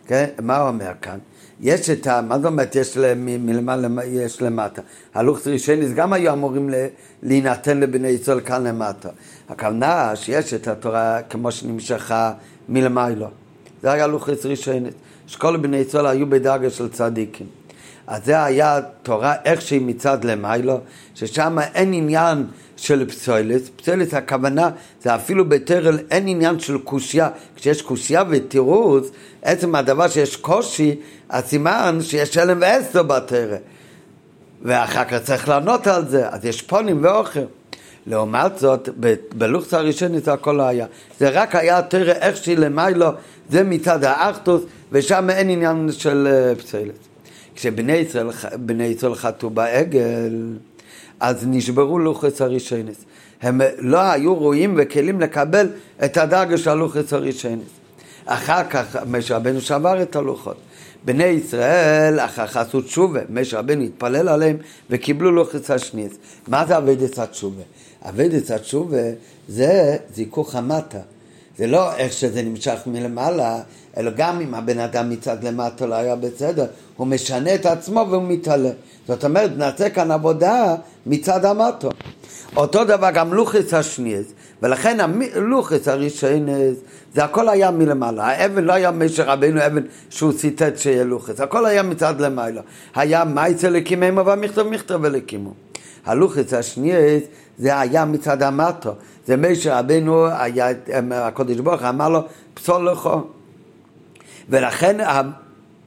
כן? 0.07 0.25
מה 0.41 0.57
הוא 0.57 0.67
אומר 0.67 0.91
כאן? 1.01 1.17
יש 1.61 1.89
את 1.89 2.07
ה... 2.07 2.21
מה 2.21 2.37
זאת 2.37 2.45
אומרת 2.45 2.75
יש 2.75 2.97
מלמעלה, 3.17 3.87
יש 4.05 4.41
למטה? 4.41 4.81
הלוכס 5.13 5.47
ראשונס 5.47 5.93
גם 5.95 6.13
היו 6.13 6.33
אמורים 6.33 6.69
להינתן 7.23 7.79
לבני 7.79 8.07
ישראל 8.07 8.39
כאן 8.39 8.63
למטה. 8.63 9.09
הכוונה 9.49 10.15
שיש 10.15 10.53
את 10.53 10.67
התורה 10.67 11.21
כמו 11.29 11.51
שנמשכה 11.51 12.33
מלמיילו. 12.69 13.27
זה 13.83 13.91
היה 13.91 14.07
לוכס 14.07 14.45
ראשונס. 14.45 14.93
שכל 15.27 15.57
בני 15.57 15.77
ישראל 15.77 16.05
היו 16.05 16.29
בדרגה 16.29 16.69
של 16.69 16.89
צדיקים. 16.89 17.47
אז 18.07 18.25
זה 18.25 18.43
היה 18.43 18.79
תורה 19.03 19.35
איך 19.45 19.61
שהיא 19.61 19.81
מצד 19.81 20.23
למיילו, 20.23 20.79
ששם 21.15 21.57
אין 21.73 21.93
עניין 21.93 22.45
של 22.77 23.09
פסולת, 23.09 23.61
פסולת 23.75 24.13
הכוונה 24.13 24.69
זה 25.01 25.15
אפילו 25.15 25.49
בטרל 25.49 25.99
אין 26.11 26.27
עניין 26.27 26.59
של 26.59 26.77
קושייה, 26.77 27.29
כשיש 27.55 27.81
קושייה 27.81 28.23
ותירוץ, 28.29 29.11
עצם 29.41 29.75
הדבר 29.75 30.07
שיש 30.07 30.35
קושי, 30.35 30.95
הסימן 31.29 31.97
שיש 32.01 32.33
שלם 32.33 32.57
ועשר 32.61 33.03
בטרל, 33.03 33.57
ואחר 34.61 35.03
כך 35.05 35.17
צריך 35.23 35.49
לענות 35.49 35.87
על 35.87 36.07
זה, 36.07 36.29
אז 36.29 36.45
יש 36.45 36.61
פונים 36.61 36.99
ואוכל. 37.03 37.39
לעומת 38.07 38.57
זאת, 38.57 38.89
בלוחצה 39.35 39.77
הראשונית 39.77 40.23
זה 40.23 40.33
הכל 40.33 40.51
לא 40.51 40.63
היה. 40.63 40.85
זה 41.19 41.29
רק 41.29 41.55
היה 41.55 41.81
תראה 41.81 42.13
איך 42.13 42.37
שהיא 42.37 42.57
למיילו, 42.57 43.07
זה 43.49 43.63
מצד 43.63 44.03
האחטוס, 44.03 44.61
ושם 44.91 45.29
אין 45.29 45.49
עניין 45.49 45.89
של 45.91 46.27
אה, 46.31 46.55
פסולת. 46.55 46.95
כשבני 47.55 47.93
ישראל, 47.93 48.29
ישראל 48.81 49.15
חטאו 49.15 49.49
בעגל, 49.49 50.53
אז 51.19 51.47
נשברו 51.47 51.99
לוחס 51.99 52.41
הרישיינס. 52.41 53.05
הם 53.41 53.61
לא 53.79 53.99
היו 53.99 54.41
ראויים 54.41 54.75
וכלים 54.77 55.21
לקבל 55.21 55.67
את 56.05 56.17
הדרגה 56.17 56.57
של 56.57 56.69
הלוחס 56.69 57.13
הרישיינס. 57.13 57.63
אחר 58.25 58.63
כך 58.69 58.97
משה 59.07 59.35
רבנו 59.35 59.61
שבר 59.61 60.01
את 60.01 60.15
הלוחות. 60.15 60.57
בני 61.05 61.23
ישראל 61.23 62.19
אחר 62.19 62.59
עשו 62.59 62.81
תשובה, 62.81 63.19
משה 63.29 63.59
רבנו 63.59 63.83
התפלל 63.83 64.29
עליהם 64.29 64.57
וקיבלו 64.89 65.31
לוחס 65.31 65.71
השניס. 65.71 66.17
מה 66.47 66.65
זה 66.65 66.77
אבדת 66.77 67.19
התשובה? 67.19 67.61
אבדת 68.09 68.51
התשובה 68.51 69.01
זה 69.47 69.97
זיכוך 70.13 70.55
המטה. 70.55 70.99
זה 71.57 71.67
לא 71.67 71.95
איך 71.95 72.13
שזה 72.13 72.41
נמשך 72.41 72.79
מלמעלה, 72.85 73.59
אלא 73.97 74.11
גם 74.17 74.41
אם 74.41 74.53
הבן 74.53 74.79
אדם 74.79 75.09
מצד 75.09 75.43
למטה 75.43 75.85
לא 75.85 75.95
היה 75.95 76.15
בסדר, 76.15 76.65
הוא 76.97 77.07
משנה 77.07 77.55
את 77.55 77.65
עצמו 77.65 78.05
והוא 78.09 78.23
מתעלה. 78.23 78.69
זאת 79.07 79.25
אומרת, 79.25 79.51
נעשה 79.57 79.89
כאן 79.89 80.11
עבודה 80.11 80.75
מצד 81.05 81.45
המטו. 81.45 81.89
אותו 82.55 82.83
דבר 82.83 83.11
גם 83.13 83.33
לוחס 83.33 83.73
השניאס, 83.73 84.25
ולכן 84.61 84.97
הלוחס 84.99 85.87
הראשונס, 85.87 86.77
זה 87.15 87.23
הכל 87.23 87.49
היה 87.49 87.71
מלמעלה. 87.71 88.23
האבן 88.23 88.63
לא 88.63 88.73
היה 88.73 88.91
משה 88.91 89.23
רבינו 89.23 89.65
אבן 89.65 89.83
שהוא 90.09 90.33
ציטט 90.33 90.77
שיהיה 90.77 91.03
לוחס, 91.03 91.39
הכל 91.39 91.65
היה 91.65 91.83
מצד 91.83 92.21
למעלה. 92.21 92.61
היה 92.95 93.23
מייצה 93.23 93.69
לקיממו 93.69 94.25
והמכתב 94.25 94.63
מכתב 94.63 94.99
ולקימו. 95.01 95.53
הלוחס 96.05 96.53
השניאס 96.53 97.23
זה 97.57 97.79
היה 97.79 98.05
מצד 98.05 98.43
המטו. 98.43 98.93
זה 99.27 99.37
משה 99.37 99.79
רבינו, 99.79 100.27
היה, 100.27 100.67
הקודש 101.11 101.57
ברוך 101.57 101.81
אמר 101.81 102.09
לו, 102.09 102.19
פסול 102.53 102.89
לכו. 102.89 103.21
ולכן 104.49 104.97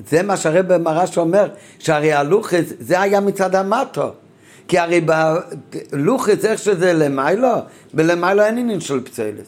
זה 0.09 0.23
מה 0.23 0.37
שהרב 0.37 0.77
מרש 0.77 1.19
אומר, 1.19 1.49
שהרי 1.79 2.13
הלוחס 2.13 2.65
זה 2.81 3.01
היה 3.01 3.21
מצד 3.21 3.55
המטו. 3.55 4.13
כי 4.69 4.79
הרי 4.79 5.01
בלוחס 5.93 6.45
איך 6.45 6.61
שזה 6.61 6.93
למיילו, 6.93 7.55
בלמיילו 7.95 8.43
אין 8.43 8.59
עניין 8.59 8.81
של 8.81 9.01
פצלת. 9.05 9.47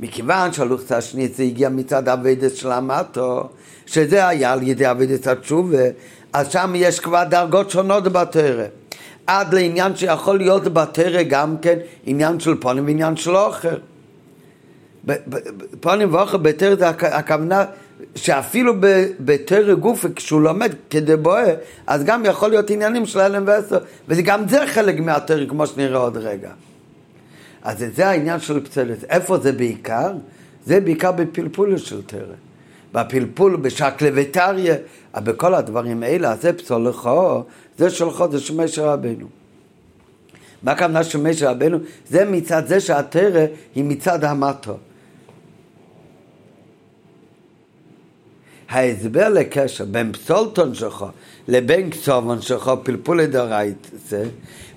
מכיוון 0.00 0.52
שהלוחס 0.52 0.92
השנית 0.92 1.34
זה 1.34 1.42
הגיע 1.42 1.68
מצד 1.68 2.08
אבדת 2.08 2.56
של 2.56 2.72
המטו, 2.72 3.48
שזה 3.86 4.28
היה 4.28 4.52
על 4.52 4.62
ידי 4.62 4.90
אבדת 4.90 5.26
התשובה, 5.26 5.82
אז 6.32 6.52
שם 6.52 6.72
יש 6.76 7.00
כבר 7.00 7.24
דרגות 7.24 7.70
שונות 7.70 8.04
בתרא. 8.04 8.64
עד 9.28 9.54
לעניין 9.54 9.96
שיכול 9.96 10.38
להיות 10.38 10.64
בתרא 10.64 11.22
גם 11.22 11.58
כן 11.58 11.78
עניין 12.06 12.40
של 12.40 12.54
פונים 12.54 12.86
ועניין 12.86 13.16
של 13.16 13.36
אוכל. 13.36 13.68
פונים 15.80 16.14
ואוכל 16.14 16.36
בתרא 16.36 16.74
זה 16.74 16.88
הכוונה 16.88 17.64
שאפילו 18.14 18.74
בתרא 19.20 19.74
גופי 19.74 20.08
כשהוא 20.16 20.40
לומד 20.40 20.72
כדי 20.90 21.16
בואה 21.16 21.54
אז 21.86 22.04
גם 22.04 22.24
יכול 22.26 22.50
להיות 22.50 22.70
עניינים 22.70 23.06
של 23.06 23.20
הלם 23.20 23.42
ועשר 23.46 23.78
וגם 24.08 24.48
זה 24.48 24.66
חלק 24.66 25.00
מהתרא 25.00 25.46
כמו 25.48 25.66
שנראה 25.66 25.98
עוד 25.98 26.16
רגע. 26.16 26.50
אז 27.62 27.84
זה 27.94 28.08
העניין 28.08 28.40
של 28.40 28.64
פצלת. 28.64 29.04
איפה 29.04 29.38
זה 29.38 29.52
בעיקר? 29.52 30.12
זה 30.66 30.80
בעיקר 30.80 31.12
בפלפול 31.12 31.76
של 31.76 32.02
תרא. 32.02 32.34
בפלפול, 32.92 33.56
בשקלה 33.56 34.08
וטריה, 34.14 34.74
בכל 35.16 35.54
הדברים 35.54 36.02
האלה, 36.02 36.32
אז 36.32 36.42
זה 36.42 36.52
פסולכו, 36.52 37.42
זה 37.78 37.88
זה 38.30 38.40
שמי 38.40 38.68
של 38.68 38.82
רבנו. 38.82 39.26
מה 40.62 40.72
הכוונה 40.72 41.04
של 41.04 41.46
רבנו? 41.46 41.78
זה 42.10 42.24
מצד 42.24 42.66
זה 42.66 42.80
שהתרא 42.80 43.46
היא 43.74 43.84
מצד 43.84 44.24
המטו. 44.24 44.76
ההסבר 48.68 49.28
לקשר 49.28 49.84
בין 49.84 50.12
פסולטון 50.12 50.74
שלך 50.74 51.04
לבין 51.48 51.90
קצובון 51.90 52.42
שלך, 52.42 52.70
פלפולי 52.82 53.26
דרייסה, 53.26 54.22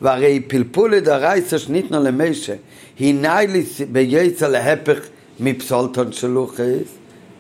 והרי 0.02 0.40
פלפולי 0.48 1.02
דרייסה 1.02 1.60
שניתנו 1.60 2.04
למשה, 2.04 2.56
היא 3.00 3.16
נאי 3.16 3.48
בייצר 3.92 4.50
להפך 4.50 5.00
מפסולטון 5.40 6.12
של 6.12 6.28
לוחס, 6.28 6.88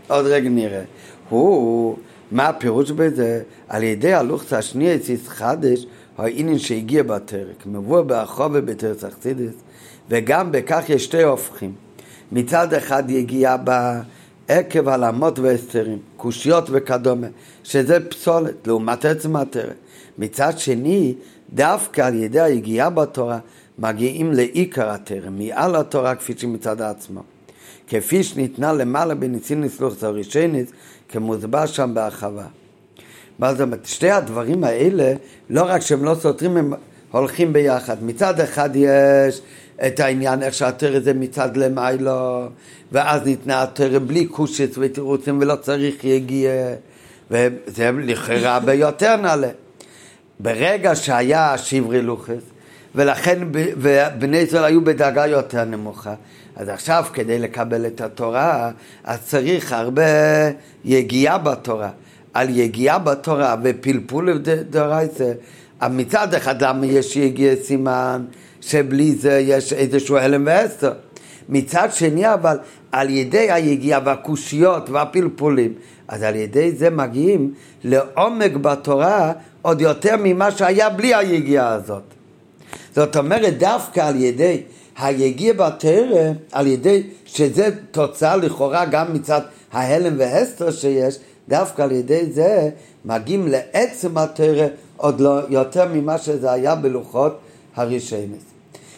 עוד 0.08 0.26
רגע 0.26 0.50
נראה. 0.50 0.84
הוא, 1.30 1.98
מה 2.32 2.48
הפירוש 2.48 2.92
בזה? 2.92 3.42
על 3.68 3.84
ידי 3.84 4.14
הלוחס 4.14 4.54
השנייה 4.54 4.96
אציס 4.96 5.28
חדש, 5.28 5.86
העניין 6.18 6.60
שהגיע 6.60 7.04
בתרק, 7.04 7.66
מבוא 7.66 8.02
באחובה 8.02 8.62
בתרס 8.62 9.04
אכסידס, 9.04 9.54
וגם 10.10 10.52
בכך 10.52 10.84
יש 10.90 11.04
שתי 11.04 11.24
הופכים. 11.24 11.74
מצד 12.32 12.74
אחד 12.74 13.10
יגיע 13.10 13.56
בעקב 13.58 14.90
הלמות 14.90 15.40
והסתרים, 15.40 16.00
קושיות 16.18 16.68
וכדומה, 16.72 17.28
שזה 17.64 18.10
פסולת, 18.10 18.68
לעומת 18.68 19.06
עצם 19.06 19.36
התרק. 19.36 19.76
מצד 20.18 20.60
שני, 20.60 21.16
דווקא 21.54 22.02
על 22.02 22.16
ידי 22.16 22.42
היגיעה 22.42 22.90
בתורה, 22.90 23.40
מגיעים 23.80 24.34
לעיקר 24.34 24.90
התרם, 24.90 25.38
מעל 25.38 25.76
התורה 25.76 26.16
כפי 26.16 26.34
שמצד 26.38 26.82
עצמו. 26.82 27.22
כפי 27.88 28.24
שניתנה 28.24 28.74
למעלה 28.74 29.16
בניסין 29.16 29.62
לסלוח 29.62 30.04
הראשונית, 30.04 30.72
כמוסבר 31.12 31.66
שם 31.66 31.92
בהרחבה. 31.94 32.46
מה 33.40 33.52
זאת 33.52 33.62
אומרת? 33.62 33.86
שתי 33.86 34.12
הדברים 34.12 34.64
האלה, 34.64 35.14
לא 35.50 35.64
רק 35.66 35.82
שהם 35.82 36.04
לא 36.04 36.16
סותרים, 36.16 36.58
הם 36.58 36.74
הולכים 37.12 37.54
ביחד. 37.54 38.04
מצד 38.04 38.40
אחד 38.40 38.70
יש 38.76 39.42
את 39.88 40.00
העניין 40.00 40.44
איך 40.44 40.54
שהתרא 40.54 41.00
זה 41.00 41.14
מצד 41.14 41.58
למיילו, 41.58 42.48
ואז 42.92 43.26
ניתנה 43.26 43.64
התרא 43.64 44.00
בלי 44.08 44.26
קושץ 44.26 44.76
ותירוצים 44.78 45.38
ולא 45.42 45.56
צריך 45.56 46.04
יגיע, 46.04 46.52
וזה 47.32 47.92
לכאורה 48.04 48.60
ביותר 48.60 49.16
נעלה. 49.16 49.50
ברגע 50.40 50.96
שהיה 50.96 51.58
שברי 51.58 52.02
לוחס, 52.02 52.44
ולכן 52.96 53.40
בני 54.20 54.38
ישראל 54.38 54.64
היו 54.64 54.84
בדרגה 54.84 55.28
יותר 55.28 55.64
נמוכה, 55.64 56.14
אז 56.56 56.70
עכשיו 56.70 57.06
כדי 57.14 57.40
לקבל 57.40 57.86
את 57.86 58.02
התורה, 58.02 58.72
אז 59.04 59.20
צריך 59.26 59.72
הרבה 59.72 60.04
יגיעה 60.86 61.38
בתורה. 61.38 61.90
על 62.34 62.58
יגיעה 62.58 63.00
בתורה 63.00 63.56
ופלפול 63.64 64.42
דרייסה, 64.70 65.32
מצד 65.90 66.34
אחד 66.34 66.64
למה 66.64 66.86
יש 66.86 67.16
יגיע 67.16 67.56
סימן 67.56 68.26
שבלי 68.62 69.16
זה 69.16 69.40
יש 69.40 69.74
איזשהו 69.74 70.18
הלם 70.18 70.44
ועשר. 70.46 70.94
מצד 71.50 71.88
שני 71.92 72.34
אבל 72.34 72.58
על 72.92 73.10
ידי 73.10 73.52
היגיעה 73.52 74.00
והקושיות 74.06 74.90
והפלפולים, 74.90 75.74
אז 76.08 76.24
על 76.24 76.36
ידי 76.36 76.72
זה 76.72 76.90
מגיעים 76.90 77.54
לעומק 77.84 78.52
בתורה 78.52 79.32
עוד 79.62 79.82
יותר 79.82 80.16
ממה 80.20 80.52
שהיה 80.52 80.90
בלי 80.90 81.16
היגיעה 81.16 81.74
הזאת. 81.74 82.04
זאת 82.96 83.16
אומרת 83.16 83.58
דווקא 83.58 84.00
על 84.00 84.16
ידי 84.16 84.62
היגיע 84.98 85.54
בתרא, 85.54 86.32
על 86.52 86.68
ידי 86.68 87.04
שזה 87.26 87.70
תוצאה 87.92 88.36
לכאורה 88.36 88.86
גם 88.86 89.14
מצד 89.14 89.42
ההלם 89.72 90.14
והסתר 90.18 90.72
שיש, 90.72 91.18
דווקא 91.50 91.82
על 91.82 91.92
ידי 91.92 92.32
זה 92.32 92.70
מגיעים 93.06 93.48
לעצם 93.48 94.18
התרא 94.18 94.68
עוד 94.98 95.20
לא 95.20 95.40
יותר 95.50 95.86
ממה 95.94 96.18
שזה 96.18 96.52
היה 96.52 96.76
בלוחות 96.76 97.40
הרישיינס. 97.76 98.44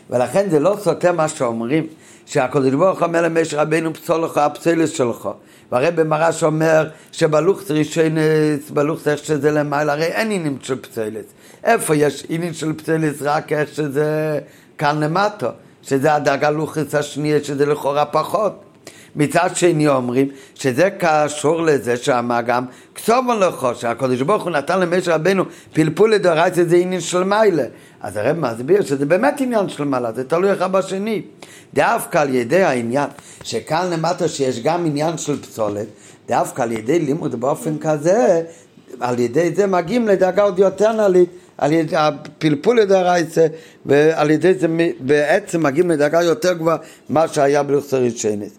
ולכן 0.09 0.49
זה 0.49 0.59
לא 0.59 0.77
סותר 0.79 1.11
מה 1.11 1.27
שאומרים, 1.27 1.87
שהקדוש 2.25 2.73
ברוך 2.73 2.99
הוא 2.99 3.07
אומר 3.07 3.21
למשה 3.21 3.61
רבינו 3.61 3.93
פסולך 3.93 4.37
הפסילס 4.37 4.89
שלך. 4.89 5.29
והרי 5.71 5.91
במרש 5.91 6.43
אומר 6.43 6.89
שבלוכס 7.11 7.71
רישיינס, 7.71 8.69
בלוכס 8.73 9.07
איך 9.07 9.23
שזה 9.23 9.51
למעלה, 9.51 9.93
הרי 9.93 10.05
אין 10.05 10.31
עניין 10.31 10.57
של 10.61 10.81
פסילס. 10.81 11.25
איפה 11.63 11.95
יש 11.95 12.25
עניין 12.29 12.53
של 12.53 12.73
פסילס? 12.73 13.21
רק 13.21 13.53
איך 13.53 13.73
שזה 13.73 14.39
כאן 14.77 15.03
למטה. 15.03 15.49
שזה 15.83 16.13
הדאגה 16.13 16.49
לוחס 16.49 16.95
השנייה, 16.95 17.43
שזה 17.43 17.65
לכאורה 17.65 18.05
פחות. 18.05 18.53
מצד 19.15 19.49
שני 19.55 19.87
אומרים 19.87 20.27
שזה 20.55 20.89
קשור 20.99 21.61
לזה 21.61 21.97
שמה 21.97 22.41
גם 22.41 22.65
כסובון 22.95 23.39
לכו, 23.39 23.75
שהקדוש 23.75 24.21
ברוך 24.21 24.43
הוא 24.43 24.51
נתן 24.51 24.79
למשה 24.79 25.15
רבנו 25.15 25.43
פלפול 25.73 26.13
לדורייתא 26.13 26.63
זה 26.63 26.75
עניין 26.75 27.01
של 27.01 27.23
מיילה. 27.23 27.63
אז 28.01 28.17
הרב 28.17 28.37
מסביר 28.39 28.83
שזה 28.83 29.05
באמת 29.05 29.41
עניין 29.41 29.69
של 29.69 29.83
מעלה, 29.83 30.11
זה 30.11 30.23
תלוי 30.23 30.53
אחד 30.53 30.71
בשני. 30.71 31.21
דווקא 31.73 32.17
על 32.17 32.35
ידי 32.35 32.63
העניין 32.63 33.09
שכאן 33.43 33.89
למטה 33.91 34.27
שיש 34.27 34.59
גם 34.59 34.85
עניין 34.85 35.17
של 35.17 35.41
פסולת, 35.41 35.87
דווקא 36.27 36.61
על 36.61 36.71
ידי 36.71 36.99
לימוד 36.99 37.35
באופן 37.35 37.77
כזה, 37.77 38.41
על 38.99 39.19
ידי 39.19 39.55
זה 39.55 39.67
מגיעים 39.67 40.07
לדאגה 40.07 40.43
עוד 40.43 40.59
יותר 40.59 40.91
נעלית. 40.91 41.29
על 41.57 41.71
ידי 41.71 41.95
הפלפול 41.95 42.79
לדרייסה, 42.79 43.47
ועל 43.85 44.31
ידי 44.31 44.53
זה 44.53 44.67
בעצם 44.99 45.63
מגיעים 45.63 45.91
לדרגה 45.91 46.23
יותר 46.23 46.53
גבוהה 46.53 46.77
מה 47.09 47.27
שהיה 47.27 47.63
בלוכסרית 47.63 48.17
שיינס. 48.17 48.51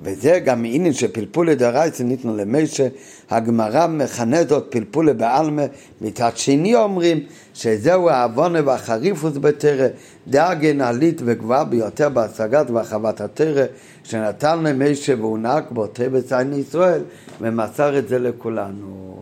וזה 0.00 0.38
גם 0.44 0.64
עניין 0.64 0.92
שפלפול 0.92 1.50
לדרייסה 1.50 2.04
ניתנו 2.04 2.36
למשה, 2.36 2.88
הגמרא 3.30 3.86
מכנה 3.86 4.44
זאת 4.44 4.66
פלפול 4.70 5.12
בעלמה, 5.12 5.62
מצד 6.00 6.30
שני 6.36 6.74
אומרים 6.74 7.20
שזהו 7.54 8.10
העוונה 8.10 8.58
והחריפוס 8.64 9.36
בתרא, 9.36 9.86
דאגה 10.28 10.72
נעלית 10.72 11.20
וגבוהה 11.24 11.64
ביותר 11.64 12.08
בהשגת 12.08 12.70
והרחבת 12.70 13.20
התרא, 13.20 13.64
שנתן 14.04 14.62
למשה 14.62 15.14
והוא 15.18 15.38
נהג 15.38 15.64
בו 15.70 15.86
טבע 15.86 16.38
עין 16.38 16.52
ישראל, 16.52 17.02
ומסר 17.40 17.98
את 17.98 18.08
זה 18.08 18.18
לכולנו. 18.18 19.16